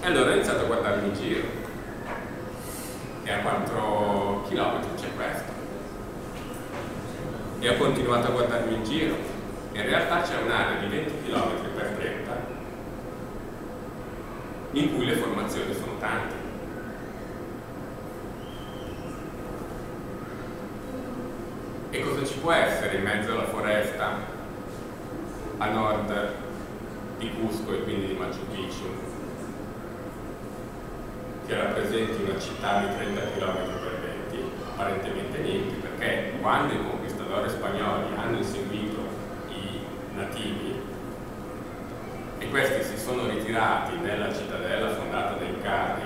[0.00, 1.46] E allora ho iniziato a guardarmi in giro.
[3.24, 5.52] E a 4 km c'è questo.
[7.60, 9.14] E ho continuato a guardarmi in giro.
[9.72, 12.41] In realtà c'è un'area di 20 km per 30
[14.72, 16.34] in cui le formazioni sono tante.
[21.90, 24.16] E cosa ci può essere in mezzo alla foresta
[25.58, 26.30] a nord
[27.18, 29.10] di Cusco e quindi di Machu Picchu
[31.46, 34.50] che rappresenti una città di 30 km per 20?
[34.70, 39.00] Apparentemente niente, perché quando i conquistadori spagnoli hanno inseguito
[39.48, 39.80] i
[40.14, 40.80] nativi
[42.42, 46.02] e questi si sono ritirati nella cittadella fondata dai Cari,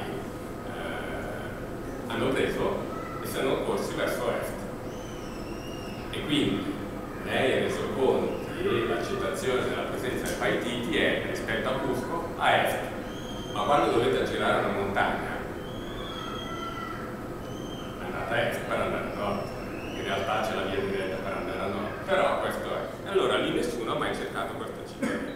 [0.66, 2.84] eh, hanno preso
[3.22, 4.52] e si sono corsi verso est.
[6.10, 6.74] E quindi
[7.24, 12.54] lei ha reso conto che l'accettazione della presenza dei Paititi è rispetto a Cusco a
[12.54, 12.76] est,
[13.54, 15.34] ma quando dovete aggirare una montagna
[18.04, 19.42] andate a est per andare a nord,
[19.94, 23.06] in realtà c'è la via diretta per andare a nord, però questo è.
[23.06, 25.35] E allora lì nessuno ha mai cercato questa cittadella